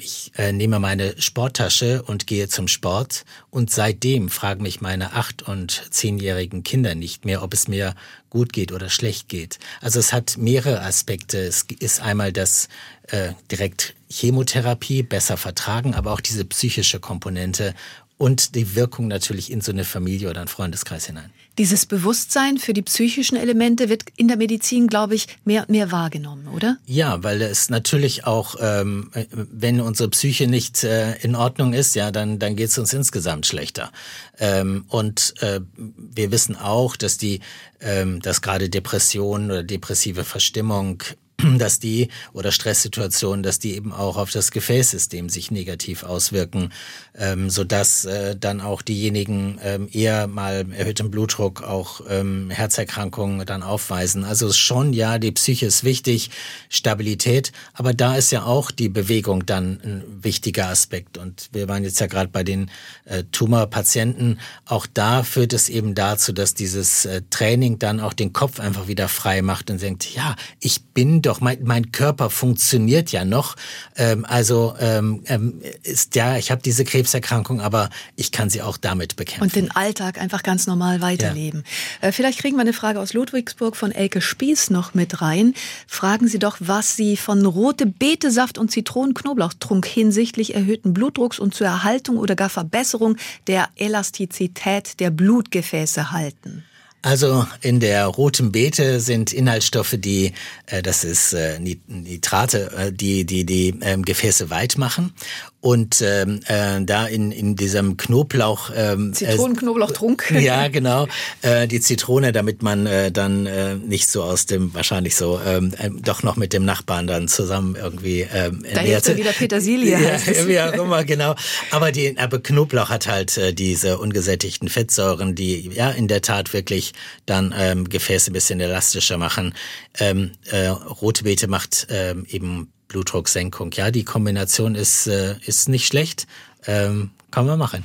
ich 0.00 0.32
äh, 0.36 0.52
nehme 0.52 0.78
meine 0.78 1.20
Sporttasche 1.20 2.02
und 2.02 2.26
gehe 2.26 2.48
zum 2.48 2.68
Sport 2.68 3.24
und 3.50 3.70
seitdem 3.70 4.28
fragen 4.28 4.62
mich 4.62 4.80
meine 4.80 5.12
acht- 5.12 5.42
und 5.42 5.84
zehnjährigen 5.90 6.62
Kinder 6.62 6.94
nicht 6.94 7.24
mehr, 7.24 7.42
ob 7.42 7.52
es 7.52 7.68
mir 7.68 7.94
gut 8.30 8.52
geht 8.52 8.72
oder 8.72 8.88
schlecht 8.88 9.28
geht. 9.28 9.58
Also 9.80 9.98
es 9.98 10.12
hat 10.12 10.36
mehrere 10.38 10.82
Aspekte. 10.82 11.38
Es 11.38 11.66
ist 11.80 12.00
einmal 12.00 12.32
das 12.32 12.68
äh, 13.08 13.32
direkt 13.50 13.94
Chemotherapie 14.10 15.02
besser 15.02 15.36
vertragen, 15.36 15.94
aber 15.94 16.12
auch 16.12 16.20
diese 16.20 16.44
psychische 16.44 17.00
Komponente 17.00 17.74
und 18.16 18.54
die 18.54 18.74
Wirkung 18.74 19.06
natürlich 19.06 19.50
in 19.50 19.60
so 19.60 19.72
eine 19.72 19.84
Familie 19.84 20.28
oder 20.30 20.40
einen 20.40 20.48
Freundeskreis 20.48 21.06
hinein. 21.06 21.30
Dieses 21.58 21.86
Bewusstsein 21.86 22.58
für 22.58 22.72
die 22.72 22.82
psychischen 22.82 23.36
Elemente 23.36 23.88
wird 23.88 24.04
in 24.16 24.28
der 24.28 24.36
Medizin, 24.36 24.86
glaube 24.86 25.16
ich, 25.16 25.26
mehr 25.44 25.62
und 25.62 25.70
mehr 25.70 25.90
wahrgenommen, 25.90 26.46
oder? 26.48 26.78
Ja, 26.86 27.24
weil 27.24 27.42
es 27.42 27.68
natürlich 27.68 28.24
auch, 28.26 28.54
ähm, 28.60 29.10
wenn 29.32 29.80
unsere 29.80 30.08
Psyche 30.08 30.46
nicht 30.46 30.84
äh, 30.84 31.16
in 31.16 31.34
Ordnung 31.34 31.72
ist, 31.72 31.96
ja, 31.96 32.12
dann, 32.12 32.38
dann 32.38 32.54
geht 32.54 32.68
es 32.68 32.78
uns 32.78 32.92
insgesamt 32.92 33.44
schlechter. 33.44 33.90
Ähm, 34.38 34.84
und 34.88 35.34
äh, 35.40 35.60
wir 35.76 36.30
wissen 36.30 36.54
auch, 36.54 36.94
dass 36.94 37.18
die, 37.18 37.40
ähm, 37.80 38.22
dass 38.22 38.40
gerade 38.40 38.68
Depression 38.70 39.46
oder 39.46 39.64
depressive 39.64 40.22
Verstimmung 40.22 41.02
dass 41.58 41.78
die 41.78 42.08
oder 42.32 42.50
Stresssituationen, 42.50 43.42
dass 43.42 43.58
die 43.58 43.74
eben 43.74 43.92
auch 43.92 44.16
auf 44.16 44.30
das 44.30 44.50
Gefäßsystem 44.50 45.28
sich 45.28 45.50
negativ 45.50 46.02
auswirken, 46.02 46.72
ähm, 47.16 47.48
so 47.48 47.64
dass 47.64 48.04
äh, 48.04 48.36
dann 48.36 48.60
auch 48.60 48.82
diejenigen 48.82 49.58
ähm, 49.62 49.88
eher 49.92 50.26
mal 50.26 50.66
erhöhten 50.72 51.10
Blutdruck, 51.10 51.62
auch 51.62 52.00
ähm, 52.08 52.50
Herzerkrankungen 52.50 53.46
dann 53.46 53.62
aufweisen. 53.62 54.24
Also 54.24 54.52
schon 54.52 54.92
ja, 54.92 55.18
die 55.18 55.32
Psyche 55.32 55.66
ist 55.66 55.84
wichtig, 55.84 56.30
Stabilität, 56.68 57.52
aber 57.72 57.94
da 57.94 58.16
ist 58.16 58.32
ja 58.32 58.44
auch 58.44 58.70
die 58.70 58.88
Bewegung 58.88 59.46
dann 59.46 59.80
ein 59.84 60.04
wichtiger 60.22 60.68
Aspekt. 60.68 61.18
Und 61.18 61.50
wir 61.52 61.68
waren 61.68 61.84
jetzt 61.84 62.00
ja 62.00 62.06
gerade 62.06 62.30
bei 62.30 62.42
den 62.42 62.70
äh, 63.04 63.22
Tumorpatienten. 63.30 64.40
Auch 64.64 64.86
da 64.92 65.22
führt 65.22 65.52
es 65.52 65.68
eben 65.68 65.94
dazu, 65.94 66.32
dass 66.32 66.54
dieses 66.54 67.04
äh, 67.04 67.22
Training 67.30 67.78
dann 67.78 68.00
auch 68.00 68.12
den 68.12 68.32
Kopf 68.32 68.58
einfach 68.58 68.88
wieder 68.88 69.08
frei 69.08 69.42
macht 69.42 69.70
und 69.70 69.80
denkt, 69.80 70.12
ja, 70.14 70.34
ich 70.58 70.82
bin 70.82 71.22
doch, 71.28 71.40
mein, 71.40 71.58
mein 71.62 71.92
Körper 71.92 72.30
funktioniert 72.30 73.12
ja 73.12 73.24
noch. 73.24 73.56
Ähm, 73.96 74.24
also 74.24 74.74
ähm, 74.80 75.22
ähm, 75.26 75.60
ist 75.82 76.14
ja, 76.16 76.36
ich 76.36 76.50
habe 76.50 76.62
diese 76.62 76.84
Krebserkrankung, 76.84 77.60
aber 77.60 77.90
ich 78.16 78.32
kann 78.32 78.50
sie 78.50 78.62
auch 78.62 78.78
damit 78.78 79.16
bekämpfen. 79.16 79.42
Und 79.42 79.54
den 79.54 79.70
Alltag 79.70 80.18
einfach 80.18 80.42
ganz 80.42 80.66
normal 80.66 81.00
weiterleben. 81.00 81.64
Ja. 82.00 82.08
Äh, 82.08 82.12
vielleicht 82.12 82.40
kriegen 82.40 82.56
wir 82.56 82.62
eine 82.62 82.72
Frage 82.72 82.98
aus 82.98 83.12
Ludwigsburg 83.12 83.76
von 83.76 83.92
Elke 83.92 84.20
Spieß 84.20 84.70
noch 84.70 84.94
mit 84.94 85.20
rein. 85.20 85.54
Fragen 85.86 86.28
Sie 86.28 86.38
doch, 86.38 86.56
was 86.60 86.96
Sie 86.96 87.16
von 87.16 87.44
rote 87.44 87.86
Betesaft 87.86 88.58
und 88.58 88.70
Zitronenknoblauchtrunk 88.70 89.86
hinsichtlich 89.86 90.54
erhöhten 90.54 90.94
Blutdrucks 90.94 91.38
und 91.38 91.54
zur 91.54 91.66
Erhaltung 91.66 92.16
oder 92.16 92.36
gar 92.36 92.48
Verbesserung 92.48 93.16
der 93.46 93.68
Elastizität 93.76 94.98
der 94.98 95.10
Blutgefäße 95.10 96.10
halten. 96.10 96.64
Also 97.02 97.46
in 97.60 97.78
der 97.78 98.06
roten 98.06 98.50
Beete 98.50 98.98
sind 98.98 99.32
Inhaltsstoffe, 99.32 99.94
die, 99.98 100.32
äh, 100.66 100.82
das 100.82 101.04
ist 101.04 101.32
äh, 101.32 101.58
Nitrate, 101.60 102.72
äh, 102.76 102.92
die 102.92 103.24
die 103.24 103.44
die 103.44 103.78
ähm, 103.82 104.04
Gefäße 104.04 104.50
weit 104.50 104.78
machen 104.78 105.12
und 105.60 106.02
ähm, 106.02 106.40
äh, 106.46 106.80
da 106.82 107.06
in, 107.06 107.32
in 107.32 107.56
diesem 107.56 107.96
Knoblauch 107.96 108.70
ähm, 108.74 109.12
Zitronenknoblauchtrunk 109.12 110.30
äh, 110.30 110.40
ja 110.44 110.68
genau. 110.68 111.08
Äh, 111.42 111.66
die 111.66 111.80
Zitrone 111.80 112.30
damit 112.30 112.62
man 112.62 112.86
äh, 112.86 113.10
dann 113.10 113.46
äh, 113.46 113.74
nicht 113.74 114.08
so 114.08 114.22
aus 114.22 114.46
dem 114.46 114.72
wahrscheinlich 114.74 115.16
so 115.16 115.40
ähm, 115.44 115.72
äh, 115.78 115.90
doch 115.90 116.22
noch 116.22 116.36
mit 116.36 116.52
dem 116.52 116.64
Nachbarn 116.64 117.08
dann 117.08 117.26
zusammen 117.26 117.74
irgendwie 117.74 118.20
ähm, 118.32 118.64
da 118.72 118.80
hilft 118.80 119.08
ja 119.08 119.16
wieder 119.16 119.32
Petersilie 119.32 119.98
ja, 120.00 120.46
wie 120.46 120.60
auch 120.60 120.72
immer 120.72 121.04
genau. 121.04 121.34
Aber 121.72 121.90
die 121.90 122.16
aber 122.18 122.38
Knoblauch 122.38 122.88
hat 122.88 123.08
halt 123.08 123.36
äh, 123.36 123.52
diese 123.52 123.98
ungesättigten 123.98 124.68
Fettsäuren 124.68 125.34
die 125.34 125.70
ja 125.74 125.90
in 125.90 126.06
der 126.06 126.22
Tat 126.22 126.52
wirklich 126.52 126.92
dann 127.26 127.52
ähm, 127.58 127.88
Gefäße 127.88 128.30
ein 128.30 128.32
bisschen 128.32 128.60
elastischer 128.60 129.18
machen. 129.18 129.54
Ähm, 129.98 130.32
äh, 130.50 130.68
rote 130.68 131.24
Beete 131.24 131.48
macht 131.48 131.88
ähm, 131.90 132.26
eben 132.28 132.72
Blutdrucksenkung. 132.88 133.72
Ja, 133.72 133.90
die 133.90 134.04
Kombination 134.04 134.74
ist, 134.74 135.06
äh, 135.06 135.36
ist 135.44 135.68
nicht 135.68 135.86
schlecht. 135.86 136.26
Ähm, 136.66 137.10
kann 137.30 137.46
man 137.46 137.58
machen. 137.58 137.84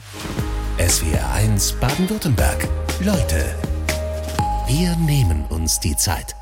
SWR 0.80 1.32
1 1.34 1.74
Baden-Württemberg. 1.74 2.68
Leute, 3.02 3.56
wir 4.68 4.96
nehmen 4.96 5.46
uns 5.50 5.80
die 5.80 5.96
Zeit. 5.96 6.36